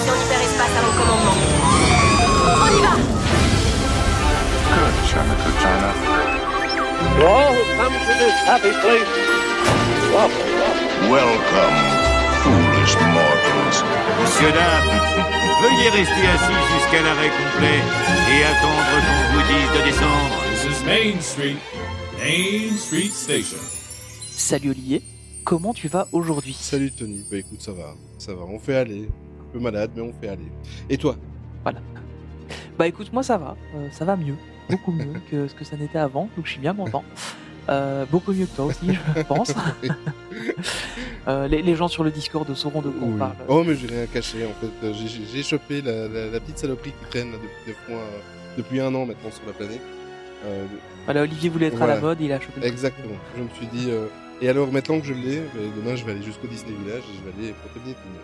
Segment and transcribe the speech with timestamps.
[0.00, 1.36] station hyperespace à mon commandement.
[2.62, 2.94] On y va
[4.70, 5.90] Good, China, good China.
[7.00, 9.10] To all who come to this happy place,
[10.12, 10.90] welcome, welcome.
[11.10, 11.76] Welcome,
[12.42, 13.78] foolish mortals.
[14.20, 15.00] Monsieur, dames,
[15.62, 17.80] veuillez rester assis jusqu'à l'arrêt complet
[18.30, 20.36] et attendre qu'on vous dise de descendre.
[20.50, 21.56] This is Main Street,
[22.18, 23.58] Main Street Station.
[24.36, 25.02] Salut Olivier,
[25.44, 26.56] comment tu vas aujourd'hui?
[26.58, 29.08] Salut Tony, bah écoute, ça va, ça va, on fait aller.
[29.52, 30.50] Peu malade, mais on fait aller.
[30.88, 31.16] Et toi?
[32.78, 34.36] Bah écoute, moi ça va, euh, ça va mieux,
[34.70, 37.04] beaucoup mieux que ce que ça n'était avant, donc je suis bien content.
[37.68, 39.52] Euh, beaucoup mieux que toi aussi, je pense.
[41.28, 43.34] Euh, les, les gens sur le Discord sauront de quoi on parle.
[43.48, 44.92] Oh, mais j'ai rien caché en fait.
[44.94, 48.00] J'ai- chopé la, la- la petite saloperie qui traîne depuis, mois,
[48.56, 49.80] depuis un an maintenant sur la planète.
[50.46, 50.64] Euh,
[51.04, 52.00] Voilà, Olivier voulait être à la Voilà.
[52.00, 52.66] mode, il a chopé.
[52.66, 53.14] exactement.
[53.36, 53.90] Je me suis dit.
[54.40, 55.42] Et alors maintenant que je l'ai,
[55.76, 58.22] demain je vais aller jusqu'au Disney Village et je vais aller prévenir tout le monde.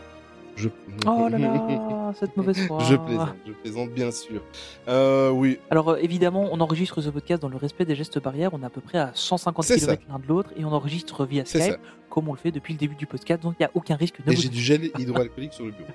[0.56, 0.68] Je...
[1.06, 2.78] Oh là là, cette mauvaise foi.
[2.88, 4.40] je plaisante, je plaisante bien sûr.
[4.88, 8.50] Euh, oui, Alors euh, évidemment, on enregistre ce podcast dans le respect des gestes barrières.
[8.54, 11.26] On est à peu près à 150 C'est km l'un de l'autre et on enregistre
[11.26, 11.76] via Skype ça.
[12.08, 13.42] comme on le fait depuis le début du podcast.
[13.42, 14.16] Donc il n'y a aucun risque.
[14.26, 15.90] Ne Et j'ai du gel hydroalcoolique sur le bureau.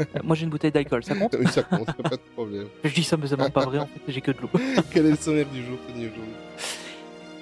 [0.00, 1.34] Euh, Moi j'ai une bouteille d'alcool, ça compte?
[1.40, 2.66] Oui, ça compte, pas de problème.
[2.84, 4.00] Je dis ça, mais même pas vrai en fait.
[4.08, 4.50] J'ai que de l'eau.
[4.92, 6.34] Quel est le sommaire du jour, Tony, aujourd'hui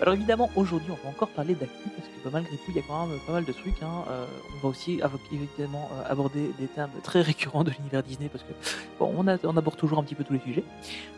[0.00, 2.78] Alors évidemment, aujourd'hui, on va encore parler d'actu parce que bah, malgré tout, il y
[2.78, 3.82] a quand même pas mal de trucs.
[3.82, 4.04] hein.
[4.10, 5.00] Euh, on va aussi
[5.32, 8.52] évidemment euh, aborder des thèmes très récurrents de l'univers Disney parce que
[8.98, 10.64] bon, on, a- on aborde toujours un petit peu tous les sujets.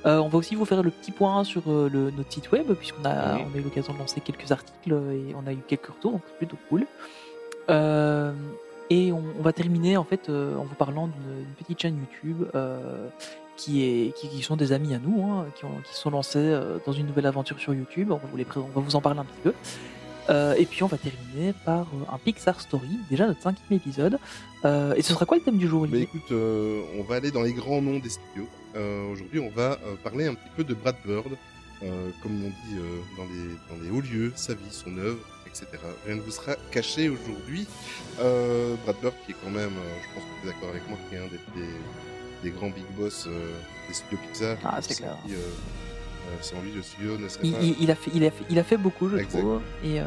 [0.04, 3.04] Euh, on va aussi vous faire le petit point sur le, notre site web puisqu'on
[3.04, 6.12] a, on a eu l'occasion de lancer quelques articles et on a eu quelques retours,
[6.12, 6.86] donc c'est plutôt cool.
[8.88, 12.44] Et on, on va terminer en fait en vous parlant d'une petite chaîne YouTube
[13.56, 17.58] qui, sont des amis à nous, hein, qui, sont lancés euh, dans une nouvelle aventure
[17.58, 18.10] sur YouTube.
[18.10, 19.52] On va vous, vous en parler un petit peu.
[20.28, 24.18] Euh, et puis on va terminer par euh, un Pixar Story, déjà notre cinquième épisode.
[24.96, 27.52] Et ce sera quoi le thème du jour, Bah écoute, on va aller dans les
[27.52, 28.48] grands noms des studios.
[29.12, 31.36] Aujourd'hui, on va parler un petit peu de Brad Bird,
[32.20, 32.76] comme on dit
[33.16, 35.66] dans, les, hauts lieux, sa vie, son œuvre, etc.
[36.04, 37.68] Rien ne vous sera caché aujourd'hui.
[38.16, 41.14] Brad Bird, qui est quand même, je pense que tu es d'accord avec moi, qui
[41.14, 41.70] est un des,
[42.42, 43.52] des grands big boss euh,
[43.88, 44.56] des studios Pixar.
[44.64, 45.16] Ah, c'est clair.
[45.26, 45.32] qui,
[46.42, 47.58] sans lui, le studio ne serait il, pas.
[47.62, 49.38] il- il a fait, il, a fait, il a fait beaucoup, je Exact.
[49.40, 49.60] trouve.
[49.84, 50.04] Et euh,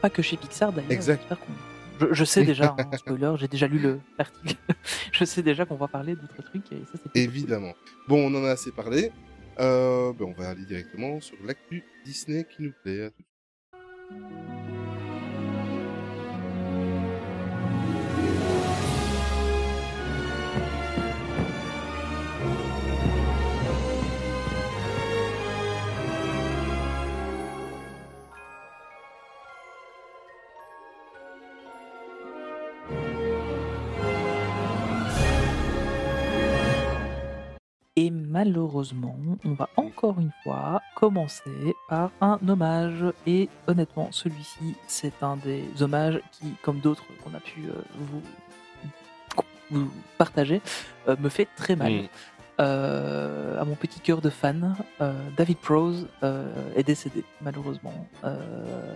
[0.00, 0.90] pas que chez Pixar d'ailleurs.
[0.90, 1.22] Exact.
[2.00, 4.56] Je, je sais déjà, hein, spoiler, j'ai déjà lu le- l'article.
[5.12, 7.10] je sais déjà qu'on va parler d'autres trucs et ça cool.
[7.14, 7.74] Évidemment.
[8.08, 9.12] Bon, on en a assez parlé.
[9.60, 13.12] Euh, ben, on va aller directement sur l'actu Disney qui nous plaît.
[38.32, 43.04] Malheureusement, on va encore une fois commencer par un hommage.
[43.26, 48.22] Et honnêtement, celui-ci, c'est un des hommages qui, comme d'autres qu'on a pu euh, vous,
[49.70, 50.62] vous partager,
[51.08, 51.92] euh, me fait très mal.
[51.92, 52.08] Mm.
[52.60, 57.94] Euh, à mon petit cœur de fan, euh, David Prose euh, est décédé, malheureusement.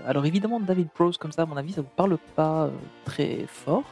[0.06, 2.70] Alors évidemment, David Prose, comme ça, à mon avis, ça vous parle pas
[3.04, 3.84] très fort.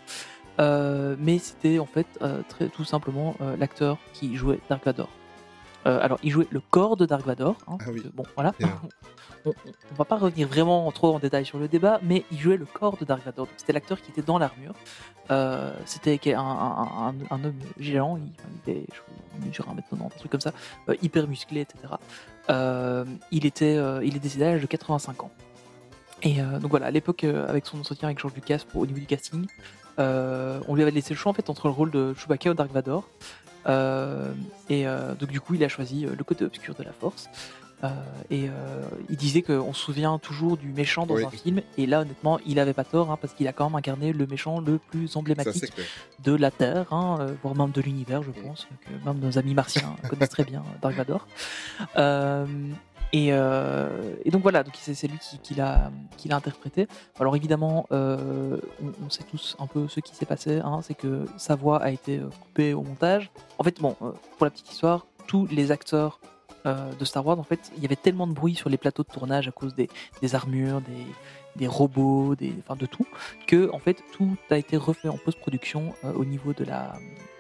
[0.59, 2.07] Mais c'était en fait
[2.49, 5.09] très, tout simplement l'acteur qui jouait Dark Vador.
[5.87, 7.57] Euh, alors, il jouait le corps de Dark Vador.
[7.69, 8.03] hein, Ah oui.
[8.15, 8.55] bon, voilà.
[9.47, 12.57] On, on va pas revenir vraiment trop en détail sur le débat, mais il jouait
[12.57, 13.47] le corps de Dark Vador.
[13.59, 14.73] C'était l'acteur qui était dans l'armure.
[15.31, 18.17] Euh, c'était un, un, un- un homme géant.
[18.17, 18.23] Il,
[18.67, 18.87] il était,
[19.43, 20.53] je mesure 1m90, un truc comme ça,
[20.89, 21.79] euh, hyper musclé, etc.
[23.31, 25.31] Il, était, il est décédé à l'âge de 85 ans.
[26.23, 29.05] Et donc voilà, à l'époque, avec son entretien avec George Lucas pour, au niveau du
[29.07, 29.47] casting,
[29.99, 32.73] on lui avait laissé le choix en fait entre le rôle de Chewbacca ou Dark
[32.73, 33.07] Vador.
[33.67, 34.33] Euh,
[34.69, 37.29] et euh, donc du coup, il a choisi euh, le côté obscur de la Force.
[38.31, 38.49] Et
[39.11, 41.25] il disait qu'on se souvient toujours du méchant dans Oui.
[41.27, 41.61] un film.
[41.77, 44.27] Et là, honnêtement, il avait pas tort hein, parce qu'il a quand même incarné le
[44.27, 45.71] méchant le plus emblématique
[46.25, 49.97] de la Terre, hein, voire même de l'univers, je pense, que même nos amis martiens
[50.09, 51.27] connaissent très bien Dark Vador.
[53.15, 55.91] Euh, et, donc voilà, donc c'est lui qui, l'a
[56.31, 56.89] interprété.
[57.21, 58.59] Alors évidemment, euh,
[59.05, 61.91] on, sait tous un peu ce qui s'est passé, hein, c'est que sa voix a
[61.91, 63.31] été euh, coupée au montage.
[63.59, 66.21] En fait, bon, pour la petite histoire, tous les acteurs
[66.67, 69.13] de Star Wars, en fait, il y avait tellement de bruit sur les plateaux de
[69.13, 71.05] tournage à cause des armures, des,
[71.57, 73.07] des robots, des, enfin de tout,
[73.47, 76.95] que en fait tout a été refait en post-production euh, au niveau de la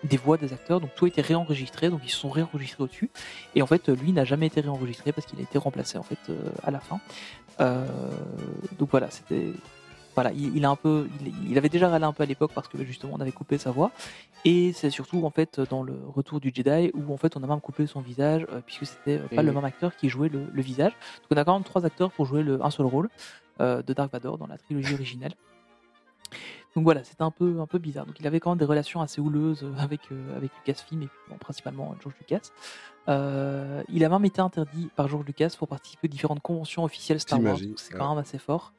[0.04, 3.10] des voix des acteurs, donc tout a été réenregistré, donc ils se sont réenregistrés au-dessus,
[3.54, 6.18] et en fait lui n'a jamais été réenregistré parce qu'il a été remplacé en fait
[6.28, 7.00] euh, à la fin.
[7.60, 7.86] Euh,
[8.78, 9.52] donc voilà, c'était
[10.14, 12.52] voilà, il, il a un peu, il, il avait déjà râlé un peu à l'époque
[12.54, 13.90] parce que justement on avait coupé sa voix.
[14.44, 17.46] Et c'est surtout en fait dans le Retour du Jedi où en fait on a
[17.46, 20.46] même coupé son visage euh, puisque c'était euh, pas le même acteur qui jouait le,
[20.52, 20.92] le visage.
[20.92, 23.08] Donc on a quand même trois acteurs pour jouer le, un seul rôle
[23.60, 25.32] de Dark Vador dans la trilogie originale.
[26.74, 28.04] Donc voilà, c'était un peu, un peu bizarre.
[28.06, 31.08] Donc il avait quand même des relations assez houleuses euh, avec, euh, avec Lucasfilm et
[31.30, 32.50] bon, principalement George Lucas.
[33.08, 37.20] Euh, il a même été interdit par George Lucas pour participer aux différentes conventions officielles
[37.20, 37.58] Star Wars.
[37.76, 37.98] C'est ouais.
[38.00, 38.72] quand même assez fort.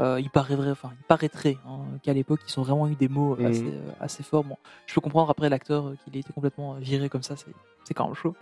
[0.00, 3.36] Euh, il, paraîtrait, enfin, il paraîtrait hein, qu'à l'époque, ils ont vraiment eu des mots
[3.36, 3.46] Mhm.
[3.46, 4.44] assez, euh, assez forts.
[4.44, 4.56] Bon,
[4.86, 7.94] je peux comprendre après l'acteur euh, qu'il ait été complètement euh, viré comme ça, c'est
[7.94, 8.34] quand même chaud.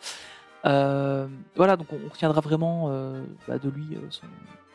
[0.64, 4.26] Euh, voilà, donc on on retiendra vraiment euh, bah, de lui euh, son-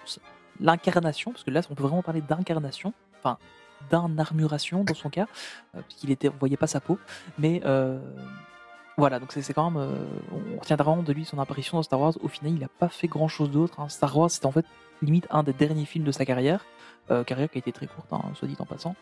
[0.06, 0.22] son-
[0.60, 3.38] l'incarnation, parce que là, on peut vraiment parler d'incarnation, enfin
[3.90, 5.28] d'inarmuration dans son cas,
[5.76, 7.00] euh, puisqu'il était, on voyait pas sa peau,
[7.38, 7.98] mais euh,
[8.98, 10.06] voilà, donc c'est quand même, euh,
[10.56, 12.14] on retiendra vraiment de lui son apparition dans Star Wars.
[12.22, 13.80] Au final, il n'a pas fait grand chose d'autre.
[13.80, 13.88] hein.
[13.88, 14.66] Star Wars, c'était en fait
[15.02, 16.66] limite un des derniers films de sa carrière,
[17.26, 18.96] carrière qui a été très courte, hein, soit dit en passant.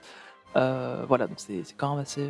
[0.54, 2.30] Voilà, donc c'est quand même assez,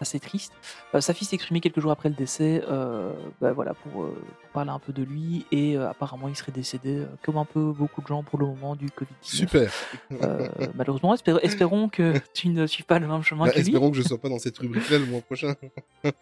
[0.00, 0.52] assez triste.
[0.94, 4.08] Euh, sa fille s'est exprimée quelques jours après le décès, euh, bah, voilà, pour, euh,
[4.42, 8.02] pour parler un peu de lui, et apparemment il serait décédé, comme un peu beaucoup
[8.02, 9.06] de gens pour le moment, du Covid-19.
[9.22, 9.72] Super.
[10.22, 13.62] Euh, malheureusement, espérons, espérons que tu ne suives pas le même chemin Bah, que lui.
[13.62, 15.54] espérons que je sois pas dans cette rubrique-là le mois prochain.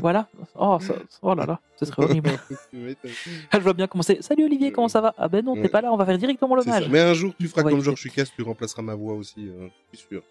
[0.00, 0.28] Voilà.
[0.54, 2.30] Oh, ça- oh là là, ce serait horrible.
[3.50, 4.18] Ah, je vois bien commencer.
[4.20, 5.14] Salut Olivier, comment ça va?
[5.18, 5.68] Ah ben non, t'es Ouais.
[5.68, 6.88] pas là, on va faire directement l'hommage.
[6.88, 7.80] Mais un jour, tu feras comme.
[7.80, 9.48] Georges Lucas, tu remplaceras ma voix aussi,
[9.92, 10.22] je suis sûr.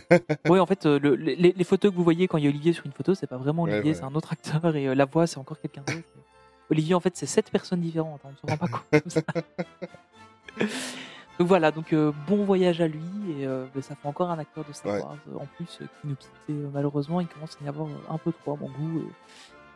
[0.48, 2.50] Oui, en fait, euh, le- les, les photos que vous voyez quand il y a
[2.50, 3.94] Olivier sur une photo, c'est pas vraiment Olivier, ouais.
[3.94, 5.98] c'est un autre acteur et euh, la voix, c'est encore quelqu'un d'autre.
[6.70, 9.10] Olivier, en fait, c'est sept personnes différentes, hein, on ne se rend pas compte comme
[9.10, 9.20] ça.
[11.38, 13.00] donc voilà, donc euh, bon voyage à lui
[13.38, 15.02] et euh, ben, ça fait encore un acteur de Star Ouais.
[15.02, 16.30] Wars en plus euh, qui nous quitte.
[16.48, 19.04] Et, malheureusement, il commence à y avoir un peu trop à mon goût.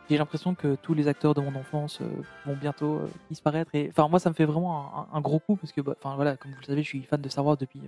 [0.09, 1.99] J'ai l'impression que tous les acteurs de mon enfance
[2.45, 3.73] vont bientôt disparaître.
[3.75, 5.95] Et enfin, moi, ça me fait vraiment un, un- un gros coup parce que, bah,
[6.03, 7.79] enfin voilà, comme vous le savez, je suis fan de Star Wars depuis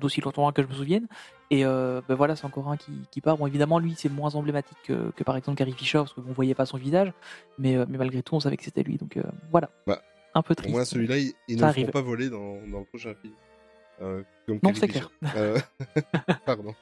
[0.00, 1.06] d'aussi longtemps que je me souvienne.
[1.50, 3.36] Et euh, ben voilà, c'est encore un qui, qui part.
[3.38, 6.54] Bon, évidemment, lui, c'est moins emblématique que, que par exemple Carrie Fisher, parce qu'on voyait
[6.54, 7.12] pas son visage,
[7.58, 8.96] mais, euh, mais malgré tout, on savait que c'était lui.
[8.96, 10.02] Donc euh, voilà, Bah,
[10.34, 10.74] un peu Pour triste.
[10.74, 13.34] moi, celui-là, ils, ils ne feront pas voler dans, dans le prochain film.
[14.02, 15.08] Euh, comme Non, c'est clair.
[16.46, 16.74] Pardon.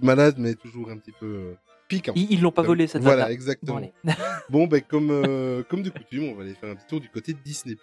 [0.00, 1.54] Malade, mais toujours un petit peu
[1.96, 2.12] piquant.
[2.16, 3.80] Ils l'ont pas volé cette Voilà, exactement.
[4.50, 7.08] Bon, ben, comme, euh, comme de coutume, on va aller faire un petit tour du
[7.08, 7.76] côté de Disney+.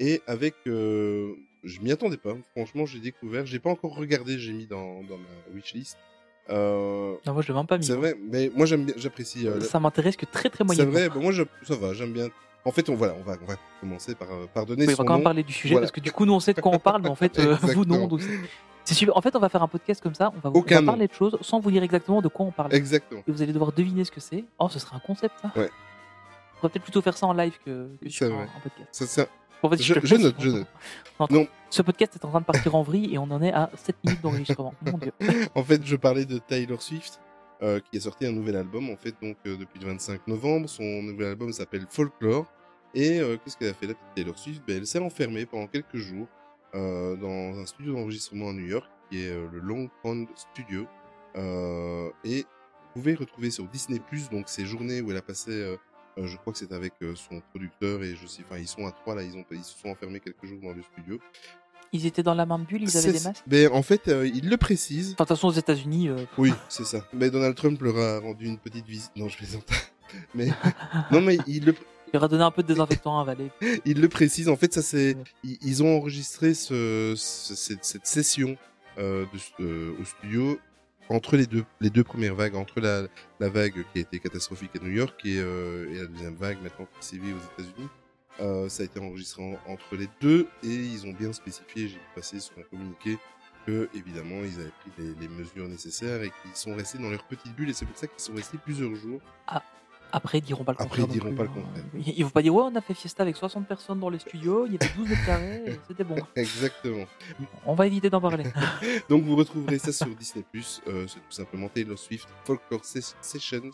[0.00, 0.54] Et avec...
[0.66, 1.32] euh,
[1.64, 2.34] je m'y attendais pas.
[2.54, 3.44] Franchement, j'ai découvert.
[3.46, 5.96] J'ai pas encore regardé, j'ai mis dans, dans ma wishlist.
[6.50, 7.84] Euh, Non, moi, je l'ai même pas mis.
[7.84, 9.48] c'est vrai, mais moi, j'aime bien, j'apprécie...
[9.48, 10.92] euh, Ça m'intéresse que très très c'est moyennement.
[10.92, 12.28] vrai, bah, moi, je- ça va, j'aime bien.
[12.64, 14.96] En fait, on, voilà, on, va, on va commencer par, euh, par donner Oui, on
[15.02, 15.86] va quand même parler du sujet Voilà.
[15.86, 17.84] parce que du coup, nous, on sait de quoi on parle, mais en fait, vous
[17.84, 18.06] non.
[18.06, 18.20] Donc
[18.86, 19.16] c'est- c'est super.
[19.16, 20.32] En fait, on va faire un podcast comme ça.
[20.36, 20.86] On va, vous- on Aucun va nom.
[20.86, 22.74] parler de choses sans vous dire exactement de quoi on parle.
[22.74, 23.22] Exactement.
[23.26, 24.44] Et vous allez devoir deviner ce que c'est.
[24.58, 25.52] Oh, ce serait un concept, ça.
[25.56, 25.68] Ouais.
[26.54, 29.04] On pourrait peut-être plutôt faire ça en live que, que sur un, podcast.
[29.04, 29.26] Ça,
[29.62, 30.66] En fait, Je- note, je note.
[31.20, 31.46] Non, Non.
[31.68, 33.96] Ce podcast est en train de partir en vrille et on en est à 7
[34.04, 34.72] minutes d'enregistrement.
[34.82, 35.12] Mon dieu.
[35.54, 37.20] En fait, je parlais de Taylor Swift,
[37.62, 40.68] euh, qui a sorti un nouvel album, en fait, donc euh, depuis le 25 novembre.
[40.68, 42.46] Son nouvel album s'appelle Folklore.
[42.94, 44.62] Et euh, qu'est-ce qu'elle a fait, la petite Taylor Swift?
[44.66, 46.26] Ben, Elle s'est enfermée pendant quelques jours
[46.76, 50.86] euh, dans un studio d'enregistrement à New York, qui est euh, le Long Pond Studio.
[51.36, 54.00] Euh, et vous pouvez retrouver sur Disney+,
[54.30, 55.76] donc ces journées où elle a passé...
[56.16, 59.14] je crois que c'est avec son producteur et je sais, enfin ils sont à trois
[59.14, 61.18] là, ils ont, ils se sont enfermés quelques jours dans le studio.
[61.92, 63.42] Ils étaient dans la même bulle, ils avaient des masques.
[63.46, 65.12] Ben, en fait, euh, il le précise.
[65.12, 67.06] Enfin, de toute façon, aux États-Unis, euh, Oui, c'est ça.
[67.12, 69.12] Mais Donald Trump leur a rendu une petite visite.
[69.16, 69.68] Non, je plaisante.
[70.34, 70.48] Mais
[71.10, 71.74] non, mais il le,
[72.06, 73.50] il leur a donné un peu de désinfectant à avaler.
[73.84, 74.48] il le précise.
[74.48, 75.58] En fait, ça c'est Ouais.
[75.62, 78.56] ils, ont enregistré ce, ce- cette, cette session
[78.98, 79.24] euh,
[79.58, 80.58] de, euh, au studio
[81.08, 83.02] entre les deux les deux premières vagues, entre la,
[83.40, 86.58] la vague qui a été catastrophique à New York et, euh, et la deuxième vague
[86.62, 87.88] maintenant qui sévit aux États-Unis.
[88.68, 92.00] Ça a été enregistré en- entre les deux et ils ont bien spécifié, j'ai vu
[92.14, 93.18] passer sur un communiqué,
[93.66, 97.24] que évidemment ils avaient pris les, les mesures nécessaires et qu'ils sont restés dans leur
[97.24, 99.20] petite bulle et c'est pour ça qu'ils sont restés plusieurs jours.
[100.12, 101.06] Après, ils diront pas le Après, contraire.
[101.08, 101.84] ils diront non pas plus, le contraire.
[102.16, 104.66] Ils vont pas dire, ouais, on a fait fiesta avec 60 personnes dans les studios,
[104.66, 106.16] il y avait 12 mètres carrés, c'était bon.
[106.34, 107.04] Exactement.
[107.66, 108.44] On va éviter d'en parler.
[109.08, 110.44] Donc vous retrouverez ça sur Disney+.
[110.86, 113.70] Euh, c'est tout simplement Taylor Swift Folklore Ses- Sessions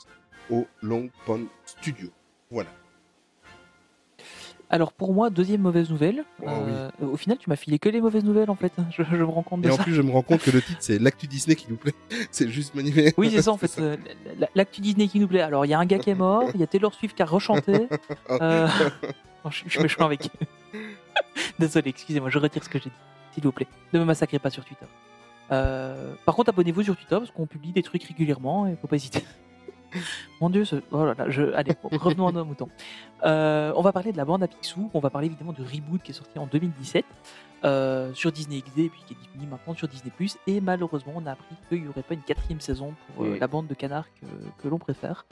[0.51, 2.09] au Long Pond Studio.
[2.51, 2.71] Voilà.
[4.73, 6.25] Alors pour moi, deuxième mauvaise nouvelle.
[6.43, 8.73] Oh, Euh, Au final, tu m'as filé que les mauvaises nouvelles en fait.
[8.91, 9.83] Je, je me rends compte de Et en ça.
[9.85, 11.95] plus, je me rends compte que le titre, c'est l'actu Disney qui nous plaît.
[12.31, 13.15] C'est juste magnifique.
[13.19, 13.71] Oui, c'est ça en fait.
[13.81, 13.97] euh,
[14.39, 15.43] la- L'actu Disney qui nous plaît.
[15.43, 17.23] Alors, il y a un gars qui est mort, il y a Taylor Swift qui
[17.23, 17.87] a rechanté.
[18.31, 18.67] Euh...
[19.45, 20.29] non, je, je suis méchant avec.
[21.59, 22.97] Désolé, excusez-moi, je retire ce que j'ai dit.
[23.35, 24.87] S'il vous plaît, ne me massacrez pas sur Twitter.
[25.51, 28.97] Euh, Par contre, abonnez-vous sur Twitter parce qu'on publie des trucs régulièrement et faut pas
[28.97, 29.23] hésiter.
[30.41, 30.77] Mon dieu, ce...
[30.91, 31.53] oh là là, je...
[31.55, 32.69] allez, bon, revenons à nos moutons.
[33.25, 36.03] Euh, on va parler de la bande à Picsou, on va parler évidemment du reboot
[36.03, 37.05] qui est sorti en 2017
[37.65, 40.11] euh, sur Disney XD et puis qui est disponible maintenant sur Disney+.
[40.47, 43.39] Et malheureusement, on a appris qu'il n'y aurait pas une quatrième saison pour euh, Oui.
[43.39, 44.27] la bande de canards que,
[44.63, 45.27] que l'on préfère.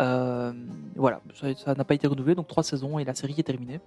[0.00, 0.52] Euh,
[0.96, 1.20] voilà,
[1.56, 3.80] ça n'a pas été renouvelé, donc trois saisons et la série est terminée.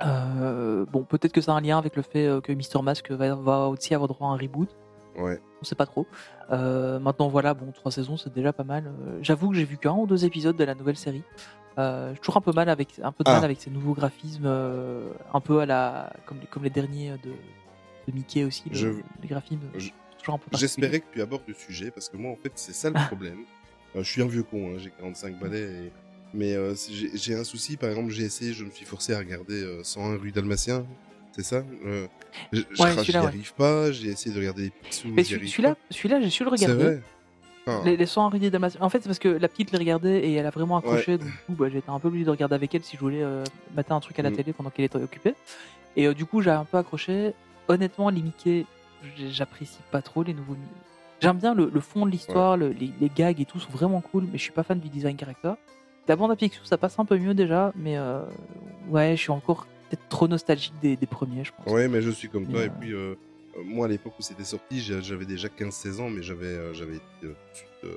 [0.00, 3.68] Bon, peut-être que ça a un lien avec le fait que Mister Mask va, va
[3.68, 4.68] aussi avoir droit à un reboot.
[5.18, 5.40] Ouais.
[5.60, 6.06] On sait pas trop.
[6.52, 8.86] Euh, maintenant, voilà, bon, trois saisons, c'est déjà pas mal.
[8.86, 11.22] Euh, J'avoue que j'ai vu qu'un ou deux épisodes de la nouvelle série.
[11.78, 13.34] Euh, j'ai toujours un peu mal avec, un peu de Ah.
[13.34, 17.30] mal avec ces nouveaux graphismes, un peu à la, comme, les- comme les derniers de,
[18.08, 18.68] de Mickey aussi.
[18.68, 18.88] le- Je-
[19.22, 20.50] les graphismes, je- toujours un peu.
[20.50, 20.58] particuliers.
[20.60, 23.40] J'espérais que tu abordes le sujet parce que moi, en fait, c'est ça le problème.
[23.94, 25.62] Je suis un vieux con, hein, j'ai 45 balais.
[25.86, 25.92] et-
[26.34, 26.54] Mais
[27.14, 30.16] j'ai un souci, par exemple, j'ai essayé, je me suis forcé à regarder euh, 101
[30.18, 30.84] rue Dalmatien.
[31.38, 32.06] C'est ça euh,
[32.52, 34.72] je- je- Ouais, arrive pas, j'ai essayé de regarder
[35.04, 35.80] les Mais celui- celui-là, pas.
[35.90, 36.84] celui-là, j'ai su le C'est regarder.
[36.84, 37.02] vrai
[37.66, 38.80] Enfin, Les, les 100 Rudy Dalmatien.
[38.80, 41.18] En fait, c'est parce que la petite les regardait et elle a vraiment accroché.
[41.18, 43.22] Donc, du coup, bah, j'étais un peu obligé de regarder avec elle si je voulais
[43.22, 43.44] euh,
[43.76, 44.36] mater un truc à la Mm.
[44.36, 45.34] télé pendant qu'elle était occupée.
[45.94, 47.34] Et euh, du coup, j'ai un peu accroché.
[47.68, 48.64] Honnêtement, les Mickey,
[49.30, 50.56] j'apprécie pas trop les nouveaux.
[51.20, 54.00] J'aime bien le, le fond de l'histoire, le- les, les gags et tout sont vraiment
[54.00, 55.52] cool, mais je suis pas fan du design character.
[56.08, 58.22] La bande à Picsou, ça passe un peu mieux déjà, mais euh,
[58.88, 61.72] ouais, je suis encore peut-être trop nostalgique des, des premiers, je pense.
[61.72, 62.64] Ouais, mais je suis comme toi.
[62.64, 63.14] Et puis, euh,
[63.56, 66.96] euh, moi, à l'époque où c'était sorti, j'avais déjà 15-16 ans, mais j'avais euh, j'avais
[66.96, 67.94] été tout de suite,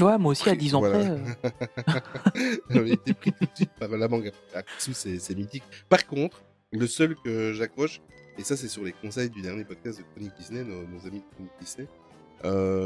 [0.00, 1.16] Ouais, moi aussi, à Pris- 10 ans voilà.
[1.42, 1.52] près.
[2.70, 4.30] j'avais été pris tout de suite par la manga.
[4.54, 5.64] Ah, Picsou, c'est mythique.
[5.88, 6.40] Par contre,
[6.72, 8.00] le seul que j'accroche,
[8.38, 11.18] et ça, c'est sur les conseils du dernier podcast de Chronique Disney, nos, nos amis
[11.18, 11.88] de Chronique Disney,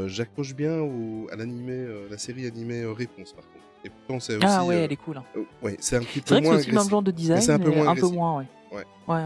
[0.09, 3.62] j'accroche bien au, à l'animé, la série animée Réponse, par contre.
[3.85, 4.45] Et pourtant, c'est aussi.
[4.47, 5.17] Ah ouais, euh, elle est cool.
[5.17, 5.23] hein.
[5.35, 7.41] euh, ouais, c'est un petit C'est peu c'est moins aussi le même genre de design,
[7.41, 8.45] c'est un peu moins un peu moins, ouais.
[8.71, 8.83] Ouais.
[9.07, 9.21] Ouais.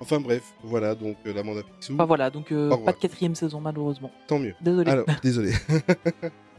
[0.00, 3.34] Enfin bref, voilà, donc euh, l'amande à Picsou, Enfin voilà, donc euh, pas de quatrième
[3.34, 4.10] saison malheureusement.
[4.26, 4.54] tant mieux.
[4.60, 4.90] Désolé.
[4.90, 5.52] Alors, désolé.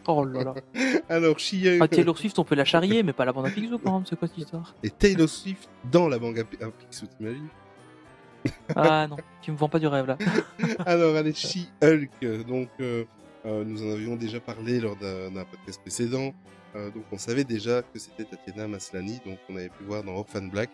[0.08, 0.54] oh là là.
[1.10, 3.78] Alors, She-Hulk Ah, Taylor Swift, on peut la charrier, mais pas la bande à Picsou
[3.78, 4.74] quand même, c'est quoi cette histoire?
[4.82, 7.48] Et Taylor Swift dans la manga à Picsou, t'imagines?
[8.76, 10.18] Ah non, tu me vends pas du rêve là.
[10.86, 12.48] Alors, allez, She-Hulk.
[12.48, 13.04] Donc, euh,
[13.46, 16.34] nous en avions déjà parlé lors d'un podcast précédent.
[16.76, 19.20] Euh, donc, on savait déjà que c'était Tatiana Maslany.
[19.26, 20.70] Donc, on avait pu voir dans Orphan Black,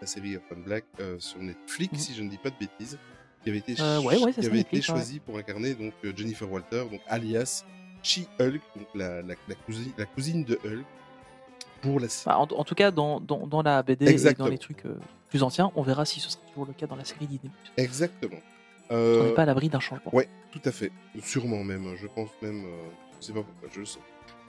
[0.00, 1.98] la série Orphan Black euh, sur Netflix, Mhm.
[1.98, 2.98] si je ne dis pas de bêtises,
[3.42, 4.94] qui avait été, Euh, ouais, ouais, c'est qui ça, avait été Netflix, ouais.
[4.94, 7.64] choisie pour incarner donc euh, Jennifer Walter, donc alias
[8.02, 10.84] She-Hulk, donc la, la, la cousine, la cousine de Hulk,
[11.80, 12.36] pour la série.
[12.36, 14.46] Enfin, en, en tout cas, dans, dans, dans la BD Exactement.
[14.46, 14.82] et dans les trucs
[15.30, 17.50] plus anciens, on verra si ce sera toujours le cas dans la série Disney.
[17.78, 18.38] Exactement.
[18.90, 20.14] On n'est pas à l'abri d'un changement.
[20.14, 20.92] Ouais, tout à fait.
[21.22, 21.96] Sûrement même.
[21.96, 22.64] Je pense même.
[23.20, 24.02] je sais pas pourquoi, je le sens.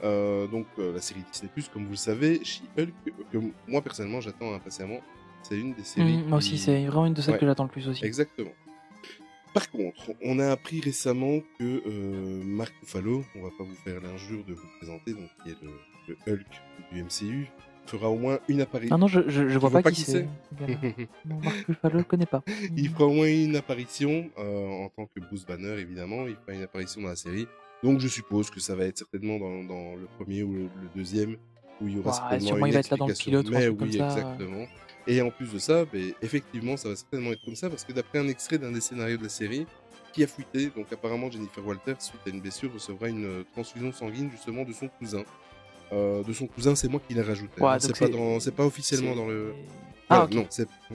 [0.04, 4.22] Euh, donc, euh, la série Disney, comme vous le savez, She-Hulk, que, que moi personnellement
[4.22, 5.00] j'attends impatiemment,
[5.44, 6.18] c'est une des séries.
[6.18, 7.39] Mhm, moi aussi, qui- c'est vraiment une de celles Ouais.
[7.39, 8.06] que j'attends le plus aussi.
[8.06, 8.51] Exactement.
[9.54, 14.00] Par contre, on a appris récemment que euh, Mark Ruffalo, on va pas vous faire
[14.01, 15.72] l'injure de vous présenter, donc qui est le,
[16.10, 16.46] le Hulk
[16.92, 17.48] du MCU,
[17.88, 18.94] fera au moins une apparition.
[18.96, 20.27] Ah non, je, je, je vois pas, pas qui qui c'est.
[21.25, 22.44] Marc Ruffalo, je connais pas.
[22.75, 26.27] Il fera au moins une apparition euh, en tant que Bruce Banner, évidemment.
[26.27, 27.48] Il fera une apparition dans la série.
[27.84, 30.90] Donc je suppose que ça va être certainement dans, dans le premier ou le, le
[30.96, 31.38] deuxième,
[31.82, 33.68] où il y aura certainement sûrement une il va être là dans le pilote Mais
[33.68, 34.66] oui, comme ça, exactement.
[35.06, 37.94] Et en plus de ça, ben, effectivement, ça va certainement être comme ça, parce que
[37.94, 39.66] d'après un extrait d'un des scénarios de la série,
[40.12, 43.92] qui a fuité, donc apparemment Jennifer Walter, suite à une blessure, recevra une euh, transfusion
[43.92, 45.24] sanguine justement de son cousin.
[45.94, 47.62] Euh, de son cousin, c'est moi qui l'ai rajouté.
[47.62, 47.80] Ouais, hein.
[47.80, 49.54] c'est pas, dans- officiellement dans le...
[50.10, 50.42] Ah, Voilà.
[50.42, 50.48] Non,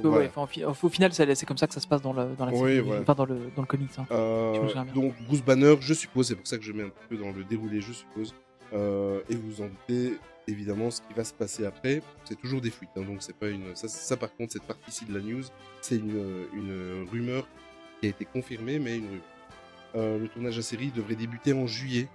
[0.03, 0.19] voilà.
[0.19, 2.35] ouais, enfin, au fi- au, final, c'est comme ça que ça se passe dans, le,
[2.37, 3.03] dans la Oui, série, voilà.
[3.03, 3.91] enfin dans le, dans le comics.
[3.99, 4.07] hein.
[4.11, 7.31] Euh, donc Bruce Banner, je suppose, c'est pour ça que je mets un peu dans
[7.31, 8.35] le déroulé, je suppose.
[8.73, 10.17] Euh, et vous en doutez,
[10.49, 12.89] évidemment, ce qui va se passer après, c'est toujours des fuites.
[12.97, 13.77] hein, donc c'est pas une.
[13.77, 15.43] Ça, ça, par contre, cette partie-ci de la news,
[15.83, 17.47] c'est une, une rumeur
[18.01, 19.23] qui a été confirmée, mais une rumeur.
[19.95, 22.09] Euh, le tournage de la série devrait débuter en juillet.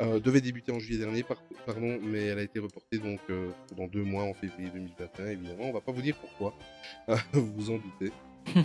[0.00, 3.50] Euh, devait débuter en juillet dernier, par- pardon, mais elle a été reportée donc euh,
[3.76, 5.64] dans deux mois, en février 2021, évidemment.
[5.64, 6.52] On va pas vous dire pourquoi,
[7.32, 8.12] vous vous en doutez.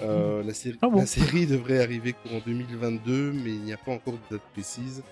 [0.01, 3.77] Euh, la, série, Ah bon la série devrait arriver courant 2022, mais il n'y a
[3.77, 5.03] pas encore de date précise.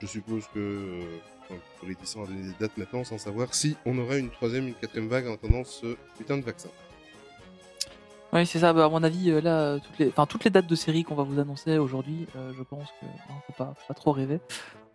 [0.00, 1.00] Je suppose que euh,
[1.44, 4.68] enfin, vous réticents à donner des dates maintenant sans savoir si on aura une troisième,
[4.68, 6.68] une quatrième vague en attendant ce putain de vaccin.
[8.32, 8.72] Oui, c'est ça.
[8.72, 11.04] Bah, à mon avis, euh, là, euh, toutes les, enfin, toutes les dates de série
[11.04, 13.06] qu'on va vous annoncer aujourd'hui, euh, je pense que
[13.46, 14.40] faut pas, faut pas trop rêver.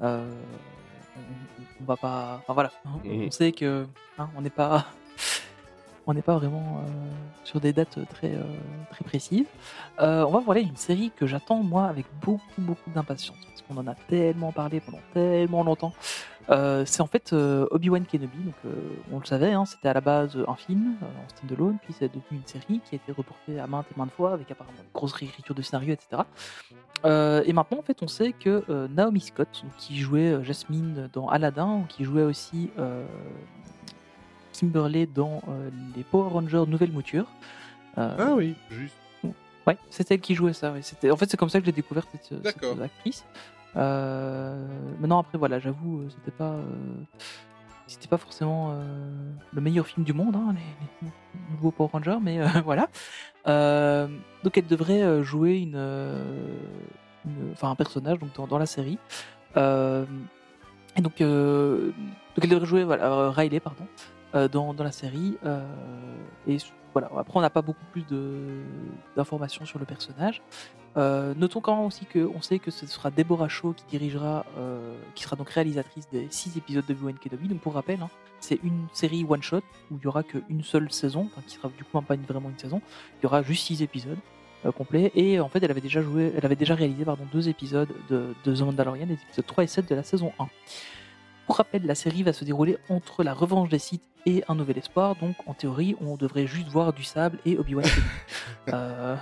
[0.02, 0.32] Euh,
[1.18, 2.40] on, on va pas.
[2.42, 2.72] Enfin voilà,
[3.06, 3.86] on sait que
[4.18, 4.86] hein, on n'est pas,
[6.08, 6.90] on n'est pas vraiment euh,
[7.44, 8.44] sur des dates très, euh,
[8.90, 9.46] très précises.
[10.00, 13.78] Euh, on va voir une série que j'attends moi avec beaucoup, beaucoup d'impatience parce qu'on
[13.78, 15.94] en a tellement parlé pendant tellement longtemps.
[16.86, 18.38] C'est en fait Obi-Wan Kenobi.
[18.44, 18.74] Donc,
[19.14, 22.40] on le savait, hein, c'était à la base un film en stand-alone, puis c'est devenu
[22.40, 25.14] une série qui a été reportée à maintes et maintes fois avec apparemment une grosse
[25.14, 26.24] réécriture de scénario, etc.
[27.04, 31.10] Euh, et maintenant, en fait, on sait que euh, Naomi Scott, qui jouait euh, Jasmine
[31.14, 33.06] dans Aladdin, qui jouait aussi euh,
[34.54, 35.42] Kimberly dans
[35.96, 37.26] les Power Rangers Nouvelle Mouture.
[37.98, 38.96] Ah oui, juste.
[39.68, 40.72] Ouais, c'était elle qui jouait ça.
[40.72, 40.82] ouais.
[40.82, 41.12] C'était...
[41.12, 43.26] En fait, c'est comme ça que j'ai découvert cette, cette actrice.
[43.76, 46.56] Maintenant, après, voilà, j'avoue, c'était pas,
[47.88, 50.56] c'était pas forcément euh, le meilleur film du monde, hein,
[51.02, 51.10] les,
[51.52, 52.88] nouveaux Power Rangers, mais euh, voilà.
[53.48, 54.08] Euh,
[54.44, 55.76] donc, elle devrait jouer une,
[57.26, 58.98] une- un personnage donc dans, dans la série.
[59.56, 63.86] Et donc, donc, elle devrait jouer voilà, Riley, pardon,
[64.34, 65.38] dans, dans la série.
[66.48, 66.58] et
[66.94, 67.10] voilà.
[67.18, 68.06] Après, on n'a pas beaucoup plus
[69.16, 70.42] d'informations sur le personnage.
[70.98, 74.96] Euh, notons quand même aussi qu'on sait que ce sera Deborah Shaw qui dirigera, euh,
[75.16, 77.48] qui sera donc réalisatrice des six épisodes de Obi-Wan Kenobi.
[77.48, 80.92] Donc pour rappel, hein, c'est une série one shot où il y aura qu'une seule
[80.92, 82.82] saison, qui sera du coup pas vraiment une saison.
[83.20, 84.18] Il y aura juste six épisodes
[84.66, 85.12] euh, complets.
[85.16, 88.34] Et en fait, elle avait déjà joué, elle avait déjà réalisé pardon deux épisodes de,
[88.44, 90.48] de The Mandalorian, les épisodes 3 et 7 de la saison 1.
[91.52, 94.78] Pour rappel, la série va se dérouler entre la revanche des Sith et un nouvel
[94.78, 95.18] espoir.
[95.18, 97.84] Donc, en théorie, on devrait juste voir du sable et Obi-Wan.
[98.70, 99.18] Euh,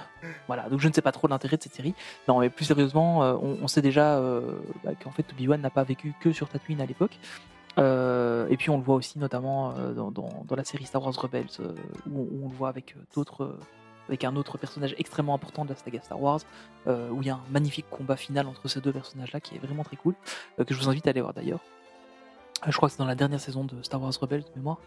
[0.47, 1.95] voilà, donc je ne sais pas trop l'intérêt de cette série.
[2.27, 5.69] Non, mais plus sérieusement, euh, on, on sait déjà euh, bah, qu'en fait Obi-Wan n'a
[5.71, 7.17] pas vécu que sur Tatooine à l'époque.
[7.79, 11.13] Euh, et puis on le voit aussi notamment dans, dans- dans la série Star Wars
[11.15, 11.47] Rebels,
[12.11, 13.57] où, on, le voit avec d'autres,
[14.07, 16.41] avec un autre personnage extrêmement important de la saga Star Wars,
[16.87, 19.59] euh, où il y a un magnifique combat final entre ces deux personnages-là qui est
[19.59, 20.15] vraiment très cool,
[20.59, 21.61] euh, que je vous invite à aller voir d'ailleurs.
[22.67, 24.77] Je crois que c'est dans la dernière saison de Star Wars Rebels de mémoire.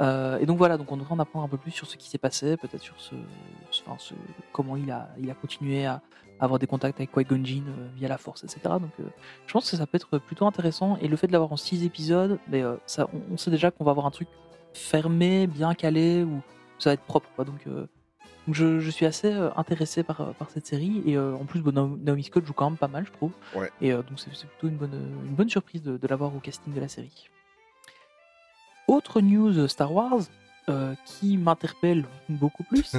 [0.00, 2.08] Euh, et donc voilà, donc on devrait en apprendre un peu plus sur ce qui
[2.08, 3.14] s'est passé, peut-être sur ce,
[3.86, 3.96] enfin,
[4.52, 6.00] comment il a, il a continué à,
[6.40, 8.60] avoir des contacts avec Qui-Gon Jinn euh, via la Force, etc.
[8.64, 9.04] Donc euh,
[9.46, 10.96] je pense que ça peut être plutôt intéressant.
[11.02, 13.84] Et le fait de l'avoir en 6 épisodes, mais, euh, ça, on, sait déjà qu'on
[13.84, 14.28] va avoir un truc
[14.72, 16.40] fermé, bien calé, où
[16.78, 17.28] ça va être propre.
[17.36, 17.44] quoi.
[17.44, 17.66] Donc,
[18.50, 21.04] donc je, je suis assez euh, intéressé par, euh, par cette série.
[21.06, 23.30] Et euh, en plus, bon, Naomi Scott joue quand même pas mal, je trouve.
[23.54, 23.70] Ouais.
[23.80, 26.74] Et euh, donc c'est plutôt une bonne, une bonne surprise de, de l'avoir au casting
[26.74, 27.28] de la série.
[28.88, 30.22] Autre news Star Wars
[30.68, 32.96] euh, qui m'interpelle beaucoup plus.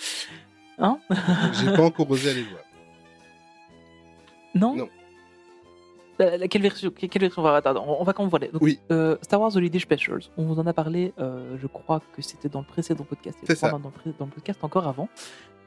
[0.78, 0.98] hein?
[1.52, 2.62] J'ai pas encore osé aller voir.
[4.56, 4.74] Non?
[4.74, 4.88] Non.
[6.18, 8.12] Quelle version, quelle version on va attendre, on, va.
[8.12, 8.78] Donc, Oui.
[8.90, 10.30] euh, Star Wars Holiday Specials.
[10.36, 13.38] On vous en a parlé, euh, je crois que c'était dans le précédent podcast.
[13.44, 13.70] C'est ça.
[13.70, 15.08] Dans le, dans le podcast encore avant.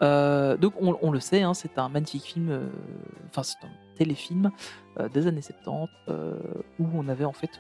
[0.03, 2.69] Euh, donc on, on le sait, hein, c'est un magnifique film,
[3.29, 4.51] enfin c'est un téléfilm
[5.11, 6.35] des années 70 euh,
[6.79, 7.59] où on avait en fait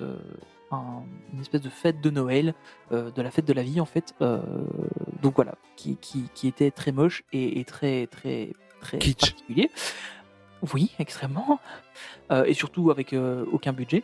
[0.71, 1.01] un-
[1.33, 2.53] une espèce de fête de Noël,
[2.91, 4.13] de la fête de la vie en fait.
[4.19, 9.31] donc voilà, qui, qui, qui était très moche et, et très très très Kitsch.
[9.31, 9.71] particulier.
[10.73, 11.59] Oui, extrêmement.
[12.31, 14.03] Euh, et surtout avec euh, aucun budget.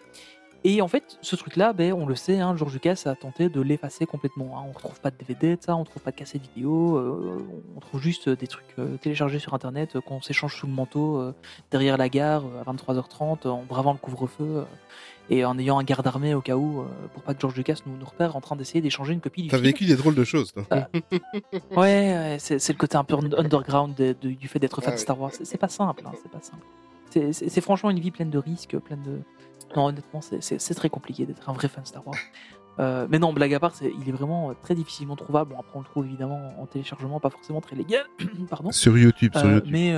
[0.66, 3.60] Et en fait, ce truc-là, ben, on le sait, hein, George Lucas a tenté de
[3.60, 4.58] l'effacer complètement.
[4.58, 4.64] hein.
[4.70, 7.46] On retrouve pas de DVD, ça, on trouve pas de cassette vidéo, euh,
[7.76, 11.18] on trouve juste des trucs euh, téléchargés sur Internet euh, qu'on s'échange sous le manteau
[11.18, 11.34] euh,
[11.72, 14.64] derrière la gare euh, à 23h30 euh, en bravant le couvre-feu euh,
[15.30, 17.80] et en ayant un garde armé au cas où euh, pour pas que George Lucas
[17.86, 20.24] nous, nous repère en train d'essayer d'échanger une copie du T'as vécu des drôles de
[20.24, 20.64] choses, toi.
[20.72, 20.88] Ah.
[21.76, 25.00] Ouais, c'est le côté un peu un- underground de- de- du fait d'être fan de.
[25.00, 25.32] Star Wars.
[25.34, 26.64] C'est c'est pas simple, hein, c'est pas simple.
[27.34, 29.20] C'est franchement une vie pleine de risques, pleine de.
[29.76, 32.18] Non, honnêtement, c'est- très compliqué d'être un vrai fan Star Wars.
[32.80, 35.52] Euh, mais non, blague à part, il est vraiment euh, très difficilement trouvable.
[35.52, 38.06] Bon, après, on le trouve évidemment en téléchargement, pas forcément très légal.
[38.50, 38.72] Pardon.
[38.72, 39.72] Sur YouTube, sur Euh, YouTube.
[39.72, 39.90] mais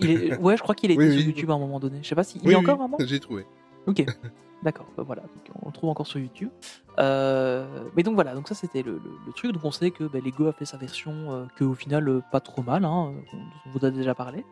[0.00, 0.36] il est...
[0.38, 1.24] ouais, je crois qu'il Oui, sur oui.
[1.26, 1.98] YouTube à un moment donné.
[2.02, 2.96] Je sais pas si il Oui, est oui, encore vraiment.
[3.00, 3.44] J'ai trouvé.
[3.86, 4.04] Ok,
[4.62, 5.30] d'accord, bah voilà, donc
[5.62, 6.50] on le trouve encore sur YouTube.
[6.98, 9.52] Euh, mais donc voilà, donc ça c'était le, le- le truc.
[9.52, 12.22] Donc on sait que bah, Lego a fait sa version, euh, que au final euh,
[12.32, 14.44] pas trop mal, hein, on, on vous a déjà parlé.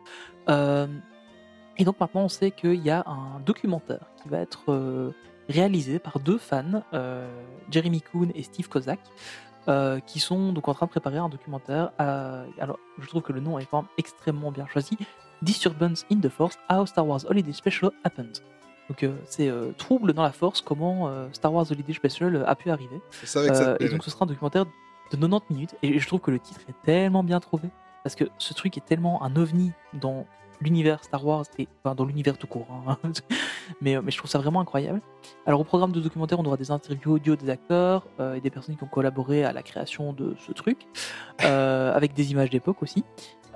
[1.79, 5.11] Et donc maintenant on sait qu'il y a un documentaire qui va être euh,
[5.47, 7.27] réalisé par deux fans, euh,
[7.71, 8.99] Jeremy Kuhn et Steve Kozak.
[9.67, 11.91] euh, qui sont donc en train de préparer un documentaire.
[11.99, 14.97] à- alors, je trouve que le nom est quand même extrêmement bien choisi.
[15.43, 18.39] Disturbance in the Force, How Star Wars Holiday Special Happened.
[18.89, 22.71] Donc euh, c'est euh, trouble dans la force, comment Star Wars Holiday Special a pu
[22.71, 22.99] arriver.
[23.51, 24.71] Ça et donc ce sera un documentaire de
[25.17, 27.69] 90 minutes et je trouve que le titre est tellement bien trouvé
[28.03, 30.25] parce que ce truc est tellement un ovni dans
[30.61, 32.67] l'univers Star Wars et enfin dans l'univers tout court.
[32.87, 32.97] hein.
[33.81, 35.01] mais, euh, mais je trouve ça vraiment incroyable.
[35.45, 38.49] Alors au programme de documentaire, on aura des interviews audio des acteurs euh, et des
[38.49, 40.87] personnes qui ont collaboré à la création de ce truc,
[41.43, 43.03] euh, avec des images d'époque aussi.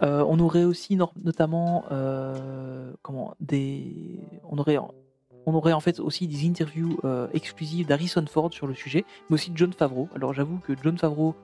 [0.02, 1.84] Euh, on aurait aussi notamment
[3.04, 4.78] comment des on aurait
[5.46, 7.00] on aurait en fait aussi des interviews
[7.34, 10.10] exclusives d'Harrison Ford sur le sujet, mais aussi de John Favreau.
[10.16, 11.36] Alors j'avoue que John Favreau,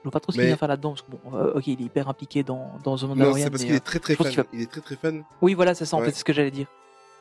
[0.00, 1.80] je vois pas trop ce qu'il vient faire là-dedans, parce que bon, euh, ok, il
[1.80, 3.44] est hyper impliqué dans, dans The Non, Mandalorian.
[3.44, 4.34] c'est parce qu'il euh, est très très pense fan.
[4.34, 5.24] qu'il va- Il est très très fan.
[5.42, 6.06] Oui, voilà, c'est ça en Ouais.
[6.06, 6.66] fait, c'est ce que j'allais dire.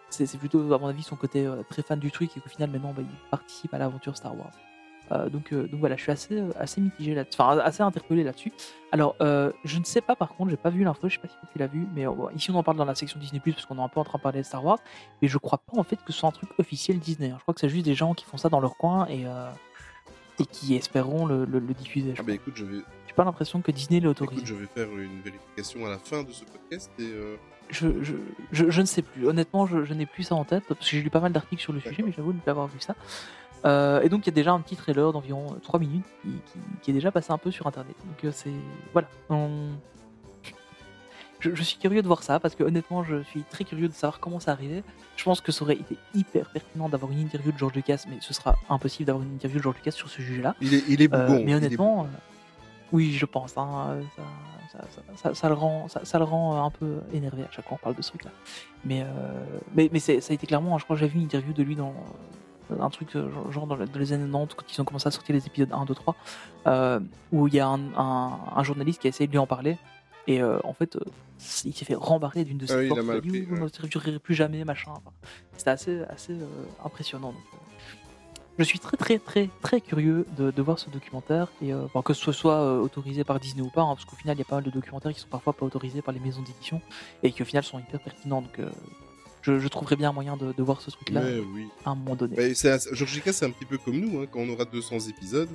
[0.10, 2.70] C'est plutôt, à mon avis, son côté euh, très fan du truc et qu'au final,
[2.72, 4.50] maintenant, bah, il participe à l'aventure Star Wars.
[5.12, 8.24] Euh, donc, euh, donc voilà, je suis assez, euh, assez mitigé là enfin assez interpellé
[8.24, 8.54] là-dessus.
[8.92, 11.28] Alors, euh, je ne sais pas par contre, j'ai pas vu l'info, je sais pas
[11.28, 13.66] si tu l'as vu, mais euh, ici on en parle dans la section Disney parce
[13.66, 14.78] qu'on est un peu en train de parler de Star Wars,
[15.20, 17.32] mais je crois pas en fait que ce soit un truc officiel Disney.
[17.32, 17.38] hein.
[17.40, 19.50] Je crois que c'est juste des gens qui font ça dans leur coin et, euh,
[20.40, 22.14] et qui espéreront le, le- le diffuser.
[22.16, 24.38] je Ah bah écoute, je vais, J'ai pas l'impression que Disney l'autorise.
[24.40, 27.36] écoute, je vais faire une vérification à la fin de ce podcast et euh,
[27.70, 28.14] Je, je,
[28.52, 29.28] je, je ne sais plus.
[29.28, 31.62] Honnêtement, je, je n'ai plus ça en tête parce que j'ai lu pas mal d'articles
[31.62, 32.96] sur le sujet, mais j'avoue ne pas avoir vu ça.
[33.66, 36.60] Euh, et donc, il y a déjà un petit trailer d'environ 3 minutes qui, qui-
[36.82, 37.96] qui est déjà passé un peu sur internet.
[38.06, 38.54] Donc, euh, c'est.
[38.94, 39.10] Voilà.
[39.30, 39.72] On-
[41.40, 43.94] Je, je suis curieux de voir ça parce que, honnêtement, je suis très curieux de
[43.94, 44.84] savoir comment ça arrivait.
[45.16, 48.18] Je pense que ça aurait été hyper pertinent d'avoir une interview de George Lucas, mais
[48.22, 50.56] ce sera impossible d'avoir une interview de George Lucas sur ce sujet-là.
[50.62, 51.42] il est, il est Euh, bougon.
[51.46, 52.08] mais est honnêtement, euh,
[52.92, 53.58] oui, je pense.
[53.58, 54.00] hein,
[54.72, 57.52] ça, ça, ça- ça- ça le rend, ça, le rend euh, un peu énervé à
[57.52, 58.32] chaque fois qu'on parle de ce truc-là.
[58.86, 59.08] Mais, euh,
[59.76, 60.78] mais, mais ça a été clairement.
[60.78, 61.94] Je crois que j'ai vu une interview de lui dans
[62.80, 63.18] un truc
[63.50, 65.96] genre- dans, les années 90 quand ils ont commencé à sortir les épisodes 1, 2,
[65.96, 66.16] 3,
[66.68, 67.00] euh,
[67.32, 69.78] où il y a un, un- un journaliste qui a essayé de lui en parler.
[70.28, 71.00] Et euh, en fait, euh,
[71.66, 74.36] il s'est fait rembarrer d'une de ses Ah oui, il a dit, vous n'interviewerez plus
[74.36, 74.92] jamais, machin.
[74.92, 75.12] Enfin,
[75.58, 76.46] C'était assez, assez euh,
[76.84, 77.32] impressionnant.
[77.32, 77.42] donc,
[78.58, 82.14] je suis très très très très curieux de, de voir ce documentaire et enfin, que
[82.14, 84.56] ce soit autorisé par Disney ou pas, hein, parce qu'au final il y a pas
[84.56, 86.82] mal de documentaires qui sont parfois pas autorisés par les maisons d'édition
[87.24, 88.42] et qui au final sont hyper pertinents.
[88.42, 88.60] Donc
[89.44, 91.22] je, je trouverais bien un moyen de, de voir ce truc-là
[91.54, 91.70] oui.
[91.86, 92.36] à un moment donné.
[92.36, 92.78] Bah, c'est un-
[93.52, 94.20] petit peu comme nous.
[94.20, 95.48] hein, Quand on aura 200 épisodes,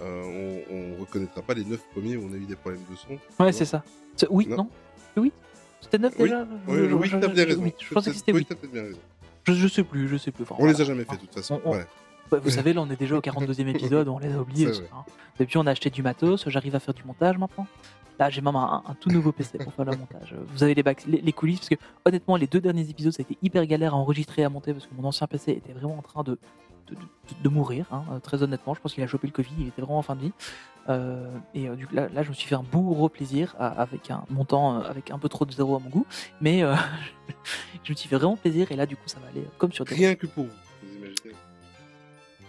[0.00, 3.18] on, on reconnaîtra pas les 9 premiers où on a eu des problèmes de son.
[3.42, 3.82] ouais, c'est ça.
[4.30, 4.68] Oui, Non.
[5.16, 5.32] 8
[5.80, 6.24] C'était 9 Oui.
[6.24, 7.62] déjà Oui, le 8, je- t'as bien raison.
[7.62, 8.44] oui, Je pensais que c'était Oui, 8.
[8.48, 8.98] t'as peut-être bien raison.
[9.46, 10.42] Je, sais plus, je sais plus.
[10.44, 10.84] Enfin, On les voilà.
[10.84, 11.60] a jamais fait de toute façon.
[11.64, 11.84] On- on- Voilà.
[12.32, 14.68] Ouais, vous savez, là on est déjà au 42e épisode, on les a oubliés.
[14.92, 15.04] Hein.
[15.38, 17.66] Depuis, on a acheté du matos, j'arrive à faire du montage maintenant.
[18.18, 20.34] Là, j'ai même un, un tout nouveau PC pour faire le montage.
[20.54, 21.74] Vous avez les, les, les coulisses, parce que
[22.04, 24.72] honnêtement, les deux derniers épisodes, ça a été hyper galère à enregistrer et à monter,
[24.72, 26.38] parce que mon ancien PC était vraiment en train de,
[27.42, 28.74] de, mourir, hein, euh, très honnêtement.
[28.74, 30.32] Je pense qu'il a chopé le Covid, il était vraiment en fin de vie.
[30.88, 33.54] Euh, et euh, du coup, là, là, je me suis fait un beau gros plaisir
[33.58, 36.06] à- avec un montant, euh, avec un peu trop de zéro à mon goût.
[36.40, 36.60] Mais
[37.84, 39.84] je me suis fait vraiment plaisir, et là, du coup, ça va aller comme sur
[39.84, 40.50] des Rien que pour vous.
[40.82, 41.34] Vous imaginez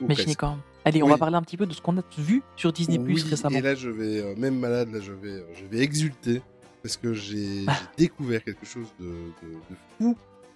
[0.02, 0.40] Ou Imaginez presque.
[0.40, 0.60] quand même.
[0.84, 3.24] Allez, on va parler un petit peu de ce qu'on a vu sur Disney Plus
[3.24, 3.58] récemment.
[3.58, 6.42] Et là, je vais, même malade, là, je vais, je vais exulter
[6.84, 7.66] parce que j'ai j'ai
[7.98, 10.16] découvert quelque chose de, de, de fou.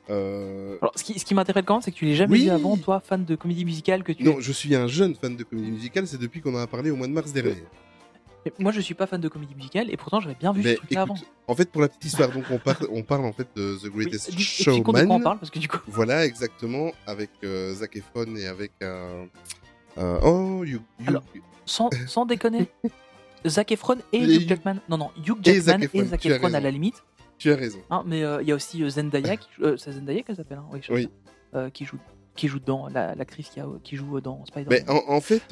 [0.10, 2.42] Euh, Alors, ce qui, ce qui m'intéresse quand même, c'est que tu l'as jamais Oui.
[2.44, 5.36] dit avant, toi, fan de comédie musicale, que tu non, je suis un jeune fan
[5.36, 6.08] de comédie musicale.
[6.08, 7.64] C'est depuis qu'on en a parlé au mois de mars dernier.
[8.58, 10.78] Moi, je suis pas fan de comédie musicale, et pourtant, j'avais bien vu Mais ce
[10.78, 11.16] truc-là avant.
[11.48, 13.92] en fait, pour la petite histoire, donc on parle, on parle en fait de The
[13.94, 15.22] Oui, Greatest de quoi on Showman.
[15.22, 19.28] parle, parce que du coup, Voilà, exactement, avec euh, Zac Efron et avec un.
[19.98, 21.24] oh, Hugh, Hugh- Alors,
[21.66, 22.68] sans, sans déconner,
[23.46, 24.78] Zac Efron et Les- Hugh Jackman.
[24.90, 27.04] Non, non, Hugh Et Zac Jackman et Zac tu as Efron à la limite.
[27.40, 27.80] Tu as raison.
[27.90, 30.60] Hein, mais euh, il y a aussi euh, Zendaya, qui, euh, c'est Zendaya qu'elle s'appelle,
[30.60, 31.10] hein oui, Oui.
[31.56, 31.98] euh, qui joue
[32.36, 34.84] qui joue dedans, la- l'actrice qui, qui joue dans Spider-Man.
[34.88, 35.44] En, en fait,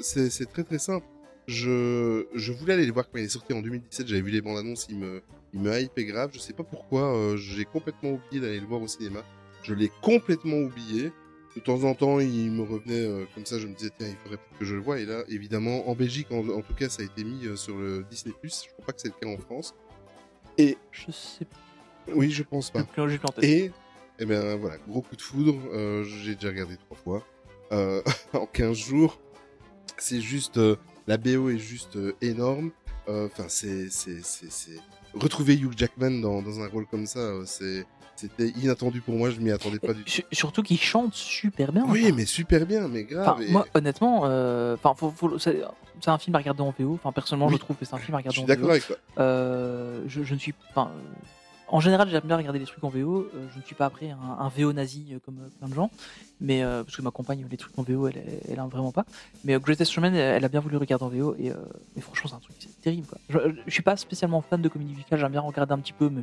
[0.00, 1.04] c'est très très simple.
[1.46, 4.06] Je, je voulais aller les voir quand il est sorti en 2017.
[4.06, 5.22] J'avais vu les bandes annonces, il me,
[5.52, 6.30] il me hypait grave.
[6.32, 9.20] Je sais pas pourquoi, j'ai complètement oublié d'aller le voir au cinéma.
[9.62, 11.12] Je l'ai complètement oublié.
[11.56, 13.58] De temps en temps, il me revenait comme ça.
[13.58, 15.00] Je me disais, tiens, il faudrait que je le voie.
[15.00, 18.04] Et là, évidemment, en Belgique, en, en tout cas, ça a été mis sur le
[18.08, 18.32] Disney+.
[18.44, 19.74] Je crois pas que c'est le cas en France.
[20.58, 21.46] Et Je sais
[22.14, 22.84] oui, je pense pas.
[22.96, 23.44] j'ai en tête.
[23.44, 23.70] Et,
[24.18, 25.56] eh ben voilà, gros coup de foudre.
[25.72, 27.26] euh, J'ai déjà regardé trois fois
[27.72, 29.20] euh, en 15 jours.
[29.96, 32.72] C'est juste, euh, la BO est juste énorme.
[33.06, 34.78] Enfin, c'est, c'est, c'est, c'est
[35.14, 37.84] retrouver Hugh Jackman dans, dans un rôle comme ça, c'est,
[38.20, 39.30] c'était inattendu pour moi.
[39.30, 40.10] Je m'y attendais pas du tout.
[40.10, 41.84] Su- Surtout qu'il chante super bien.
[41.88, 43.28] Oui, mais super bien, mais grave.
[43.28, 44.76] Enfin, et- moi, honnêtement, euh,
[45.40, 46.94] c'est un film à regarder en VO.
[46.94, 47.54] Enfin, personnellement, Oui.
[47.54, 48.70] je trouve que c'est un film à je regarder suis en d'accord VO.
[48.70, 48.96] avec toi.
[49.18, 50.54] Euh, je, je ne suis,
[51.72, 53.28] en général, j'aime bien regarder les trucs en VO.
[53.34, 55.90] euh, je ne suis pas après un, un VO nazi euh, comme plein de gens,
[56.40, 59.04] mais euh, parce que ma compagne les trucs en VO, elle, elle, aime vraiment pas.
[59.44, 61.54] Mais euh, Greatest Showman, elle, a bien voulu regarder en VO et, euh,
[61.94, 63.06] mais franchement, c'est un truc terrible.
[63.06, 63.18] Quoi.
[63.28, 65.20] Je, je suis pas spécialement fan de comédie musicale.
[65.20, 66.22] J'aime bien regarder un petit peu, mais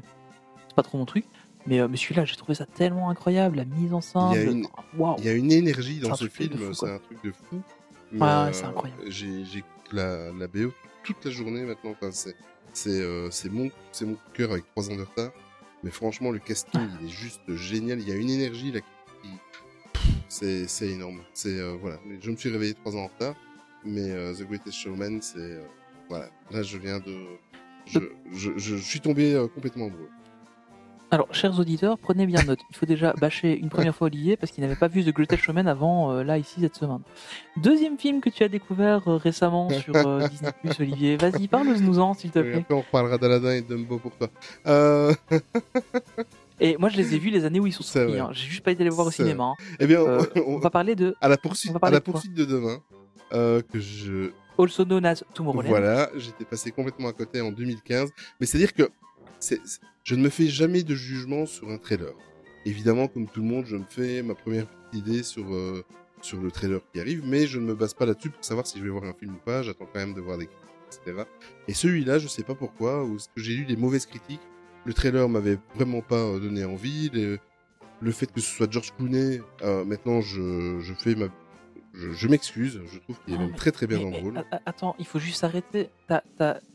[0.68, 1.26] c'est pas trop mon truc.
[1.68, 4.22] Mais, euh, mais celui-là, j'ai trouvé ça tellement incroyable, la mise en scène.
[4.32, 5.16] Il y a une- Waouh.
[5.20, 7.56] Il y a une énergie dans ce film, c'est un truc de fou.
[7.56, 7.62] Ouais,
[8.14, 9.02] Mais, ouais, c'est incroyable.
[9.08, 10.72] J'ai j'écoute la, la BO
[11.04, 11.92] toute la journée maintenant.
[11.92, 12.36] Enfin, c'est
[12.74, 15.32] c'est euh, c'est mon, c'est mon cœur avec 3 ans de retard.
[15.84, 18.00] Mais franchement, le casting, il est juste génial.
[18.00, 19.30] Il y a une énergie là qui.
[20.30, 21.22] C'est c'est énorme.
[21.34, 21.98] C'est euh, voilà.
[22.22, 23.36] Je me suis réveillé 3 ans en retard.
[23.86, 25.38] Mais euh, The Greatest Showman, c'est.
[25.40, 25.64] euh,
[26.10, 26.30] voilà.
[26.52, 27.16] Là, je viens de.
[27.86, 28.00] Je,
[28.34, 30.10] je, je, je suis tombé euh, complètement amoureux.
[31.10, 32.60] Alors, chers auditeurs, prenez bien note.
[32.70, 35.42] Il faut déjà bâcher une première fois Olivier parce qu'il n'avait pas vu The Greatest
[35.42, 37.00] Showman avant, euh, là, ici, cette semaine.
[37.56, 41.16] Deuxième film que tu as découvert euh, récemment sur euh, Disney+, Olivier.
[41.16, 42.60] Vas-y, parle-nous-en, s'il te plaît.
[42.60, 44.28] après, on reparlera d'Aladin et Dumbo pour toi.
[46.60, 48.20] Et moi, je les ai vus les années où ils sont sortis.
[48.20, 48.30] hein.
[48.34, 49.44] J'ai juste pas été les voir au cinéma.
[49.46, 49.54] hein.
[49.80, 51.16] eh bien, on- on va parler de...
[51.22, 52.80] à la poursuite, à la de poursuite de demain,
[53.32, 55.70] que je Also known as Tomorrowland.
[55.70, 58.10] Voilà, j'étais passé complètement à côté en 2015.
[58.42, 58.90] Mais c'est-à-dire que
[60.04, 62.14] je ne me fais jamais de jugement sur un trailer.
[62.66, 65.84] Évidemment, comme tout le monde, je me fais ma première idée sur, euh,
[66.22, 68.80] sur le trailer qui arrive, mais je ne me base pas là-dessus pour savoir si
[68.80, 69.64] je vais voir un film ou pas.
[69.64, 71.24] J'attends quand même de voir des critiques, etc.
[71.68, 74.42] Et celui-là, je sais pas pourquoi, ou que j'ai lu des mauvaises critiques.
[74.86, 77.10] Le trailer m'avait vraiment pas euh, donné envie.
[77.14, 77.40] Le,
[78.02, 81.28] le fait que ce soit George Clooney, euh, maintenant, je, je fais ma...
[82.00, 84.24] Je, je m'excuse, je trouve qu'il est Non, même très très bien Mais- dans le
[84.24, 84.38] rôle.
[84.38, 85.90] a- a- attends, il faut juste s'arrêter.
[86.08, 86.22] T'as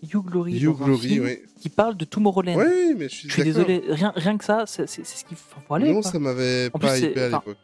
[0.02, 1.42] Hugh Glory Hugh dans un Glory, film ouais.
[1.60, 2.56] qui parle de Tomorrowland.
[2.56, 5.74] Ouais, mais je suis Je suis désolé, rien, rien que ça, c'est ce qu'il faut,
[5.74, 5.92] aller.
[5.92, 6.10] Non, quoi.
[6.10, 7.56] ça m'avait pas hypé à l'époque.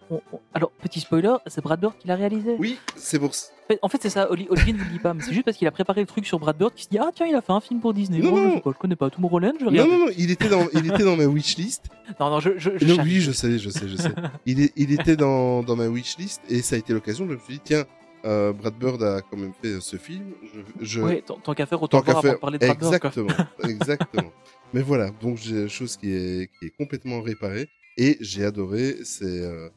[0.55, 2.55] Alors, petit spoiler, c'est Brad Bird qui l'a réalisé.
[2.59, 3.49] Oui, c'est pour ça.
[3.83, 5.71] En fait- c'est ça, Oli- Olivier ne dit pas, mais c'est juste parce qu'il a
[5.71, 7.61] préparé le truc sur Brad Bird qui se dit Ah, tiens, il a fait un
[7.61, 8.19] film pour Disney.
[8.21, 8.55] Non, Oh, je, non.
[8.55, 10.87] sais pas, je connais pas Tomorrowland, je vais Non, non, non, il était dans, il
[10.87, 11.87] était dans ma wishlist.
[12.21, 14.13] Non, non, je, je, je Non, oui, je sais, je sais, je sais.
[14.47, 17.27] Il, est, il était dans, dans ma wishlist et ça a été l'occasion.
[17.29, 17.85] Je me suis dit, tiens,
[18.25, 20.25] euh, Brad Bird a quand même fait ce film.
[20.43, 21.01] Je, je...
[21.01, 22.99] Ouais, tant, qu'à faire, autant Tant qu'à voir faire, de parler de Brad Bird.
[23.01, 23.11] quoi.
[23.11, 24.33] exactement, exactement.
[24.75, 28.97] Mais voilà, donc j'ai chose qui est, qui est complètement réparée et j'ai adoré.
[29.05, 29.69] C'est, euh,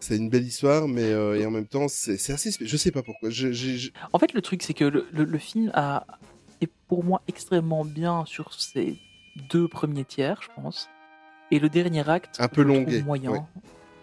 [0.00, 2.50] c'est une belle histoire, mais euh, et en même temps, c'est assez.
[2.60, 3.30] Je sais pas pourquoi.
[3.30, 6.06] Je, En fait, le truc, c'est que le, le- le film a,
[6.60, 8.96] est pour moi extrêmement bien sur ses
[9.50, 10.88] deux premiers tiers, je pense.
[11.50, 13.30] Et le dernier acte, Un peu longué, moyen.
[13.30, 13.40] ouais.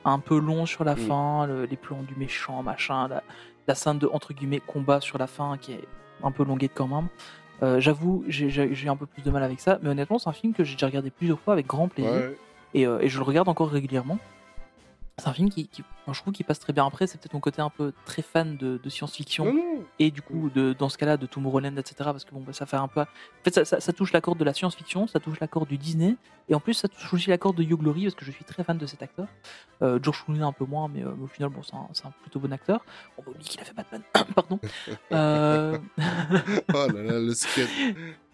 [0.06, 0.98] Un peu long sur la Mm.
[1.08, 3.24] fin, le- les plans du méchant, machin, la,
[3.68, 5.84] la scène de entre guillemets combat sur la fin qui est
[6.24, 7.08] un peu longuée quand même.
[7.62, 10.54] Euh, J'avoue, j'ai- un peu plus de mal avec ça, mais honnêtement, c'est un film
[10.54, 12.38] que j'ai déjà regardé plusieurs fois avec grand plaisir ouais.
[12.74, 14.18] et, euh, et je le regarde encore régulièrement.
[15.20, 16.86] C'est un film qui, qui- moi, je trouve qu'il passe très bien.
[16.88, 19.46] Après, c'est peut-être mon côté un peu très fan de, de science-fiction
[20.00, 22.66] et du coup de, dans ce cas-là de Tomorrowland etc parce que bon bah, ça
[22.66, 23.06] fait un peu en
[23.44, 25.78] fait ça, ça- ça touche la corde de la science-fiction ça touche la corde du
[25.78, 26.16] Disney
[26.50, 28.44] et en plus ça touche aussi la corde de Hugh Glory parce que je suis
[28.46, 29.28] très fan de cet acteur
[29.84, 32.52] euh, George Clooney un peu moins mais, euh, au final bon c'est un, plutôt bon
[32.54, 32.84] acteur
[33.18, 34.02] on oublie qu'il a fait Batman
[34.36, 34.60] pardon
[35.12, 35.78] Euh,
[36.74, 37.70] Oh là là, le skate.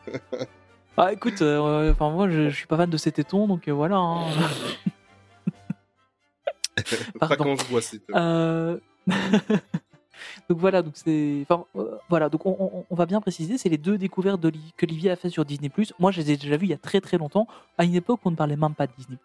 [0.97, 4.27] ah écoute enfin moi je, je suis pas fan de ces tétons donc voilà hein.
[7.19, 8.77] Pas quand je vois ces Euh,
[10.49, 13.69] donc voilà, donc c'est, enfin euh, voilà, donc on, on- on va bien préciser, c'est
[13.69, 15.71] les deux découvertes d'Oli- qu'Olivier a fait sur Disney+.
[15.99, 18.19] Moi, je les ai déjà vues il y a très très longtemps, à une époque
[18.25, 19.17] où on ne parlait même pas de Disney+.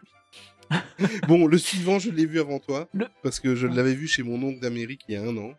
[1.27, 4.23] Bon, le suivant, je l'ai vu avant toi, Le- parce que je l'avais vu chez
[4.23, 5.53] mon oncle d'Amérique il y a un an.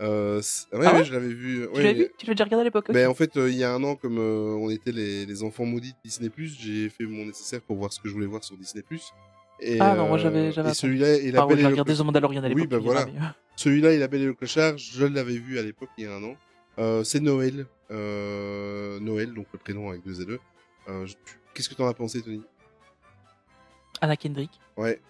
[0.00, 1.66] Euh, c'est- ouais, Ah ouais, je l'avais vu.
[1.74, 2.92] Tu l'as vu Tu l'as déjà regardé à l'époque.
[2.92, 5.42] Ben, en fait, euh, il y a un an, comme euh, on était les, les
[5.42, 8.44] enfants maudits de Disney+, j'ai fait mon nécessaire pour voir ce que je voulais voir
[8.44, 8.84] sur Disney+.
[9.60, 10.74] Et, Ah non, moi, euh, j'avais- Et attendu.
[10.74, 12.62] celui-là, il Enfin, ouais, j'ai le regardé The Mandalorian à l'époque.
[12.62, 13.00] Oui, bah voilà.
[13.02, 13.20] euh,
[13.56, 16.14] Celui-là, il a Belle et le clochard, je l'avais vu à l'époque il y a
[16.14, 16.36] un an.
[16.78, 17.66] Euh, c'est Noël.
[17.90, 20.38] Euh, Noël, donc le prénom avec deux LE.
[20.88, 21.14] Euh, je-
[21.54, 22.42] Qu'est-ce que t'en as pensé, Tony?
[24.02, 24.50] Anna Kendrick.
[24.76, 25.00] Ouais.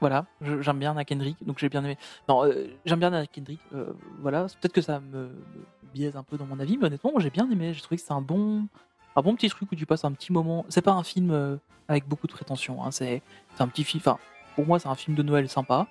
[0.00, 1.98] Voilà, j'aime bien Anna Kendrick, donc j'ai bien aimé.
[2.28, 3.60] Non, euh, j'aime bien Anna Kendrick.
[3.74, 5.30] euh, voilà, peut-être que ça me, me
[5.94, 7.74] biaise un peu dans mon avis, mais honnêtement, j'ai bien aimé.
[7.74, 8.66] J'ai trouvé que c'est un bon,
[9.16, 10.64] un bon petit truc où tu passes un petit moment.
[10.68, 11.56] C'est pas un film euh,
[11.88, 12.84] avec beaucoup de prétention.
[12.84, 13.22] hein, C'est
[13.58, 14.00] un petit film.
[14.04, 14.18] Enfin,
[14.54, 15.86] pour moi, c'est un film de Noël sympa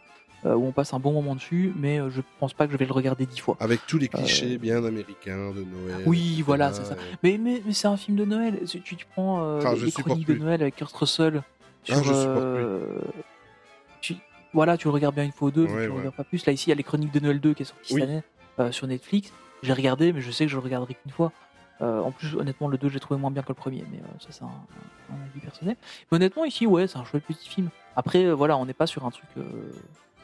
[0.46, 2.78] euh, où on passe un bon moment dessus, mais euh, je pense pas que je
[2.78, 3.58] vais le regarder dix fois.
[3.60, 6.04] Avec tous les clichés bien américains de Noël.
[6.06, 6.96] Oui, voilà, c'est ça.
[7.24, 8.62] Mais, mais, mais c'est un film de Noël.
[8.66, 10.36] Tu, tu prends Ah, les- je chroniques de.
[10.36, 11.44] Noël avec Kurt Russell.
[11.84, 13.00] Sur, Ah, je supporte euh,
[14.02, 14.16] tu,
[14.54, 16.24] voilà, tu le regardes bien une fois ou deux, mais Ouais, tu le regardes pas
[16.24, 16.46] plus.
[16.46, 18.02] Là, ici, il y a les chroniques de Noël 2 qui est sorti Oui.
[18.02, 19.32] cette année sur Netflix.
[19.64, 21.32] J'ai regardé, mais je sais que je le regarderai qu'une fois.
[21.82, 24.20] Euh, en plus, honnêtement, le 2, j'ai trouvé moins bien que le premier, mais euh,
[24.20, 25.78] ça, c'est un, avis personnel.
[26.12, 27.70] Mais honnêtement, ici, ouais, c'est un chouette petit film.
[27.96, 29.30] Après, euh, voilà, on n'est pas sur un truc.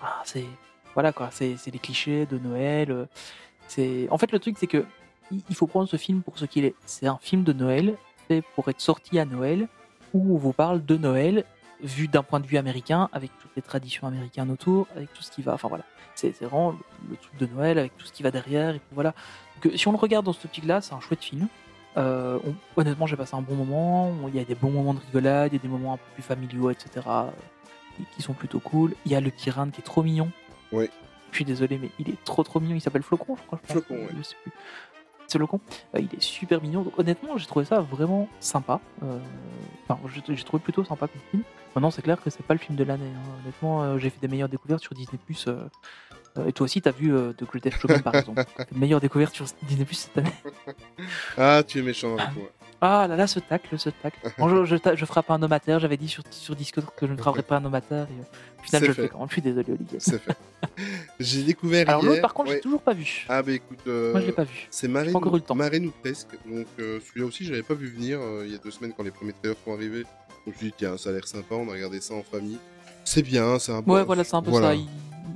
[0.01, 0.45] ah, c'est.
[0.93, 3.07] Voilà, quoi, c'est les clichés de Noël.
[3.67, 4.85] c'est En fait, le truc, c'est que
[5.31, 6.75] il faut prendre ce film pour ce qu'il est.
[6.85, 7.95] C'est un film de Noël,
[8.27, 9.67] fait pour être sorti à Noël,
[10.13, 11.43] où on vous parle de Noël
[11.83, 15.31] vu d'un point de vue américain, avec toutes les traditions américaines autour, avec tout ce
[15.31, 15.53] qui va.
[15.53, 15.83] Enfin voilà,
[16.15, 16.77] c'est vraiment le,
[17.11, 18.69] le truc de Noël, avec tout ce qui va derrière.
[18.75, 19.13] Et puis voilà.
[19.55, 21.47] Donc, euh, si on le regarde dans ce optique-là, c'est un chouette film.
[21.97, 24.13] Euh, on- honnêtement, j'ai passé un bon moment.
[24.27, 26.03] Il y a des bons moments de rigolade, il y a des moments un peu
[26.13, 26.89] plus familiaux, etc.
[27.07, 27.29] euh,
[28.15, 28.93] qui- sont plutôt cool.
[29.05, 30.29] Il y a le Kiran qui est trop mignon.
[30.71, 30.89] Ouais.
[31.31, 32.75] Je suis désolé, mais il est trop trop mignon.
[32.75, 33.59] Il s'appelle Flocon, je crois.
[33.67, 33.71] je.
[33.73, 34.09] Flocon, ouais.
[34.17, 34.51] Je sais plus.
[35.27, 35.59] C'est Flocon.
[35.95, 36.81] Euh, il est super mignon.
[36.83, 38.79] Donc, honnêtement, j'ai trouvé ça vraiment sympa.
[39.03, 39.19] Euh,
[39.87, 41.43] Enfin, j'ai trouvé plutôt sympa comme film.
[41.75, 43.11] Maintenant, c'est clair que c'est pas le film de l'année.
[43.15, 43.29] hein.
[43.43, 45.19] Honnêtement, euh, j'ai fait des meilleures découvertes sur Disney+.
[45.47, 45.67] Euh,
[46.39, 48.43] euh, et toi aussi, t'as vu euh, The Greatest Showman, par exemple.
[48.75, 50.31] Meilleures découvertes sur Disney+, cette année.
[51.37, 52.47] Ah, tu es méchant avec moi.
[52.87, 54.19] Ah là là, ce tacle, ce tacle.
[54.37, 55.79] Bon, je, je, frappe un homme à terre.
[55.79, 58.07] J'avais dit sur, sur Discord que je ne frapperais pas un homme à terre.
[58.09, 59.27] Et, euh, au final, C'est je le fais quand même.
[59.29, 59.97] Je suis désolé, Olivier.
[59.99, 60.37] C'est fait.
[61.19, 62.55] J'ai découvert Alors l'autre, par contre, ouais.
[62.55, 63.25] j'ai toujours pas vu.
[63.29, 63.79] Ah, bah écoute.
[63.87, 64.67] euh, Moi, je l'ai pas vu.
[64.69, 65.55] C'est Marine, encore eu le temps.
[65.55, 66.29] Marine ou presque.
[66.45, 68.93] Donc euh, celui-là aussi, je l'avais pas vu venir euh, il y a deux semaines
[68.95, 70.03] quand les premiers trailers sont arrivés.
[70.03, 70.09] Donc
[70.47, 72.57] je me suis dit, tiens, ça a l'air sympa, on a regardé ça en famille.
[73.05, 73.93] C'est bien, c'est un bon.
[73.93, 74.69] Ouais, voilà, c'est un peu voilà.
[74.69, 74.75] ça.
[74.75, 74.87] Il,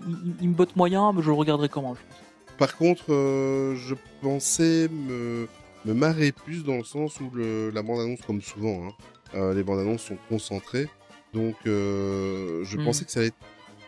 [0.08, 2.58] il- il me botte moyen, mais je le regarderai comment, je pense.
[2.58, 5.48] Par contre, je pensais me,
[5.86, 8.92] me marrer plus dans le sens où le, la bande-annonce, comme souvent, hein,
[9.36, 10.88] euh, les bandes-annonces sont concentrées.
[11.34, 12.86] Donc, euh, je Hmm.
[12.86, 13.38] pensais que ça allait être.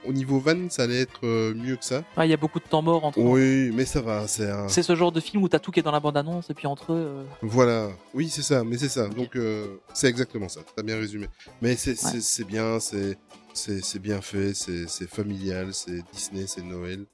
[0.03, 2.03] Au niveau van, ça allait être euh, mieux que ça.
[2.17, 3.19] Ah, il y a beaucoup de temps mort entre.
[3.19, 4.67] Oui, mais ça va, c'est un.
[4.67, 6.65] C'est ce genre de film où t'as tout qui est dans la bande-annonce et puis
[6.65, 6.95] entre eux.
[7.19, 9.07] euh, Voilà, oui, c'est ça, mais c'est ça.
[9.09, 9.37] Donc,
[9.93, 10.61] c'est exactement ça.
[10.75, 11.27] T'as bien résumé.
[11.61, 12.49] Mais c'est c'est- Ouais.
[12.49, 13.15] bien, c'est
[13.53, 17.05] c'est c'est bien fait, c'est c'est familial, c'est Disney, c'est Noël.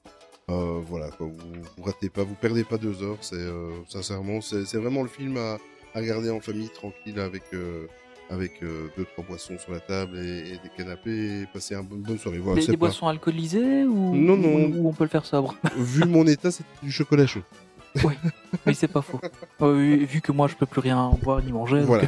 [0.50, 1.26] Euh, voilà, quoi.
[1.26, 3.18] Vous, vous ratez pas, vous perdez pas deux heures.
[3.20, 5.58] C'est euh, sincèrement, c'est vraiment le film à,
[5.94, 7.86] à regarder en famille, tranquille, avec euh,
[8.30, 11.82] avec euh, deux trois boissons sur la table et, et des canapés, et passer une
[11.86, 12.38] bonne, bonne soirée.
[12.38, 14.48] Voilà, des, c'est des pas- boissons alcoolisées ou, Non, non.
[14.54, 15.54] ou, ou on peut le faire sobre?
[15.76, 17.42] Vu mon état, c'est du chocolat chaud.
[18.66, 19.18] Oui, c'est pas faux.
[19.60, 21.80] Oui, vu que moi je peux plus rien boire ni manger.
[21.80, 22.04] Voilà.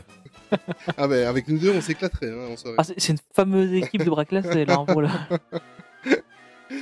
[0.96, 4.24] ah ben, avec nous deux, on s'éclaterait hein, ah, c'est une fameuse équipe de bras
[4.26, 4.76] classés là.
[4.79, 5.11] hein, voilà.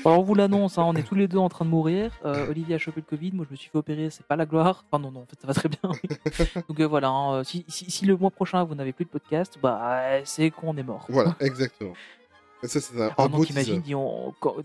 [0.05, 2.13] Alors on vous l'annonce, hein, on est tous les deux en train de mourir.
[2.25, 4.47] Euh, Olivier a chopé le Covid, moi je me suis fait opérer, c'est pas la
[4.47, 4.85] gloire.
[4.91, 5.81] Enfin non, non, en fait ça va très bien.
[5.85, 6.17] oui.
[6.69, 9.11] Donc euh, voilà, hein, euh, si, si, si le mois prochain vous n'avez plus de
[9.11, 11.07] podcast, bah euh, c'est qu'on est mort.
[11.09, 11.95] Voilà, exactement.
[12.63, 14.57] Et Ça, c'est un, Alors donc imagine, dis- on- quand-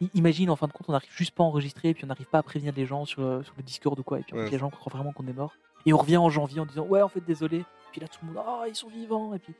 [0.00, 2.08] i- imagine en fin de compte on n'arrive juste pas à enregistrer et puis on
[2.08, 4.50] n'arrive pas à prévenir les gens sur, sur le Discord ou quoi et puis Ouais.
[4.50, 5.52] les gens croient vraiment qu'on est mort
[5.86, 8.32] et on revient en janvier en disant ouais en fait désolé puis là tout le
[8.32, 9.52] monde ah ils sont vivants et puis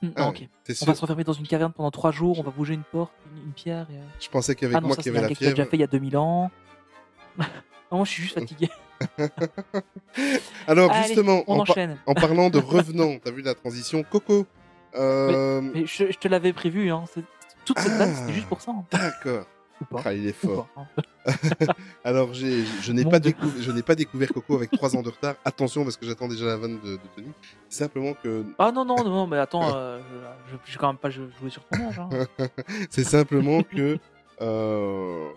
[0.00, 2.12] Hmm, Ah, non, ok T'es on sûr va se refermer dans une caverne pendant trois
[2.12, 4.80] jours on va bouger une porte une, une pierre et, euh, Je pensais qu'avec ah
[4.80, 5.70] moi qui avait la l'a déjà fièvre.
[5.70, 6.50] fait il y a 2000 ans
[7.38, 7.44] non,
[7.90, 8.68] moi je suis juste fatigué
[10.66, 14.46] Alors Allez, justement, en, par- enchaîne en parlant de revenants, t'as vu la transition Coco
[14.94, 17.04] euh, mais je, je te l'avais prévu hein
[17.64, 17.98] toute cette Ah.
[17.98, 18.84] vanne c'était juste pour ça hein.
[18.92, 19.46] D'accord.
[19.80, 20.66] Ou pas Ah, il est fort.
[20.74, 20.86] pas, hein.
[22.04, 25.08] Alors j'ai, je n'ai pas découvert, je n'ai pas découvert Coco avec trois ans de
[25.10, 25.34] retard.
[25.44, 27.28] Attention parce que j'attends déjà la vanne de, de Tony.
[27.68, 30.00] Simplement que, ah non non non, non mais attends euh,
[30.46, 32.08] je, je, j'ai quand même pas jou- joué sur ton âge hein.
[32.90, 33.98] c'est simplement que
[34.40, 35.28] euh,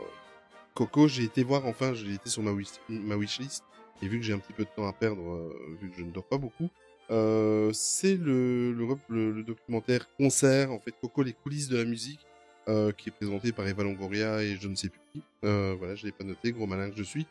[0.73, 3.63] Coco, j'ai été voir enfin, j'ai été sur ma wish, ma wishlist
[4.01, 6.03] et vu que j'ai un petit peu de temps à perdre, euh, vu que je
[6.03, 6.69] ne dors pas beaucoup,
[7.11, 11.83] euh, c'est le, le, le- le documentaire concert en fait Coco les coulisses de la
[11.85, 12.21] musique
[12.71, 15.21] euh, qui est présenté par Eva Longoria et je ne sais plus qui.
[15.43, 17.27] Euh, voilà, je l'ai pas noté, gros malin que je suis.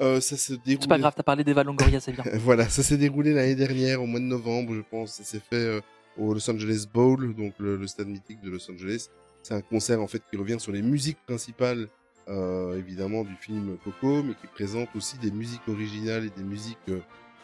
[0.00, 0.82] Euh, ça se déroule.
[0.82, 4.00] c'est pas grave t'as parlé d'Eva Longoria c'est bien Voilà, ça s'est déroulé l'année dernière
[4.02, 5.14] au mois de novembre, je pense.
[5.14, 5.82] Ça s'est fait
[6.16, 9.08] au Los Angeles Bowl, donc le, le stade mythique de Los Angeles.
[9.42, 11.88] C'est un concert en fait qui revient sur les musiques principales,
[12.28, 16.78] évidemment du film Coco, mais qui présente aussi des musiques originales et des musiques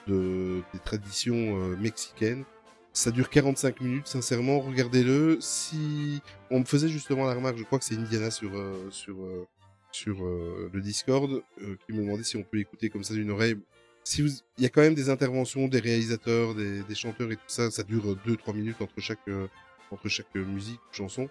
[0.07, 2.45] de des traditions mexicaines.
[2.93, 5.39] Ça dure 45 minutes, sincèrement, regardez-le.
[5.41, 9.23] Si on me faisait justement la remarque, je crois que c'est Indiana sur euh, sur
[9.23, 9.47] euh,
[9.93, 13.31] sur euh, le Discord euh, qui me demandait si on peut écouter comme ça d'une
[13.31, 13.57] oreille
[14.05, 14.29] si vous,
[14.59, 17.71] il y a quand même des interventions des réalisateurs, des, des chanteurs et tout ça.
[17.71, 19.49] Ça dure 2-3 minutes entre chaque euh,
[19.91, 21.29] entre chaque euh, musique chanson.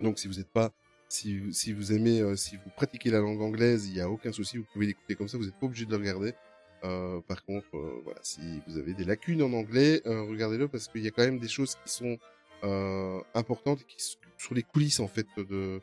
[0.00, 0.70] Donc si vous n'êtes pas,
[1.08, 4.32] si si vous aimez, euh, si vous pratiquez la langue anglaise, il y a aucun
[4.32, 5.36] souci, vous pouvez l'écouter comme ça.
[5.38, 6.34] Vous n'êtes pas obligé de le regarder.
[6.84, 10.88] Euh, par contre, euh, voilà, si vous avez des lacunes en anglais, euh, regardez-le parce
[10.88, 12.18] qu'il y a quand même des choses qui sont
[13.34, 15.80] importantes qui sont sur les coulisses en fait de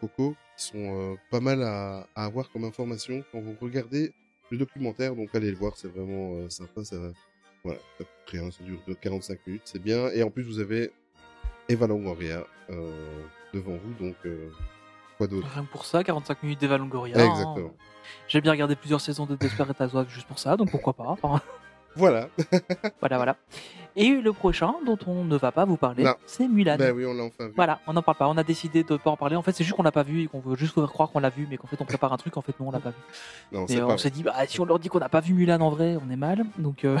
[0.00, 4.12] Coco, qui sont pas mal à, avoir comme information quand vous regardez
[4.50, 5.14] le documentaire.
[5.14, 6.82] Donc allez le voir, c'est vraiment sympa.
[6.82, 6.96] Ça,
[7.62, 10.10] voilà, ça coûte rien, ça dure de 45 minutes, c'est bien.
[10.10, 10.90] Et en plus, vous avez
[11.68, 12.44] Eva Longoria
[13.54, 14.16] devant vous, donc
[15.18, 15.46] quoi d'autre?
[15.52, 17.16] Rien que pour ça, 45 minutes d'Eva Longoria.
[17.18, 17.30] hein.
[17.30, 17.70] Exactement.
[18.26, 21.04] J'ai bien regardé plusieurs saisons de Desperate Housewives juste pour ça, donc pourquoi pas.
[21.08, 21.42] Enfin,
[21.94, 22.28] Voilà.
[23.00, 23.36] voilà, voilà.
[23.96, 26.76] Et le prochain dont on ne va pas vous parler, c'est Mulan.
[26.78, 27.52] Ben oui, on l'a enfin vu.
[27.56, 28.28] Voilà, on n'en parle pas.
[28.28, 29.34] On a décidé de pas en parler.
[29.34, 31.18] En fait, c'est juste qu'on l'a pas vu et qu'on veut juste faire croire qu'on
[31.18, 32.36] l'a vu, mais qu'en fait, on prépare un truc.
[32.36, 32.96] En fait, non, on l'a pas vu.
[33.50, 35.60] Non, Et on s'est dit, bah, si on leur dit qu'on n'a pas vu Mulan
[35.60, 36.44] en vrai, on est mal.
[36.58, 36.96] Donc, euh,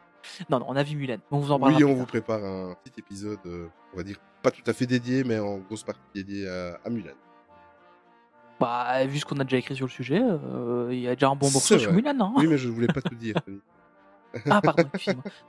[0.50, 1.16] non, non, on a vu Mulan.
[1.30, 1.78] On vous en parlera.
[1.78, 4.86] Oui, on vous prépare un petit épisode, euh, on va dire pas tout à fait
[4.86, 7.12] dédié, mais en grosse partie dédié à, à Mulan.
[8.62, 11.28] Bah, vu ce qu'on a déjà écrit sur le sujet, euh, il y a déjà
[11.28, 11.92] un bon morceau sur.
[11.92, 12.14] Mulan.
[12.20, 13.36] Hein Oui, mais je voulais pas tout dire.
[14.50, 14.84] Ah, pardon.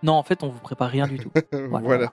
[0.01, 1.31] Non, en fait, on vous prépare rien du tout.
[1.51, 2.11] voilà.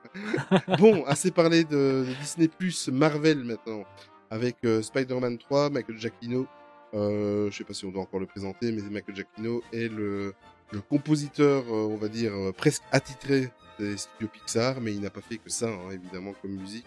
[0.78, 3.82] bon, assez parlé de, de Disney Plus Marvel maintenant,
[4.30, 6.46] avec euh, Spider-Man 3, Michael Giacchino.
[6.94, 10.34] Euh, je sais pas si on doit encore le présenter, mais Michael Giacchino est le,
[10.70, 15.22] le compositeur, euh, on va dire, presque attitré des studios Pixar, mais il n'a pas
[15.22, 16.86] fait que ça, hein, évidemment, comme musique.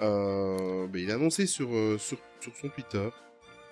[0.00, 1.68] Euh, ben, il a annoncé sur,
[1.98, 3.08] sur, sur son Twitter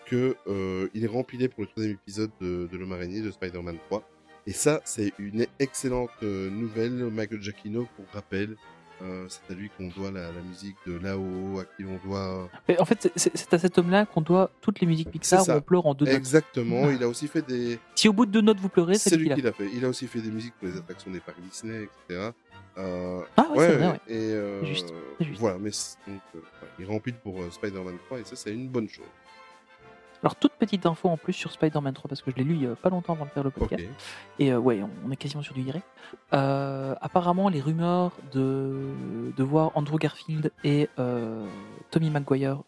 [0.07, 3.79] que euh, il est rempilé pour le troisième épisode de, de L'Homme Araignée de Spider-Man
[3.89, 4.09] 3.
[4.47, 6.93] Et ça, c'est une excellente euh, nouvelle.
[7.11, 8.57] Michael Giacchino, pour rappel,
[9.01, 12.49] euh, c'est à lui qu'on doit la, la musique de Lao, à qui on doit...
[12.69, 15.61] Mais en fait, c'est- à cet homme-là qu'on doit toutes les musiques Pixar où on
[15.61, 16.15] pleure en deux notes.
[16.15, 17.79] Exactement, il a aussi fait des...
[17.95, 19.69] Si au bout de deux notes vous pleurez, c'est lui qui l'a fait.
[19.73, 22.31] Il a aussi fait des musiques pour les attractions des parcs Disney, etc.
[22.79, 24.01] Euh, Ah ouais, c'est vrai, ouais.
[24.09, 24.93] Et euh, juste,
[25.39, 25.71] voilà, mais
[26.09, 29.05] donc, euh, ouais, il remplit pour euh, Spider-Man 3 et ça, c'est une bonne chose.
[30.23, 32.63] Alors, toute petite info en plus sur Spider-Man 3, parce que je l'ai lu il
[32.63, 33.85] y a pas longtemps avant de faire le podcast.
[34.39, 35.87] Et euh, ouais, on, est quasiment sur du direct.
[36.33, 38.95] Euh, apparemment, les rumeurs de,
[39.37, 41.45] de voir Andrew Garfield et euh,
[41.91, 42.63] Tommy Maguire,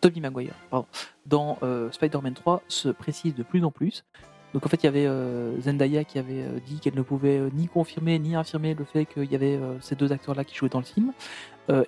[0.00, 0.86] Tommy Maguire, pardon,
[1.24, 1.58] dans
[1.92, 4.04] Spider-Man 3 se précisent de plus en plus.
[4.52, 7.38] Donc en fait, il y avait euh, Zendaya qui avait euh, dit qu'elle ne pouvait
[7.38, 10.68] euh, ni confirmer ni infirmer le fait qu'il y avait ces deux acteurs-là qui jouaient
[10.68, 11.12] dans le film.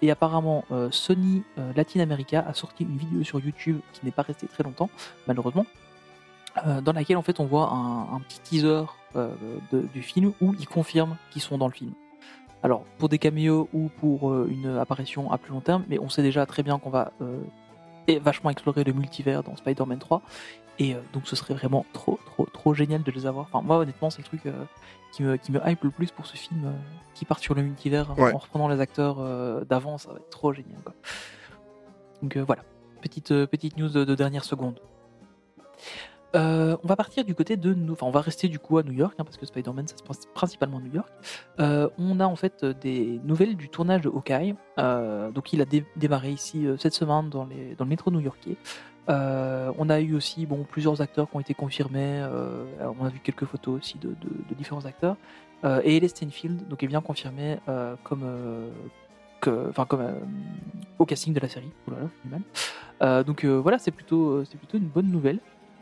[0.01, 1.43] Et apparemment, Sony
[1.75, 4.89] Latin America a sorti une vidéo sur YouTube qui n'est pas restée très longtemps,
[5.27, 5.67] malheureusement,
[6.65, 8.85] dans laquelle en fait on voit un, petit teaser
[9.73, 11.91] du film où ils confirment qu'ils sont dans le film.
[12.62, 16.23] Alors pour des caméos ou pour une apparition à plus long terme, mais on sait
[16.23, 17.11] déjà très bien qu'on va
[18.23, 20.23] vachement explorer le multivers dans Spider-Man 3.
[20.79, 23.47] Et euh, donc ce serait vraiment trop trop trop génial de les avoir.
[23.47, 24.53] Enfin moi honnêtement c'est le truc euh,
[25.12, 26.72] qui, me, qui me hype le plus pour ce film euh,
[27.14, 28.33] qui part sur le multivers Ouais.
[28.33, 29.16] en reprenant les acteurs
[29.66, 30.81] d'avant, ça va être trop génial.
[30.85, 30.95] Quoi.
[32.22, 32.64] Donc voilà,
[33.03, 34.81] petite, petite news de, de dernière seconde.
[36.37, 38.91] On va partir du côté de nous, enfin on va rester du coup à New
[38.93, 41.12] York hein, parce que Spider-Man ça se passe principalement à New York.
[41.97, 44.57] On a en fait des nouvelles du tournage de Hawkeye.
[45.33, 48.57] Donc il a dé- démarré ici cette semaine dans, les, dans le métro new-yorkais.
[49.09, 52.23] Euh, on a eu aussi bon, plusieurs acteurs qui ont été confirmés.
[52.23, 52.65] euh,
[53.01, 54.15] on a vu quelques photos aussi de,
[54.57, 55.17] différents acteurs.
[55.65, 57.59] Euh, et Ellie Steinfeld donc, est bien confirmée
[58.03, 58.25] comme,
[59.41, 60.07] que- comme
[60.99, 61.73] au casting de la série.
[63.27, 65.39] Donc voilà, c'est plutôt, c'est plutôt une bonne nouvelle.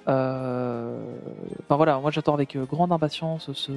[0.06, 3.72] Enfin voilà, moi j'attends avec grande impatience ce,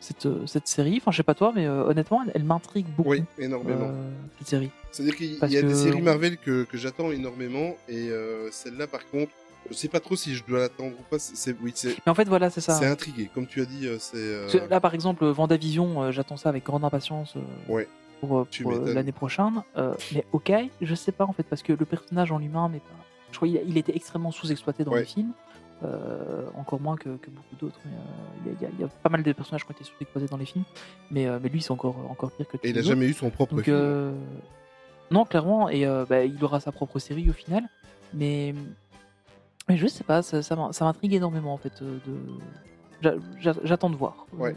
[0.00, 0.98] cette, euh, cette série.
[0.98, 3.10] Enfin, je sais pas toi, mais euh, honnêtement, elle, elle m'intrigue beaucoup.
[3.10, 3.88] Oui, énormément.
[3.88, 4.70] euh, cette série.
[4.92, 8.86] C'est-à-dire qu'il y a que- des séries Marvel que, que j'attends énormément et euh, celle-là,
[8.86, 9.32] par contre,
[9.70, 11.18] je sais pas trop si je dois l'attendre ou pas.
[11.18, 12.74] C'est, oui, c'est, Mais en fait, voilà, c'est ça.
[12.74, 13.28] c'est intrigué.
[13.34, 14.66] Comme tu as dit, c'est.
[14.70, 17.34] Là, par exemple, Vendavision, j'attends ça avec grande impatience
[17.68, 17.86] Ouais.
[18.20, 18.46] pour,
[18.86, 19.62] l'année prochaine.
[20.14, 22.80] Mais ok, je sais pas en fait, parce que le personnage en lui-même, mais
[23.30, 25.00] je crois il était extrêmement sous-exploité dans Ouais.
[25.00, 25.47] les films, euh,
[26.56, 27.78] encore moins que, que beaucoup d'autres.
[27.86, 27.90] euh,
[28.46, 30.44] Il y, a- y y pas mal de personnages qui ont été sous-exploités dans les
[30.46, 30.64] films,
[31.10, 32.96] mais, euh, mais lui, c'est encore, encore pire que tous Et il a les autres.
[32.96, 33.76] jamais eu son propre Donc, film.
[33.78, 34.12] euh,
[35.10, 37.62] non, clairement, et euh, bah, il aura sa propre série au final,
[38.12, 38.54] mais,
[39.68, 41.80] mais je sais pas, ça, ça m'in- ça m'intrigue énormément en fait.
[41.82, 41.98] euh,
[43.02, 43.20] De...
[43.64, 44.26] J'attends de voir.
[44.32, 44.50] Ouais.
[44.50, 44.54] Euh,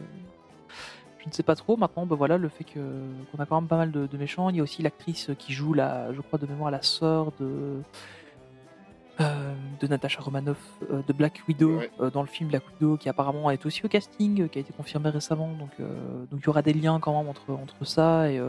[1.23, 1.77] Je ne sais pas trop.
[1.77, 4.49] Maintenant, bah, voilà, le fait qu'on a quand même pas mal de, de méchants.
[4.49, 7.79] Il y a aussi l'actrice qui joue la, je crois de mémoire, la sœur de
[9.21, 10.57] euh, de Natasha Romanoff
[10.91, 11.91] euh, de Black Widow Ouais.
[11.99, 14.73] euh, dans le film Black Widow, qui apparemment est aussi au casting, qui a été
[14.73, 15.49] confirmé récemment.
[15.59, 18.41] Donc, donc il y aura des liens quand même entre entre ça et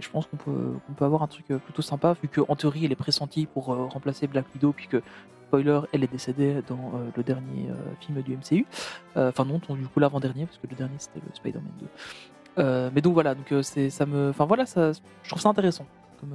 [0.00, 2.92] je pense qu'on peut, qu'on peut avoir un truc plutôt sympa, vu qu'en théorie, elle
[2.92, 4.96] est pressentie pour remplacer Black Widow, puisque,
[5.48, 7.68] spoiler, elle est décédée dans le dernier
[8.00, 8.64] film du MCU.
[9.16, 11.86] Enfin, non, du coup, l'avant-dernier, parce que le dernier, c'était le Spider-Man 2.
[12.58, 14.30] Euh, mais donc voilà, donc, c'est, ça me.
[14.30, 15.86] Enfin voilà, ça, je trouve ça intéressant
[16.20, 16.34] comme,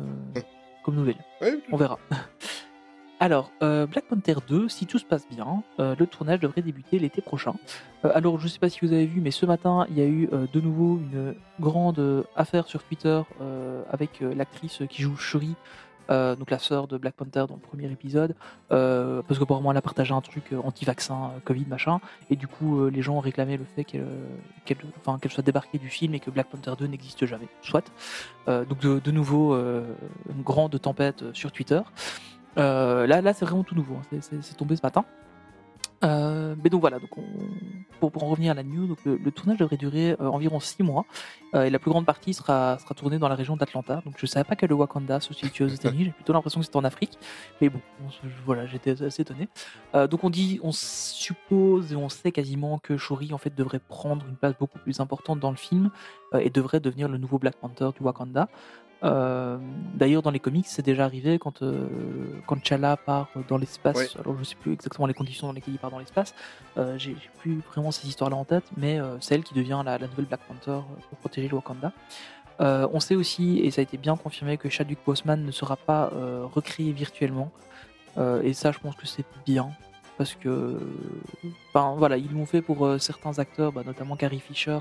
[0.83, 1.17] comme nouvelle.
[1.41, 1.99] Ouais, On verra.
[3.23, 6.99] Alors, euh, Black Panther 2, si tout se passe bien, euh, le tournage devrait débuter
[6.99, 7.53] l'été prochain.
[8.03, 10.01] Euh, alors, je ne sais pas si vous avez vu, mais ce matin, il y
[10.01, 13.21] a eu de nouveau une grande affaire sur Twitter
[13.89, 15.55] avec l'actrice qui joue Shuri,
[16.09, 18.35] donc la sœur de Black Panther dans le premier épisode,
[18.67, 23.15] parce qu'apparemment elle a partagé un truc anti-vaccin, Covid, machin, et du coup, les gens
[23.15, 27.25] ont réclamé le fait qu'elle soit débarquée du film et que Black Panther 2 n'existe
[27.25, 27.47] jamais.
[27.61, 27.89] Soit.
[28.47, 31.79] Donc, de, nouveau, une grande tempête sur Twitter.
[32.57, 33.95] Euh, là, là c'est vraiment tout nouveau.
[33.95, 34.17] hein.
[34.21, 35.05] C'est- tombé ce matin.
[36.03, 37.23] Euh, mais donc voilà, donc on-
[38.01, 40.59] pour, pour en revenir à la news, donc le, le tournage devrait durer euh, environ
[40.59, 41.05] 6 mois
[41.55, 44.01] euh, et la plus grande partie sera, sera tournée dans la région d'Atlanta.
[44.03, 46.65] Donc je savais pas que le Wakanda se situait aux États-Unis, j'ai plutôt l'impression que
[46.65, 47.17] c'était en Afrique.
[47.61, 48.09] Mais bon, on
[48.45, 49.47] voilà, j'étais assez étonné.
[49.93, 54.25] Donc on dit, on suppose et on sait quasiment que Shuri en fait devrait prendre
[54.27, 55.89] une place beaucoup plus importante dans le film
[56.37, 58.49] et devrait devenir le nouveau Black Panther du Wakanda.
[59.03, 59.57] Euh,
[59.95, 61.87] D'ailleurs, dans les comics, c'est déjà arrivé quand, euh,
[62.47, 63.97] quand T'Challa part dans l'espace.
[63.97, 64.21] Ouais.
[64.21, 66.33] Alors, je sais plus exactement les conditions dans lesquelles il part dans l'espace.
[66.77, 69.97] Euh, J'ai plus vraiment ces histoires-là en tête, mais euh, c'est elle qui devient la,
[69.97, 70.79] la nouvelle Black Panther
[71.09, 71.91] pour protéger le Wakanda.
[72.59, 76.11] On sait aussi, et ça a été bien confirmé, que Chadwick Boseman ne sera pas
[76.53, 77.51] recréé virtuellement.
[78.43, 79.71] Et ça, je pense que c'est bien.
[80.17, 80.79] Parce que,
[81.73, 84.79] ben, voilà, ils l'ont fait pour certains acteurs, bah, notamment Carrie Fisher,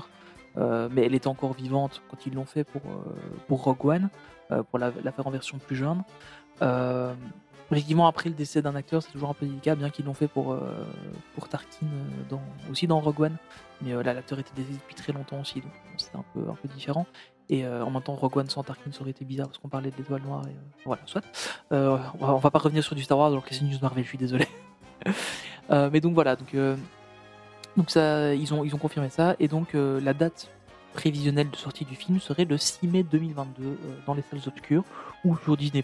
[0.57, 3.15] euh, mais elle était encore vivante quand ils l'ont fait pour, euh,
[3.47, 4.09] pour Rogue One,
[4.51, 6.03] euh, pour la, la faire en version plus jeune.
[7.71, 10.27] Effectivement, après le décès d'un acteur, c'est toujours un peu délicat, bien qu'ils l'ont fait
[10.27, 10.55] pour,
[11.33, 11.87] pour Tarkin
[12.69, 13.37] aussi dans Rogue One.
[13.81, 16.67] Mais là, l'acteur était décédé depuis très longtemps aussi, donc c'était un peu, un peu
[16.67, 17.07] différent.
[17.49, 19.89] Et en même temps, Rogue One sans Tarkin, ça aurait été bizarre parce qu'on parlait
[19.89, 20.43] de l'étoile noire.
[20.85, 21.23] Voilà, soit.
[21.71, 24.09] On, va, va pas revenir sur du Star Wars alors que c'est news Marvel, je
[24.09, 24.47] suis désolé.
[25.69, 26.55] Mais donc voilà, donc,
[27.77, 29.35] donc ça, ils, ont, ils ont confirmé ça.
[29.39, 30.49] Et donc euh, la date
[30.93, 34.83] prévisionnelle de sortie du film serait le 6 mai 2022 euh, dans les salles obscures,
[35.25, 35.83] ou sur Disney+,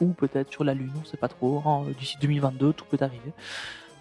[0.00, 1.62] ou peut-être sur la Lune, on sait pas trop.
[1.66, 3.32] hein, D'ici 2022, tout peut arriver.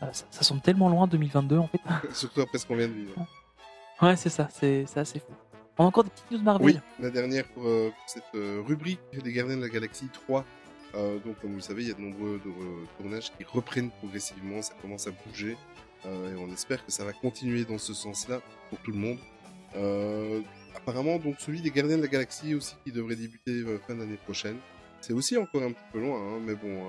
[0.04, 1.80] Euh, ça, ça semble tellement loin 2022 en fait.
[2.14, 3.14] Surtout après ce qu'on vient de vivre.
[4.02, 5.32] ouais, c'est ça, c'est c'est assez fou.
[5.78, 6.66] On a encore des petites news Marvel.
[6.66, 10.44] Oui, la dernière pour, euh, pour cette euh, rubrique des Gardiens de la Galaxie 3.
[10.96, 13.46] Euh, donc, comme vous le savez, il y a de nombreux de- euh, tournages qui
[13.46, 15.56] reprennent progressivement, ça commence à bouger.
[16.06, 19.18] Euh, et on espère que ça va continuer dans ce sens-là pour tout le monde.
[19.76, 20.42] Euh,
[20.76, 24.18] apparemment, donc celui des Gardiens de la Galaxie aussi qui devrait débuter euh, fin d'année
[24.18, 24.58] prochaine.
[25.02, 26.84] C'est aussi encore un petit peu loin, hein, mais bon,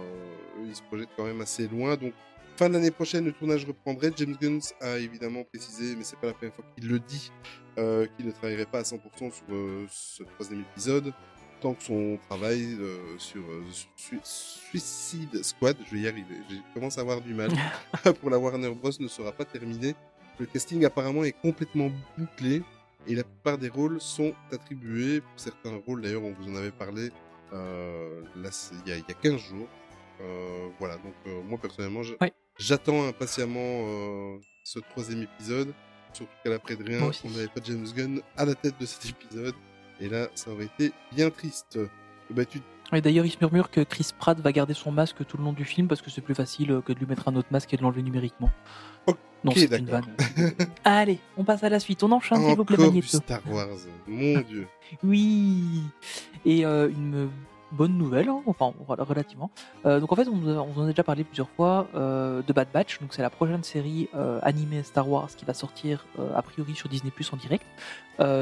[0.67, 1.97] ils se projettent quand même assez loin.
[1.97, 2.13] Donc,
[2.57, 4.11] fin d'année prochaine, le tournage reprendrait.
[4.17, 7.31] James Gunn a évidemment précisé, mais c'est pas la première fois qu'il le dit,
[7.77, 9.33] qu'il ne travaillerait pas à 100% sur
[9.89, 11.13] ce troisième épisode
[11.61, 13.63] tant que son travail euh, sur euh,
[13.97, 17.51] Sui- Suicide Squad, je vais y arriver, je commence à avoir du mal,
[18.21, 18.91] pour la Warner Bros.
[18.99, 19.95] ne sera pas terminé.
[20.39, 22.63] Le casting apparemment est complètement bouclé
[23.07, 25.21] et la plupart des rôles sont attribués.
[25.21, 27.11] Pour certains rôles, d'ailleurs, on vous en avait parlé
[27.53, 28.49] euh, là,
[28.87, 29.69] il y, a- il y a 15 jours.
[30.23, 31.15] Euh, voilà, donc
[31.47, 32.03] moi personnellement,
[32.59, 35.73] j'attends impatiemment ce troisième épisode.
[36.13, 39.11] Surtout qu'à l'après de rien, on n'avait pas James Gunn à la tête de cet
[39.11, 39.55] épisode.
[40.01, 41.79] Et là, ça aurait été bien triste.
[42.31, 42.61] Bah, tu...
[42.93, 45.53] Et d'ailleurs, il se murmure que Chris Pratt va garder son masque tout le long
[45.53, 47.73] du film parce que c'est plus facile euh, que de lui mettre un autre masque
[47.73, 48.51] et de l'enlever numériquement.
[49.07, 50.05] Ok, non, c'est une vanne.
[50.85, 52.03] Allez, on passe à la suite.
[52.03, 53.19] On enchaîne, s'il vous plaît, Magneto.
[53.19, 53.69] Star Wars,
[54.09, 54.67] mon dieu.
[55.05, 55.83] Oui.
[56.45, 57.31] Et euh, une
[57.73, 59.51] bonne nouvelle, hein, enfin relativement.
[59.87, 62.69] Euh, donc en fait, on, on en a déjà parlé plusieurs fois euh, de Bad
[62.73, 63.01] Batch.
[63.01, 66.05] Donc c'est la prochaine série euh, animée Star Wars qui va sortir
[66.35, 67.67] a priori sur Disney Plus en direct,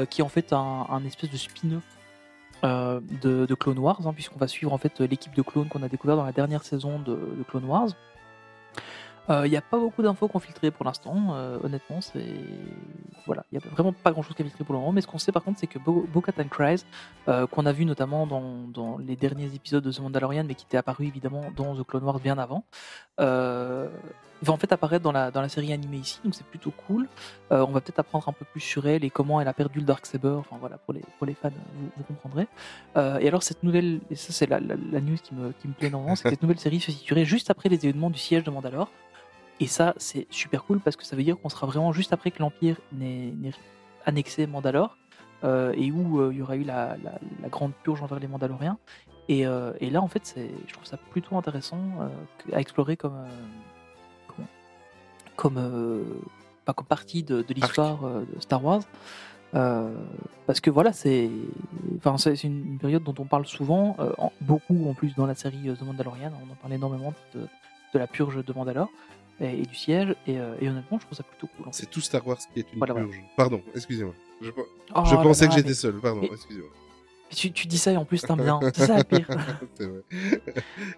[0.09, 1.83] qui est en fait un, espèce de spin-off.
[2.63, 6.15] de, Clone Wars, hein, puisqu'on va suivre en fait l'équipe de clones qu'on a découvert
[6.15, 7.89] dans la dernière saison de Clone Wars.
[9.29, 12.25] Euh, Il n'y a pas beaucoup d'infos qu'on filtré pour l'instant, euh, honnêtement, c'est
[13.25, 14.91] voilà, il n'y a vraiment pas grand chose qui est filtré pour le moment.
[14.91, 16.85] Mais ce qu'on sait par contre, c'est que Bo- Bo-Katan Kryze,
[17.27, 20.65] euh, qu'on a vu notamment dans, dans les derniers épisodes de The Mandalorian, mais qui
[20.65, 22.63] était apparu évidemment dans The Clone Wars bien avant,
[23.19, 23.87] euh,
[24.41, 27.07] va en fait apparaître dans la, dans la série animée ici, donc c'est plutôt cool.
[27.51, 29.79] Euh, on va peut-être apprendre un peu plus sur elle et comment elle a perdu
[29.79, 31.51] le Darksaber, enfin voilà, pour les, pour les fans,
[31.97, 32.47] vous, comprendrez.
[32.97, 35.67] Euh, et alors cette nouvelle, et ça c'est la, la, la news qui me, qui
[35.67, 38.17] me plaît énormément, c'est que cette nouvelle série se situerait juste après les événements du
[38.17, 38.89] siège de Mandalore.
[39.59, 42.31] Et ça, c'est super cool parce que ça veut dire qu'on sera vraiment juste après
[42.31, 43.33] que l'Empire n'ait
[44.05, 44.97] annexé Mandalore
[45.43, 48.27] euh, et où euh, il y aura eu la, la- la grande purge envers les
[48.27, 48.77] Mandaloriens.
[49.27, 50.35] Et, euh, et là, en fait,
[50.67, 51.77] je trouve ça plutôt intéressant
[52.53, 53.17] à explorer comme,
[55.35, 56.05] comme,
[56.65, 58.81] pas comme partie de, de l'histoire de Star Wars.
[59.55, 59.95] Euh,
[60.45, 61.29] parce que voilà, c'est,
[61.97, 65.73] enfin, une, période dont on parle souvent, euh, en- beaucoup en plus dans la série
[65.75, 66.31] The Mandalorian.
[66.47, 68.89] On en parle énormément de, de la purge de Mandalore
[69.41, 70.15] et, et du siège.
[70.27, 71.67] Et, euh, et honnêtement, je trouve ça plutôt cool.
[71.67, 71.77] en fait.
[71.81, 73.15] C'est tout Star Wars qui est une Voilà, purge.
[73.37, 74.13] Pardon, excusez-moi.
[74.41, 74.51] Je,
[74.95, 76.69] Oh je pensais là, que j'étais mais- seul, pardon, mais- excusez-moi.
[77.31, 78.59] Tu, tu dis ça et en plus t'aimes bien.
[78.73, 79.27] C'est ça le pire.
[79.79, 80.41] Vrai.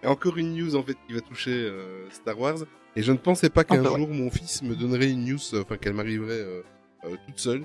[0.03, 2.59] Et encore une news en fait qui va toucher euh, Star Wars.
[2.95, 3.97] Et je ne pensais pas qu'un peu, ouais.
[3.97, 6.61] jour mon fils me donnerait une news, euh, enfin qu'elle m'arriverait euh,
[7.27, 7.63] toute seule.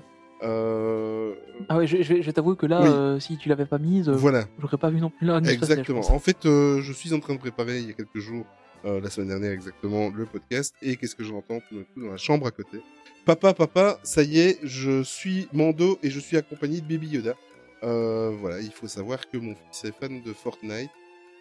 [1.69, 3.21] Ah ouais, je, je vais, je vais t'avouer que là, Oui.
[3.21, 6.01] si tu l'avais pas mise, Voilà, j'aurais pas vu non plus la news exactement.
[6.11, 8.45] En fait, je suis en train de préparer il y a quelques jours,
[8.87, 10.73] euh, la semaine dernière exactement, le podcast.
[10.81, 12.79] Et qu'est-ce que j'entends tout dans la chambre à côté?
[13.25, 17.35] Papa, papa, ça y est, je suis Mando et je suis accompagné de Baby Yoda.
[17.83, 20.89] Euh, voilà, il faut savoir que mon fils est fan de Fortnite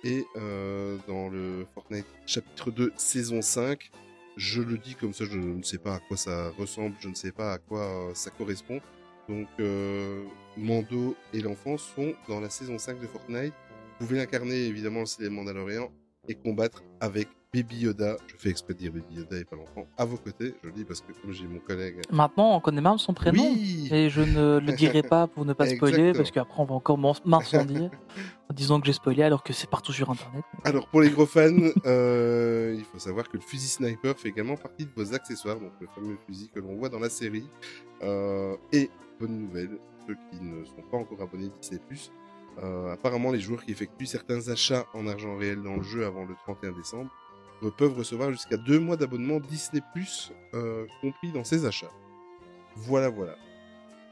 [0.03, 3.91] et euh, dans le Fortnite chapitre 2 saison 5,
[4.37, 7.15] je le dis comme ça, je ne sais pas à quoi ça ressemble, je ne
[7.15, 8.81] sais pas à quoi ça correspond.
[9.29, 9.47] Donc
[10.57, 13.55] Mando et l'enfant sont dans la saison 5 de Fortnite.
[13.99, 15.91] Vous pouvez l'incarner évidemment c'est les Mandalorians
[16.29, 18.17] et combattre avec Baby Yoda.
[18.27, 20.55] Je fais exprès de dire Baby Yoda et pas l'enfant à vos côtés.
[20.63, 22.03] Je le dis parce que comme j'ai mon collègue.
[22.11, 23.43] Maintenant, on connaît même son prénom.
[23.43, 23.89] Oui.
[23.91, 26.99] Et je ne le dirai pas pour ne pas spoiler, parce qu'après on va encore
[26.99, 27.91] m'incendier
[28.51, 30.45] en disant que j'ai spoilé alors que c'est partout sur internet.
[30.65, 31.51] Alors pour les gros fans,
[31.87, 35.73] euh, il faut savoir que le fusil sniper fait également partie de vos accessoires, donc
[35.81, 37.49] le fameux fusil que l'on voit dans la série.
[38.03, 41.81] Euh, et bonne nouvelle, ceux qui ne sont pas encore abonnés Disney+,
[42.63, 46.25] euh, apparemment les joueurs qui effectuent certains achats en argent réel dans le jeu avant
[46.25, 47.11] le 31 décembre
[47.63, 49.83] euh, peuvent recevoir jusqu'à deux mois d'abonnement Disney+,
[50.55, 51.91] euh, compris dans ces achats.
[52.77, 53.37] Voilà, voilà.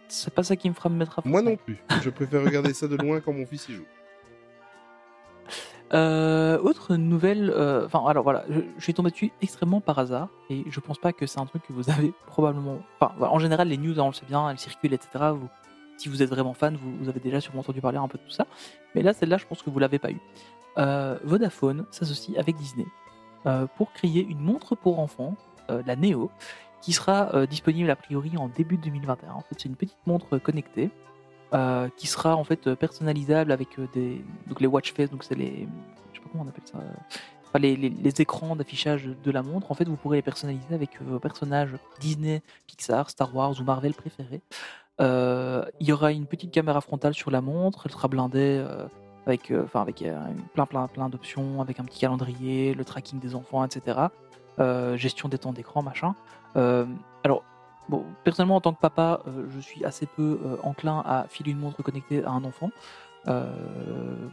[0.09, 1.29] C'est pas ça qui me fera me mettre à fond.
[1.29, 1.79] Moi non plus.
[2.03, 3.87] Je préfère regarder ça de loin quand mon fils y joue.
[5.93, 10.29] Euh, autre nouvelle, euh, enfin alors voilà, je, je suis tombé dessus extrêmement par hasard
[10.51, 12.79] et je pense pas que c'est un truc que vous avez probablement.
[12.99, 15.33] Enfin, voilà, en général, les news, hein, on le sait bien, elles circulent, etc.
[15.35, 15.49] Vous,
[15.97, 18.31] si vous êtes vraiment fan, vous, avez déjà sûrement entendu parler un peu de tout
[18.31, 18.47] ça.
[18.95, 20.21] Mais là, celle-là, je pense que vous l'avez pas eu.
[20.79, 22.87] Euh, Vodafone s'associe avec Disney
[23.47, 25.37] euh, pour créer une montre pour enfants,
[25.71, 26.31] euh, la Neo,
[26.83, 29.33] qui sera euh, disponible a priori en début 2021.
[29.33, 30.91] En fait, c'est une petite montre connectée
[31.97, 35.69] qui sera en fait personnalisable avec des donc les watch face, donc c'est les
[36.13, 36.81] je sais pas comment on appelle ça.
[37.61, 41.21] les- les écrans d'affichage de la montre, en fait, vous pourrez les personnaliser avec vos
[41.21, 41.71] personnages
[42.01, 44.41] Disney, Pixar, Star Wars ou Marvel préférés.
[45.01, 48.87] Euh, il y aura une petite caméra frontale sur la montre, elle sera blindée euh,
[49.27, 49.65] avec, euh,
[50.55, 53.99] plein plein plein d'options, avec un petit calendrier, le tracking des enfants, etc.
[54.97, 56.15] Gestion des temps d'écran, machin.
[56.55, 57.43] Alors,
[57.89, 61.83] bon, personnellement en tant que papa, je suis assez peu enclin à filer une montre
[61.83, 62.71] connectée à un enfant.
[63.27, 63.47] Euh,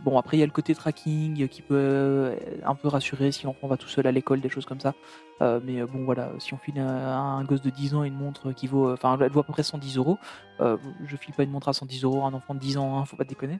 [0.03, 2.35] bon, après, il y a le côté tracking qui peut euh,
[2.65, 4.93] un peu rassurer si l'enfant va tout seul à l'école, des choses comme ça.
[5.41, 8.51] Euh, mais bon, voilà, si on file à un gosse de 10 ans une montre
[8.51, 10.17] qui vaut, enfin, elle vaut à peu près 110 euros,
[10.59, 13.05] je file pas une montre à 110 euros à un enfant de 10 ans, hein,
[13.05, 13.59] faut pas déconner.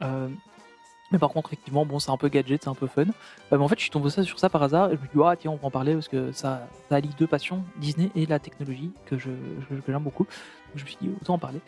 [0.00, 3.04] Mais par contre, effectivement, bon, c'est un peu gadget, c'est un peu fun.
[3.50, 5.36] Mais en fait, je suis tombé sur ça par hasard et je me dit, ah,
[5.36, 8.38] tiens, on va en parler parce que ça, ça allie deux passions, Disney et la
[8.38, 9.28] technologie, que je,
[9.68, 10.26] que- que j'aime beaucoup.
[10.74, 11.60] Je me suis dit, autant en parler.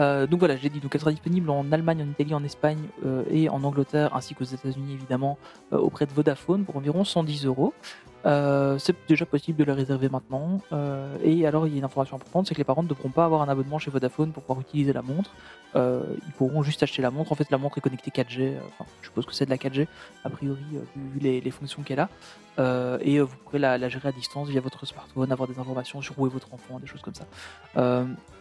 [0.00, 2.80] Euh, donc voilà, j'ai dit, donc elle sera disponible en Allemagne, en Italie, en Espagne
[3.04, 5.38] euh, et en Angleterre, ainsi qu'aux États-Unis évidemment,
[5.72, 7.74] euh, auprès de Vodafone pour environ 110 euros.
[8.24, 10.60] C'est déjà possible de la réserver maintenant.
[11.24, 13.24] Et alors, il y a une information importante, c'est que les parents ne devront pas
[13.24, 15.30] avoir un abonnement chez Vodafone pour pouvoir utiliser la montre.
[15.74, 17.32] Ils pourront juste acheter la montre.
[17.32, 18.40] En fait, la montre est connectée 4G.
[18.40, 19.86] euh, Enfin, je suppose que c'est de la 4G,
[20.24, 20.60] a priori,
[20.96, 22.10] vu, les, fonctions qu'elle a.
[23.00, 26.26] Et vous pourrez la gérer à distance via votre smartphone, avoir des informations sur où
[26.26, 27.24] est votre enfant, des choses comme ça.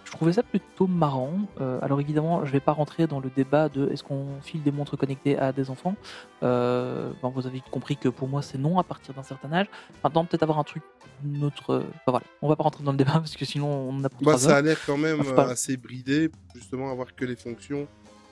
[0.10, 1.34] Euh, je trouvais ça plutôt marrant.
[1.62, 4.72] Euh, alors évidemment, je vais pas rentrer dans le débat de est-ce qu'on file des
[4.72, 5.96] montres connectées à des enfants.
[6.44, 9.68] Euh, bon, vous avez compris que pour moi c'est non à partir d'un certain âge.
[10.04, 10.84] Maintenant peut-être avoir un truc
[11.24, 11.78] notre.
[11.78, 14.22] Enfin voilà, on va pas rentrer dans le débat parce que sinon on a pour
[14.24, 14.56] Bah, ça heures.
[14.58, 17.88] a l'air quand même pas- euh, assez bridé, justement avoir que les fonctions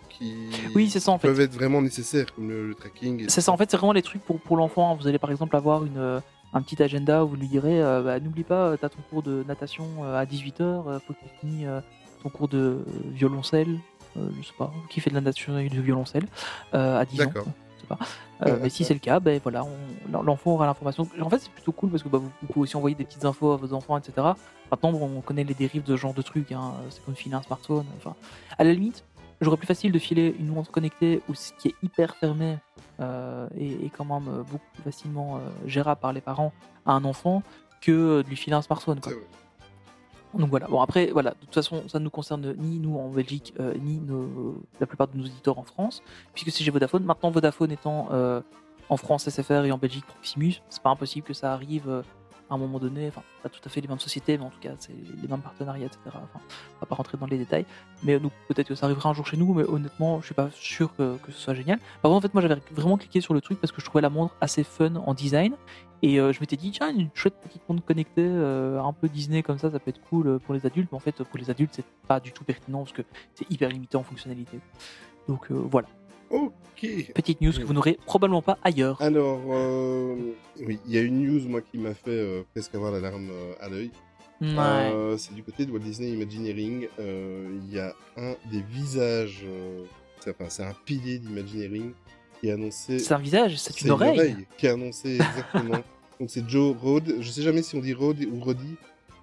[0.09, 1.27] qui Oui, ça en fait.
[1.27, 3.25] peuvent être vraiment nécessaires, comme le, le tracking.
[3.29, 4.95] C'est ça, en fait, c'est vraiment les trucs pour, pour l'enfant.
[4.95, 6.19] Vous allez par exemple avoir une, euh,
[6.53, 9.23] un petit agenda où vous lui direz euh, bah, N'oublie pas, tu as ton cours
[9.23, 11.81] de natation euh, à 18h, faut que tu finis euh,
[12.23, 12.83] ton cours de euh,
[13.13, 13.77] violoncelle,
[14.17, 16.25] euh, je sais pas, qui fait de la natation et du violoncelle,
[16.73, 17.25] euh, à 10 ans.
[17.25, 17.45] D'accord.
[17.75, 17.97] Je sais pas.
[17.99, 19.65] Euh, Ouais, mais si c'est le cas, ben voilà,
[20.11, 21.07] l'enfant aura l'information.
[21.21, 23.25] En fait, c'est plutôt cool parce que bah, vous, vous pouvez aussi envoyer des petites
[23.25, 24.27] infos à vos enfants, etc.
[24.69, 26.51] Maintenant, on connaît les dérives de ce genre de trucs.
[26.51, 26.73] Hein.
[26.91, 27.85] C'est comme filer un smartphone.
[27.97, 28.15] Enfin,
[28.59, 29.03] à la limite,
[29.41, 32.57] j'aurais plus facile de filer une montre connectée ou ce qui est hyper fermé
[32.99, 36.51] euh, et, et quand même euh, beaucoup plus facilement euh, gérable par les parents
[36.85, 37.43] à un enfant
[37.81, 38.99] que de lui filer un smartphone.
[38.99, 39.13] Quoi.
[40.33, 40.67] Donc voilà.
[40.67, 41.31] Bon après voilà.
[41.31, 44.85] De toute façon, ça ne nous concerne ni nous en Belgique euh, ni nos- la
[44.87, 46.01] plupart de nos éditeurs en France,
[46.33, 47.03] puisque c'est chez Vodafone.
[47.03, 48.09] Maintenant Vodafone étant
[48.89, 52.03] en France SFR et en Belgique Proximus, c'est pas impossible que ça arrive
[52.49, 53.07] à un moment donné.
[53.07, 55.41] Enfin, pas tout à fait les mêmes sociétés, mais en tout cas c'est les mêmes
[55.41, 55.99] partenariats, etc.
[56.07, 56.39] Enfin,
[56.77, 57.65] on va pas rentrer dans les détails.
[58.03, 60.49] Mais nous peut-être que ça arrivera un jour chez nous, mais honnêtement, je suis pas
[60.51, 61.79] sûr que, ce soit génial.
[62.01, 64.01] Par contre, en fait, moi j'avais vraiment cliqué sur le truc parce que je trouvais
[64.01, 65.55] la montre assez fun en design.
[66.03, 69.41] Et euh, je m'étais dit, tiens, une chouette petite montre connectée, euh, un peu Disney
[69.41, 70.89] comme ça, ça peut être cool euh, pour les adultes.
[70.91, 73.01] Mais en fait, pour les adultes, c'est pas du tout pertinent parce que
[73.33, 74.59] c'est hyper limité en fonctionnalité.
[75.27, 75.89] Donc voilà,
[76.29, 77.11] Ok.
[77.13, 79.01] petite news que vous n'aurez probablement pas ailleurs.
[79.01, 80.15] Alors, euh,
[80.59, 83.29] oui, il y a une news, moi, qui m'a fait euh, presque avoir la larme
[83.31, 83.91] euh, à l'œil.
[84.39, 85.17] Ouais.
[85.17, 86.87] C'est du côté de Walt Disney Imagineering.
[86.99, 89.43] Il y a un des visages,
[90.19, 91.93] c'est enfin, c'est un pilier d'Imagineering
[92.39, 92.99] qui a annoncé.
[92.99, 94.45] C'est un visage, c'est c'est une oreille.
[94.57, 95.81] Qui a annoncé exactement.
[96.19, 97.15] Donc c'est Joe Rhodes.
[97.19, 98.75] Je sais jamais si on dit Rhodes ou Roddy.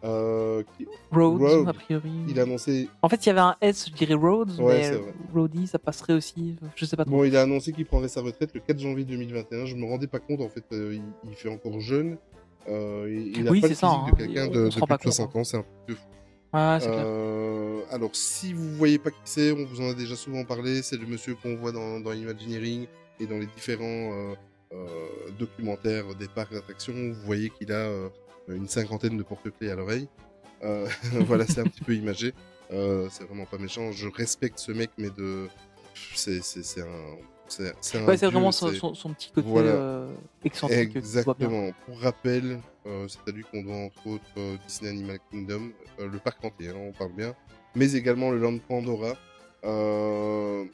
[0.05, 2.11] Euh, qui- Rhodes, a priori.
[2.29, 2.89] il a annoncé.
[3.01, 5.01] En fait, il y avait un S, je dirais Rhodes, Ouais, mais.
[5.33, 6.57] Rhodey, ça passerait aussi.
[6.77, 7.17] Je sais pas trop.
[7.17, 9.65] Bon, il a annoncé qu'il prendrait sa retraite le 4 janvier 2021.
[9.65, 10.65] Je me rendais pas compte en fait.
[10.73, 12.19] euh, il, il fait encore jeune.
[12.69, 14.15] Euh, il il a Oui, pas le ça, de hein.
[14.17, 15.45] quelqu'un de, se de plus de compte, 60 ans.
[15.45, 16.01] C'est un de fou.
[16.53, 17.03] Ouais, c'est clair.
[17.07, 20.83] Euh, alors, si vous voyez pas qui c'est, on vous en a déjà souvent parlé.
[20.83, 22.87] C'est le monsieur qu'on voit dans, dans Imagineering
[23.21, 23.83] et dans les différents
[24.13, 24.35] euh,
[24.73, 24.87] euh,
[25.39, 26.93] documentaires des parcs d'attractions.
[26.95, 28.09] Vous voyez qu'il a euh,
[28.49, 30.09] une cinquantaine de porte-clés à l'oreille.
[30.63, 30.87] Euh,
[31.27, 32.33] voilà, c'est un petit peu imagé.
[32.73, 33.93] Euh, c'est vraiment pas méchant.
[33.93, 35.49] Je respecte ce mec, mais de.
[36.15, 36.41] C'est
[36.81, 37.17] un.
[37.47, 39.71] C'est Ouais, vraiment son, c'est- son- son petit côté Voilà.
[39.71, 40.15] euh,
[40.45, 40.97] excentrique.
[40.97, 41.71] Exactement.
[41.85, 45.71] Pour rappel, euh, c'est à lui qu'on doit entre autres euh, Disney Animal Kingdom,
[46.01, 47.35] euh, le parc entier, hein, on parle bien,
[47.75, 49.13] mais également le Land Pandora.
[49.65, 50.65] Euh...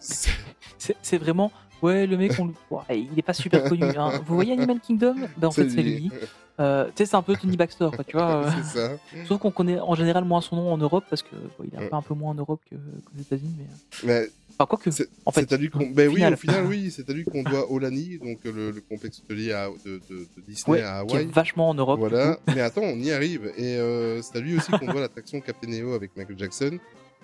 [0.00, 1.52] c'est vraiment.
[1.82, 2.46] Ouais, le mec, on...
[2.46, 3.84] le- ouais, il est pas super connu.
[3.84, 4.12] hein.
[4.26, 5.16] Vous voyez Animal Kingdom?
[5.36, 6.10] Ben, En fait, c'est lui.
[6.58, 8.46] Euh, tu sais, c'est un peu Tony Baxter, quoi, tu vois.
[8.46, 8.50] euh.
[8.72, 8.90] c'est ça.
[9.26, 11.76] Sauf qu'on connaît en général moins son nom en Europe parce que bon, il est
[11.76, 11.88] un Ouais.
[11.90, 13.54] peu, un peu moins en Europe qu'aux États-Unis.
[13.58, 13.64] Mais...
[14.14, 14.90] euh, Mais Enfin, quoi que.
[14.90, 15.86] c'est En fait, c'est à lui qu'on.
[15.90, 19.18] Ben oui, au final, oui, c'est à lui qu'on doit Olani, donc le, le complexe
[19.20, 19.48] hôtelier
[19.84, 21.26] de, de- de Disney Ouais, à qui est Hawaï.
[21.30, 21.98] vachement en Europe.
[21.98, 23.52] Voilà, mais attends, on y arrive.
[23.58, 26.78] Et euh, c'est à lui aussi qu'on doit l'attraction Captain EO avec Michael Jackson.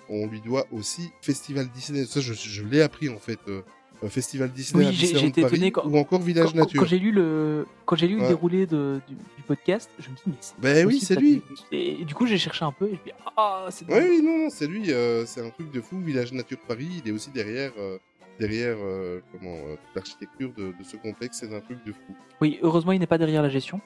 [0.09, 2.05] On lui doit aussi Festival Disney.
[2.05, 3.61] Ça, je, je l'ai appris en fait euh,
[4.09, 6.81] Festival Disney Oui, à Paris quand- ou encore Village Quand, Nature.
[6.81, 10.15] quand j'ai lu le, quand j'ai lu le déroulé de, du, du podcast, je me
[10.15, 11.41] dis mais c'est Ben oui, c'est lui.
[11.71, 14.37] Et, du coup, j'ai cherché un peu et je me dis ah c'est Oui, non,
[14.45, 15.99] non, c'est lui, euh, c'est un truc de fou.
[15.99, 17.97] Village Nature Paris, il est aussi derrière, euh,
[18.39, 22.15] derrière euh, comment, euh, l'architecture de, de ce complexe, c'est un truc de fou.
[22.41, 23.79] Oui, heureusement, il n'est pas derrière la gestion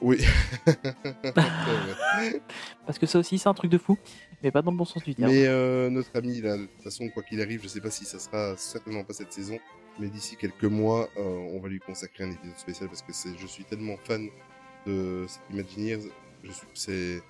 [0.00, 0.18] Oui.
[2.86, 3.96] Parce que ça aussi, c'est un truc de fou,
[4.42, 5.30] mais pas dans le bon sens du terme.
[5.30, 8.04] mais euh, notre ami, là, de toute façon, quoi qu'il arrive, je sais pas si
[8.04, 9.58] ça sera certainement pas cette saison,
[9.98, 11.22] mais d'ici quelques mois, euh,
[11.54, 14.28] on va lui consacrer un épisode spécial parce que je suis tellement fan
[14.86, 16.10] de Imagineers.
[16.42, 17.22] Je suis, c'est.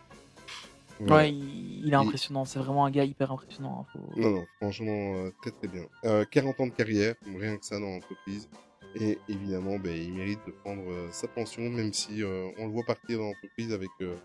[1.00, 2.44] Ouais, il, il est impressionnant.
[2.44, 3.80] C'est vraiment un gars hyper impressionnant.
[3.84, 5.82] hein, faut- Non, non, franchement, euh, très très bien.
[6.04, 8.48] Euh, 40 ans de carrière, rien que ça dans l'entreprise.
[8.94, 12.72] Et évidemment, ben, il mérite de prendre euh, sa pension, même si euh, on le
[12.72, 14.16] voit partir dans l'entreprise avec euh,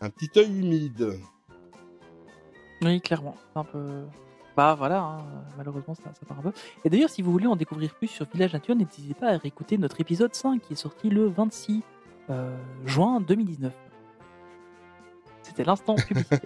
[0.00, 1.18] un petit œil humide.
[2.82, 3.36] Oui, clairement.
[3.52, 4.04] C'est un peu.
[4.56, 5.24] Bah voilà, hein,
[5.56, 6.52] malheureusement, ça, ça part un peu.
[6.84, 9.78] Et d'ailleurs, si vous voulez en découvrir plus sur Village Nature, n'hésitez pas à réécouter
[9.78, 11.82] notre épisode 5 qui est sorti le 26
[12.30, 13.72] euh, juin 2019.
[15.42, 16.36] C'était l'instant publicité.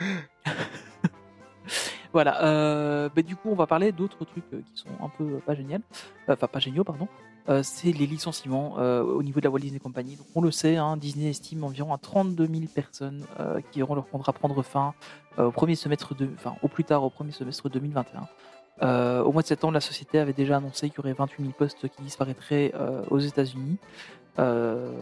[2.12, 2.42] voilà.
[2.44, 5.38] Euh, bah, du coup, on va parler d'autres trucs euh, qui sont un peu euh,
[5.44, 5.78] pas géniaux.
[6.28, 7.08] Enfin, pas géniaux, pardon.
[7.64, 10.14] C'est les licenciements au niveau de la Walt Disney Company.
[10.14, 13.24] Donc, on le sait, hein, Disney estime environ à 32 000 personnes
[13.72, 14.94] qui auront leur contrat prendre fin
[15.36, 18.28] au premier semestre de, enfin au plus tard au premier semestre 2021.
[18.82, 21.52] Euh, au mois de septembre, la société avait déjà annoncé qu'il y aurait 28 000
[21.58, 22.72] postes qui disparaîtraient
[23.10, 23.78] aux États-Unis.
[24.36, 24.92] Enfin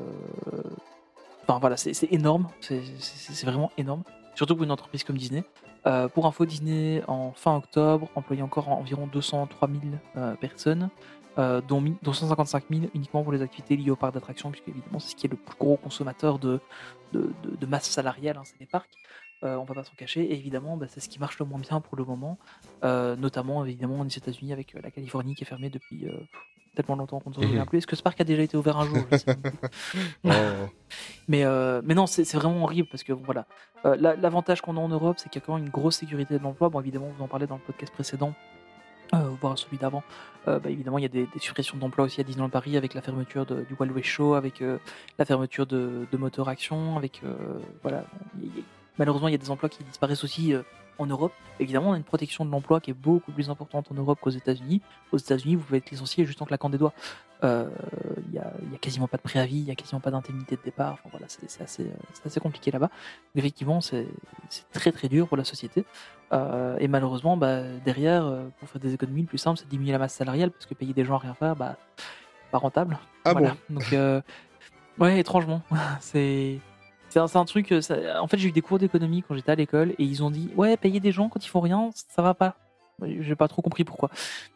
[1.60, 4.04] voilà, c'est énorme, c'est vraiment énorme,
[4.36, 5.44] surtout pour une entreprise comme Disney.
[5.86, 9.80] Euh, pour info, Disney en fin octobre employait encore environ 203 000
[10.16, 10.90] euh, personnes,
[11.38, 14.68] euh, dont, mi- dont 155 000 uniquement pour les activités liées au parc d'attractions, puisque
[14.68, 16.60] évidemment c'est ce qui est le plus gros consommateur de,
[17.66, 18.90] masse salariale, c'est les parcs.
[19.44, 20.22] Euh, on va pas s'en cacher.
[20.22, 22.38] Et évidemment, bah, c'est ce qui marche le moins bien pour le moment,
[22.84, 26.12] euh, notamment évidemment aux États-Unis avec euh, la Californie qui est fermée depuis euh,
[26.74, 27.78] tellement longtemps qu'on ne se souvient plus.
[27.78, 29.36] Est-ce que ce parc a déjà été ouvert un jour Je sais.
[30.24, 30.30] Oh.
[31.28, 31.44] Mais,
[31.84, 33.46] mais non, c'est vraiment horrible parce que voilà.
[33.84, 36.36] La- L'avantage qu'on a en Europe, c'est qu'il y a quand même une grosse sécurité
[36.38, 36.68] de l'emploi.
[36.68, 38.32] Bon, évidemment, vous en parlez dans le podcast précédent,
[39.14, 40.02] euh, voire celui d'avant.
[40.48, 42.94] Euh, bah, évidemment, il y a des, des suppressions d'emplois aussi à Disneyland Paris avec
[42.94, 44.78] la fermeture de- du Wild West Show, avec euh,
[45.18, 47.22] la fermeture de, de Motor Action, avec
[47.82, 48.04] voilà.
[48.98, 50.62] Malheureusement, il y a des emplois qui disparaissent aussi euh,
[50.98, 51.32] en Europe.
[51.60, 54.30] Évidemment, on a une protection de l'emploi qui est beaucoup plus importante en Europe qu'aux
[54.30, 54.82] États-Unis.
[55.12, 56.92] Aux États-Unis, vous pouvez être licencié juste en claquant des doigts.
[57.44, 57.68] Euh,
[58.26, 60.10] Il y, a, il y a quasiment pas de préavis, il y a quasiment pas
[60.10, 60.94] d'indemnité de départ.
[60.94, 62.90] Enfin, voilà, c'est assez, euh, compliqué là-bas.
[63.36, 64.08] Effectivement, c'est
[64.72, 65.84] très très dur pour la société.
[66.32, 69.92] Euh, et malheureusement, bah, derrière, euh, pour faire des économies, le plus simple, c'est diminuer
[69.92, 71.76] la masse salariale parce que payer des gens à rien faire, bah,
[72.50, 72.98] pas rentable.
[73.24, 73.56] Ah Voilà.
[73.70, 74.20] Donc, euh,
[74.98, 75.62] ouais, étrangement,
[76.00, 76.58] c'est.
[77.08, 77.72] C'est un, truc.
[77.72, 77.80] euh,
[78.20, 80.50] En fait, j'ai eu des cours d'économie quand j'étais à l'école et ils ont dit
[80.56, 82.54] Ouais, payer des gens quand ils font rien, ça va pas.
[83.02, 84.10] J'ai pas trop compris pourquoi.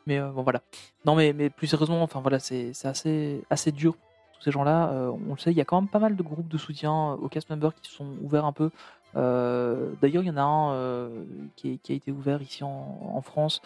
[0.06, 0.62] Mais euh, bon, voilà.
[1.06, 3.94] Non, mais, mais plus sérieusement, enfin voilà, c'est assez, assez dur.
[4.34, 6.22] Tous ces gens-là, euh, on le sait, il y a quand même pas mal de
[6.22, 8.70] groupes de soutien aux cast members qui se sont ouverts un peu.
[9.14, 11.08] D'ailleurs, il y en a un
[11.56, 13.62] qui, qui a été ouvert ici en, France.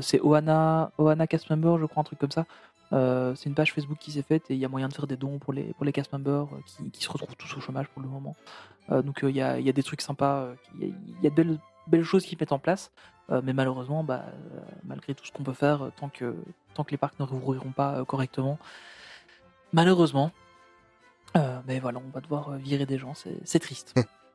[0.00, 2.44] C'est Ohana, Ohana Cast Member, je crois, un truc comme ça.
[2.92, 5.06] Euh, c'est une page Facebook qui s'est faite et il y a moyen de faire
[5.06, 7.60] des dons pour les, pour les cast members euh, qui, qui se retrouvent tous au
[7.60, 8.36] chômage pour le moment.
[8.90, 10.48] Euh, donc il y, a, y a des trucs sympas,
[10.80, 11.58] il y a, de belles,
[11.88, 12.92] belles choses qui mettent en place,
[13.42, 14.24] mais malheureusement, bah,
[14.84, 16.36] malgré tout ce qu'on peut faire, tant que,
[16.74, 18.56] tant que les parcs ne rouvriront pas correctement,
[19.72, 20.30] malheureusement,
[21.66, 23.94] mais voilà, on va devoir virer des gens, c'est triste.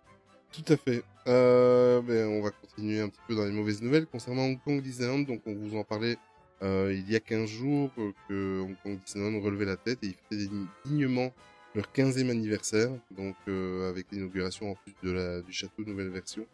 [0.51, 1.03] Tout à fait.
[1.27, 4.81] Euh, ben, on va continuer un petit peu dans les mauvaises nouvelles concernant Hong Kong
[4.81, 5.19] Disneyland.
[5.19, 6.17] Donc, on vous en parlait
[6.63, 10.07] euh, il y a 15 jours euh, que Hong Kong Disneyland relevait la tête et
[10.07, 10.51] il fêtait
[10.85, 11.31] dignement
[11.73, 12.89] leur 15e anniversaire.
[13.11, 16.45] Donc, euh, avec l'inauguration en plus de la, du château nouvelle version.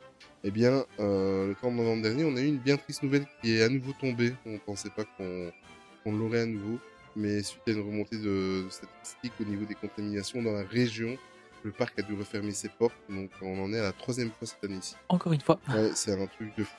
[0.43, 3.55] Eh bien, euh, le 30 novembre dernier, on a eu une bien triste nouvelle qui
[3.58, 4.34] est à nouveau tombée.
[4.45, 6.80] On ne pensait pas qu'on l'aurait à nouveau.
[7.16, 11.18] Mais suite à une remontée de, de statistiques au niveau des contaminations dans la région,
[11.64, 14.47] le parc a dû refermer ses portes, donc on en est à la troisième fois
[14.47, 14.95] cette année-ci.
[15.10, 16.76] Encore une fois, Ouais, c'est un truc de fou.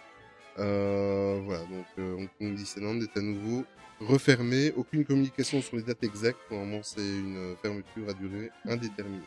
[0.58, 3.64] Euh, voilà, donc euh, Hong Kong Disneyland est à nouveau
[4.00, 4.72] refermé.
[4.76, 6.38] Aucune communication sur les dates exactes.
[6.50, 9.22] Normalement, c'est une fermeture à durée indéterminée.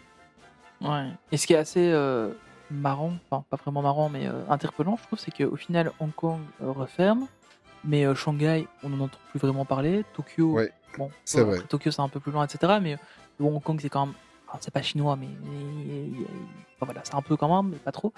[0.81, 1.09] Ouais.
[1.31, 2.31] Et ce qui est assez euh,
[2.69, 6.39] marrant, enfin pas vraiment marrant, mais euh, interpellant, je trouve, c'est qu'au final, Hong Kong
[6.63, 7.27] euh, referme,
[7.83, 10.03] mais euh, Shanghai, on n'en entend plus vraiment parler.
[10.13, 11.55] Tokyo, Ouais, bon, c'est euh, vrai.
[11.57, 12.79] après, Tokyo c'est un peu plus loin, etc.
[12.81, 12.97] Mais
[13.39, 14.15] bon, Hong Kong, c'est quand même,
[14.59, 15.27] c'est pas chinois, mais,
[16.79, 18.13] voilà, c'est un peu quand même, mais pas trop.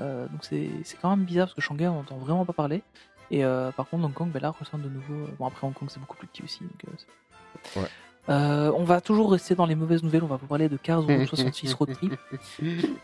[0.00, 2.82] Euh, donc c'est c'est quand même bizarre parce que Shanghai, on n'entend vraiment pas parler.
[3.30, 5.26] Et euh, par contre, Hong Kong, ben là, ressemble de nouveau.
[5.38, 6.60] Bon, après, Hong Kong, c'est beaucoup plus petit aussi.
[6.60, 6.84] Donc,
[7.78, 7.86] euh.
[8.28, 10.22] Euh, on va toujours rester dans les mauvaises nouvelles.
[10.22, 12.14] On va vous parler de Cars Route 66 Road Trip.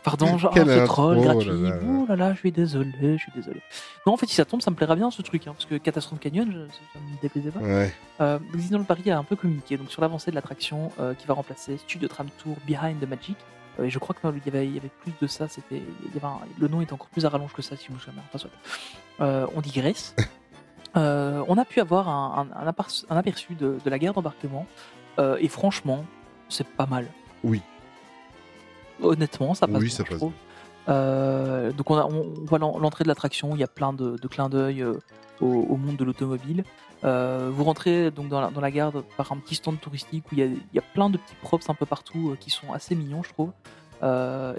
[0.05, 1.51] Pardon, genre, oh, ce troll oh gratuit.
[1.51, 1.77] là là.
[1.89, 3.61] Oh là là, je suis désolé, je suis désolé.
[4.07, 5.75] Non, en fait, si ça tombe, ça me plaira bien ce truc, hein, parce que
[5.77, 7.61] Catastrophe Canyon, je- ça, me déplaisait pas.
[7.61, 7.93] Ouais.
[8.21, 11.35] Euh, Disneyland Paris a un peu communiqué donc sur l'avancée de l'attraction euh, qui va
[11.35, 13.37] remplacer Studio Tram Tour Behind the Magic.
[13.81, 15.49] Euh, et je crois qu'il y y avait plus de ça.
[15.49, 15.83] C'était,
[16.59, 18.15] le nom est encore plus à rallonge que ça, si je me souviens.
[18.15, 18.23] bien.
[18.33, 19.51] Enfin, soit.
[19.57, 20.15] On digresse.
[20.97, 22.49] Euh, on a pu avoir un,
[23.11, 24.67] aperçu de, de la gare d'embarquement.
[25.19, 26.05] Euh, et franchement,
[26.49, 27.07] c'est pas mal.
[27.45, 27.63] Oui.
[29.03, 29.77] Honnêtement, ça passe.
[29.77, 30.31] Oui, bien, ça je passe.
[30.89, 34.17] Euh, donc on, a, on, voit l'en- l'entrée de l'attraction, il y a plein de,
[34.17, 34.95] de clins d'œil euh,
[35.41, 36.65] au, au monde de l'automobile.
[37.05, 40.35] Euh, vous rentrez donc dans la, dans la gare par un petit stand touristique où
[40.35, 42.73] il y a, il y a plein de petits props un peu partout qui sont
[42.73, 43.53] assez mignons, je trouve.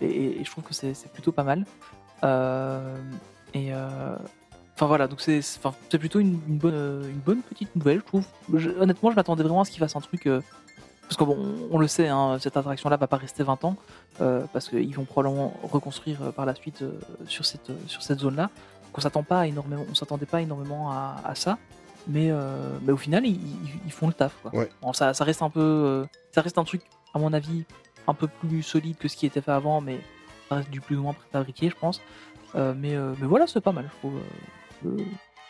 [0.01, 1.65] Et, et je trouve que c'est plutôt pas mal.
[3.53, 3.71] Et
[4.79, 8.05] enfin voilà, donc c'est enfin, plutôt une, une bonne, euh, une bonne petite nouvelle, je
[8.05, 8.25] trouve.
[8.53, 10.25] Je- honnêtement, je m'attendais vraiment à ce qu'il fasse un truc.
[10.25, 10.41] euh,
[11.01, 11.37] parce qu'on
[11.71, 13.75] on le sait, hein, cette attraction-là va pas rester 20 ans,
[14.21, 16.83] euh, parce qu'ils vont probablement reconstruire euh, par la suite
[17.27, 18.43] sur cette, sur cette zone-là.
[18.43, 21.57] Donc on s'attend pas énormément, on s'attendait pas énormément à, à ça,
[22.07, 22.31] mais,
[22.83, 24.33] mais au final ils, ils- ils font le taf.
[24.43, 24.53] Quoi.
[24.55, 24.69] Ouais.
[24.83, 26.81] Bon, ça, ça reste un peu, ça reste un truc
[27.13, 27.65] à mon avis
[28.07, 29.99] un peu plus solide que ce qui était fait avant, mais
[30.47, 32.01] ça reste du plus ou moins préfabriqué, je pense.
[32.55, 34.19] Mais, mais voilà, c'est pas mal, je trouve.
[34.85, 34.97] Euh,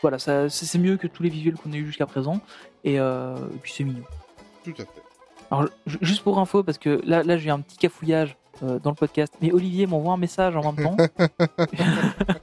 [0.01, 2.39] voilà, ça- c'est mieux que tous les visuels qu'on a eu jusqu'à présent,
[2.84, 4.03] et, euh, et puis c'est mignon.
[4.63, 4.88] Tout à fait.
[5.51, 8.91] Alors, ju- juste pour info, parce que là, là j'ai un petit cafouillage euh, dans
[8.91, 10.97] le podcast, mais Olivier m'envoie un message en même temps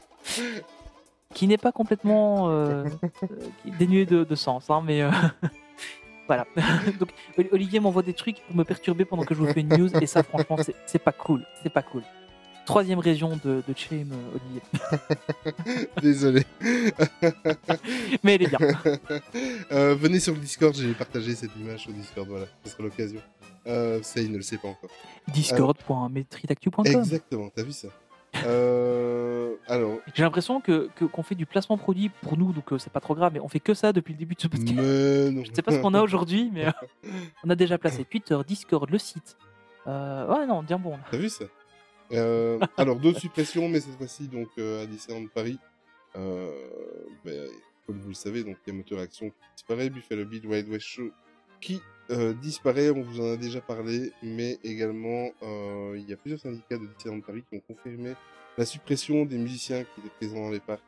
[1.34, 2.84] qui n'est pas complètement euh,
[3.78, 5.10] dénué de, de sens, hein, mais euh,
[6.26, 6.46] voilà.
[6.98, 9.76] Donc Oli- Olivier m'envoie des trucs pour me perturber pendant que je vous fais une
[9.76, 10.56] news, et ça, franchement,
[10.86, 11.44] c'est pas cool.
[11.62, 12.02] C'est pas cool.
[12.66, 14.04] Troisième région de, de euh,
[14.34, 14.62] Olivier.
[16.02, 16.42] Désolé.
[18.22, 18.58] Mais elle est bien.
[19.72, 23.20] Euh, venez sur le Discord, j'ai partagé cette image sur Discord, voilà, ce sera l'occasion.
[23.66, 24.90] Euh, ça, il ne le sait pas encore.
[25.28, 26.86] Discord.metritactu.com.
[26.86, 27.88] Exactement, t'as vu ça
[28.44, 32.92] Euh, Alors, J'ai l'impression que qu'on fait du placement produit pour nous, donc euh, c'est
[32.92, 34.72] pas trop grave, mais on fait que ça depuis le début de ce podcast.
[34.76, 35.44] non.
[35.44, 36.70] Je sais pas ce qu'on a aujourd'hui, mais euh,
[37.44, 39.36] on a déjà placé Twitter, Discord, le site.
[39.86, 40.98] Ouais, non, bien bon.
[41.10, 41.44] T'as vu ça?
[42.12, 45.58] Euh, Alors, d'autres suppressions, mais cette fois-ci donc euh, à Disneyland Paris.
[46.16, 46.50] Euh,
[47.24, 47.48] ben,
[47.86, 50.68] comme vous le savez, donc il y a Moteur Action qui disparaît, Buffalo Bill Wild
[50.68, 51.10] West Show
[51.60, 51.80] qui
[52.10, 52.90] euh, disparaît.
[52.90, 56.86] On vous en a déjà parlé, mais également euh, il y a plusieurs syndicats de
[56.96, 58.14] Disneyland Paris qui ont confirmé
[58.58, 60.82] la suppression des musiciens qui étaient présents dans les parcs.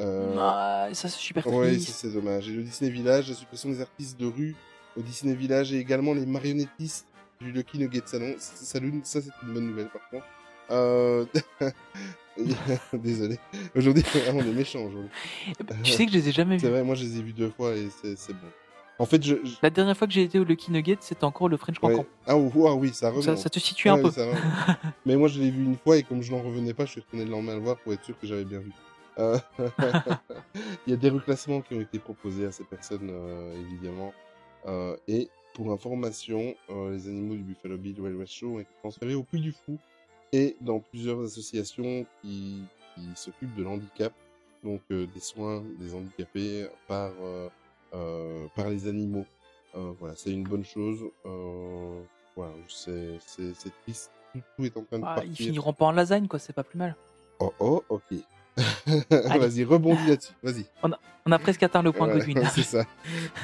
[0.00, 1.88] Euh, Ah, ça, c'est super Ouais, ça triste.
[2.00, 2.48] c'est dommage.
[2.48, 4.54] Et le Disney Village, la suppression des artistes de rue
[4.96, 7.06] au Disney Village et également les marionnettistes
[7.40, 8.34] du Lucky Nugget Salon.
[8.38, 10.26] Saloon, ça c'est une bonne nouvelle par contre.
[10.70, 11.24] Euh...
[12.92, 13.38] Désolé.
[13.74, 15.10] Aujourd'hui, on est méchant aujourd'hui.
[15.82, 16.72] tu sais que je les ai jamais C'est vus.
[16.72, 18.46] vrai, moi je les ai vus deux fois et c'est c'est bon.
[19.00, 19.36] En fait, je.
[19.44, 21.92] je- La dernière fois que j'ai été au Lucky Nugget, c'était encore le French ouais.
[21.94, 22.06] Cancan.
[22.26, 22.36] Ah, ah
[22.74, 23.36] oui, ça Donc remonte.
[23.36, 24.10] Ça, ça te situe un peu.
[24.10, 24.26] ça.
[25.06, 27.00] Mais moi je l'ai vu une fois et comme je n'en revenais pas, je suis
[27.00, 28.72] retourné le lendemain le voir pour être sûr que j'avais bien vu.
[29.18, 29.36] Euh,
[30.86, 34.12] Il y a des reclassements qui ont été proposés à ces personnes, euh, évidemment.
[34.66, 39.14] Euh, et pour information, les animaux du Buffalo Bill Wild West Show ont été transférés
[39.14, 39.76] au Puy du Fou
[40.32, 42.62] et dans plusieurs associations qui,
[42.94, 44.12] qui s'occupent de l'handicap,
[44.64, 47.48] donc euh, des soins des handicapés par, euh,
[47.94, 49.24] euh, par les animaux.
[50.00, 50.98] Voilà, c'est une bonne chose.
[52.34, 54.10] Voilà, c'est c'est- c'est triste.
[54.32, 55.30] Tout, tout est en train de Ah, partir.
[55.30, 56.96] ils finiront pas en lasagne, quoi, c'est pas plus mal.
[57.40, 58.02] Oh oh, ok.
[59.10, 60.32] Vas-y, rebondis là-dessus.
[60.42, 60.64] Vas-y.
[61.26, 62.44] On a presque atteint le point Voilà, Godwin.
[62.54, 62.84] c'est ça.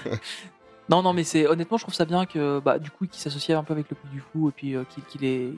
[0.89, 3.59] non, non, mais c'est honnêtement, je trouve ça bien que, bah, du coup, qu'ils s'associent
[3.59, 5.53] un peu avec le Puy du Fou et puis euh, qu'il qu'il qu'il ait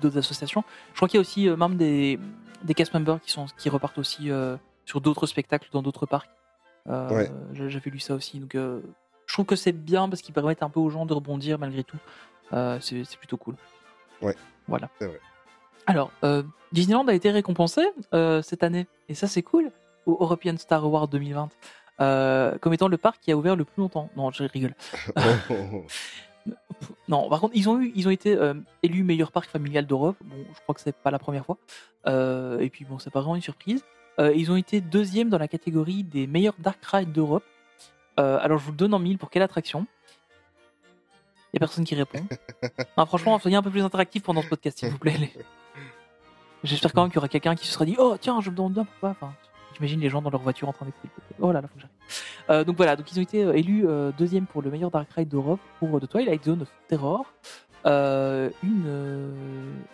[0.00, 0.64] d'autres associations.
[0.92, 2.18] Je crois qu'il y a aussi euh, même des,
[2.64, 6.30] des cast members qui, sont, qui repartent aussi euh, sur d'autres spectacles dans d'autres parcs.
[6.88, 7.30] Euh, Ouais.
[7.52, 8.38] J'avais lu ça aussi.
[8.40, 8.80] Donc, euh,
[9.26, 11.84] je trouve que c'est bien parce qu'ils permettent un peu aux gens de rebondir malgré
[11.84, 11.98] tout.
[12.80, 13.56] C'est plutôt cool.
[14.20, 14.36] Ouais.
[14.68, 14.90] Voilà.
[15.00, 15.20] Vrai.
[15.86, 16.10] Alors,
[16.72, 17.82] Disneyland a été récompensé
[18.42, 19.70] cette année, et ça c'est cool,
[20.06, 21.48] au European Star Award 2020,
[22.00, 24.10] euh, comme étant le parc qui a ouvert le plus longtemps.
[24.16, 24.74] Non, je rigole.
[27.08, 30.16] Non, par contre, ils ont, eu, ils ont été euh, élus meilleur parc familial d'Europe.
[30.24, 31.58] Bon, je crois que c'est pas la première fois.
[32.06, 33.84] Euh, et puis bon, c'est pas vraiment une surprise.
[34.18, 37.44] Euh, ils ont été deuxième dans la catégorie des meilleurs dark rides d'Europe.
[38.16, 39.86] Alors, je vous le donne en mille pour quelle attraction?
[41.52, 42.24] Il y a personne qui répond.
[42.96, 45.16] non, franchement, soyez un peu plus interactif pendant ce podcast, s'il vous plaît.
[45.18, 45.32] les-
[46.64, 48.54] J'espère quand même qu'il y aura quelqu'un qui se sera dit Oh, tiens, je me
[48.56, 49.10] demande bien pourquoi.
[49.10, 49.34] Enfin,
[49.74, 51.40] J'imagine les gens dans leur voiture en train d'écouter le podcast.
[51.40, 51.96] Oh là là, faut que j'arrête.
[52.50, 55.10] Euh, donc voilà, donc ils ont été euh, élus euh, deuxième pour le meilleur Dark
[55.12, 57.26] Ride d'Europe pour The Twilight Zone of Terror.
[57.84, 58.52] Une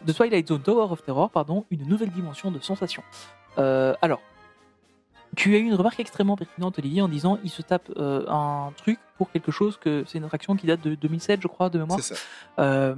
[0.07, 3.03] The Twilight Zone Tower of Terror, pardon, une nouvelle dimension de sensation.
[3.57, 4.21] Alors,
[5.37, 8.73] tu as eu une remarque extrêmement pertinente, Olivier, en disant il se tape euh, un
[8.77, 11.79] truc pour quelque chose que c'est une attraction qui date de 2007, je crois, de
[11.79, 12.01] mémoire.
[12.01, 12.21] C'est ça.
[12.59, 12.95] Euh,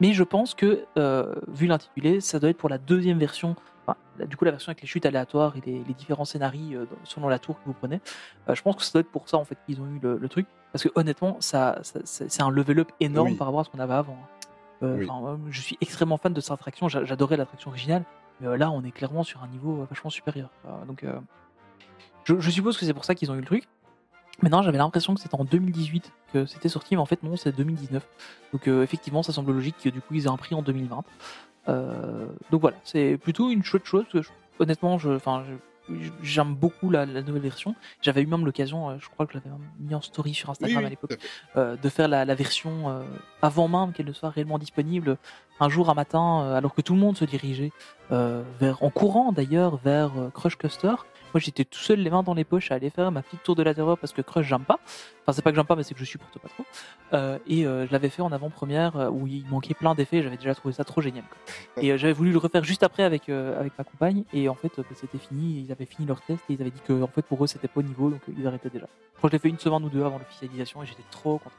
[0.00, 3.56] mais je pense que, euh, vu l'intitulé, ça doit être pour la deuxième version.
[3.88, 6.86] Enfin, du coup, la version avec les chutes aléatoires et les, les différents scénarios euh,
[7.04, 8.00] selon la tour que vous prenez.
[8.48, 10.18] Euh, je pense que ça doit être pour ça en fait qu'ils ont eu le,
[10.18, 10.46] le truc.
[10.72, 13.34] Parce que honnêtement, ça, ça- c'est un level up énorme Oui.
[13.36, 14.12] par rapport à ce qu'on avait avant.
[14.22, 14.46] hein.
[14.82, 15.08] Euh, Oui.
[15.50, 16.88] je suis extrêmement fan de cette attraction.
[16.88, 18.04] J'a- J'adorais l'attraction originale.
[18.40, 20.50] Mais là, on est clairement sur un niveau vachement supérieur.
[20.86, 21.04] Donc,
[22.24, 23.64] je, je suppose que c'est pour ça qu'ils ont eu le truc.
[24.42, 27.56] Maintenant, j'avais l'impression que c'était en 2018 que c'était sorti, mais en fait, non, c'est
[27.56, 28.06] 2019.
[28.52, 31.02] Donc, euh, effectivement, ça semble logique que du coup, ils aient un prix en 2020.
[31.68, 34.04] Euh, donc voilà, c'est plutôt une chouette chose.
[34.12, 35.10] Parce que je- honnêtement, je,
[36.22, 37.74] j'aime beaucoup la, la nouvelle version.
[38.02, 40.78] J'avais eu même l'occasion, euh, je crois que je l'avais mis en story sur Instagram
[40.80, 41.18] oui, à l'époque,
[41.56, 43.02] euh, de faire la, la version euh,
[43.42, 45.16] avant même qu'elle ne soit réellement disponible
[45.60, 47.72] un jour un matin alors que tout le monde se dirigeait
[48.12, 50.94] euh, vers en courant d'ailleurs vers Crush Coaster
[51.34, 53.54] moi j'étais tout seul les mains dans les poches à aller faire ma petite tour
[53.54, 54.78] de la terreur parce que Crush j'aime pas
[55.22, 56.64] enfin c'est pas que j'aime pas mais c'est que je supporte pas trop
[57.14, 60.36] Euh, et euh, je l'avais fait en avant-première euh, où il manquait plein d'effets j'avais
[60.36, 61.82] déjà trouvé ça trop génial quoi.
[61.82, 64.72] et euh, j'avais voulu le refaire juste après avec avec ma compagne et en fait
[64.76, 67.22] bah, c'était fini ils avaient fini leur test et ils avaient dit que en fait
[67.22, 69.58] pour eux c'était pas au niveau donc ils arrêtaient déjà que je l'ai fait une
[69.58, 71.56] semaine ou deux avant l'officialisation et j'étais trop content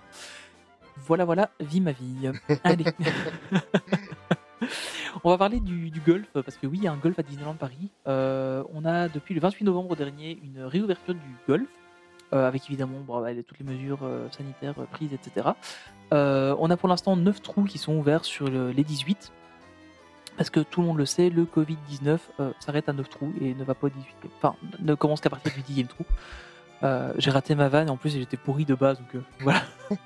[1.08, 2.30] voilà, voilà, vie ma vie.
[2.66, 2.84] Allez.
[5.24, 7.24] on va parler du, du golf, parce que oui, il y a un golf à
[7.24, 7.90] Disneyland Paris.
[8.08, 11.68] Euh, on a depuis le 28 novembre dernier une réouverture du golf,
[12.34, 15.50] euh, avec évidemment bon, bah, toutes les mesures euh, sanitaires prises, etc.
[16.12, 19.32] On a pour l'instant 9 trous qui sont ouverts sur le- les 18.
[20.38, 23.54] Parce que tout le monde le sait, le Covid-19 euh, s'arrête à 9 trous et
[23.54, 24.06] ne va pas au 18.
[24.38, 26.06] Enfin, ne commence qu'à partir du 10e trou.
[26.82, 29.62] Euh, j'ai raté ma vanne et en plus j'étais pourri de base donc euh, voilà.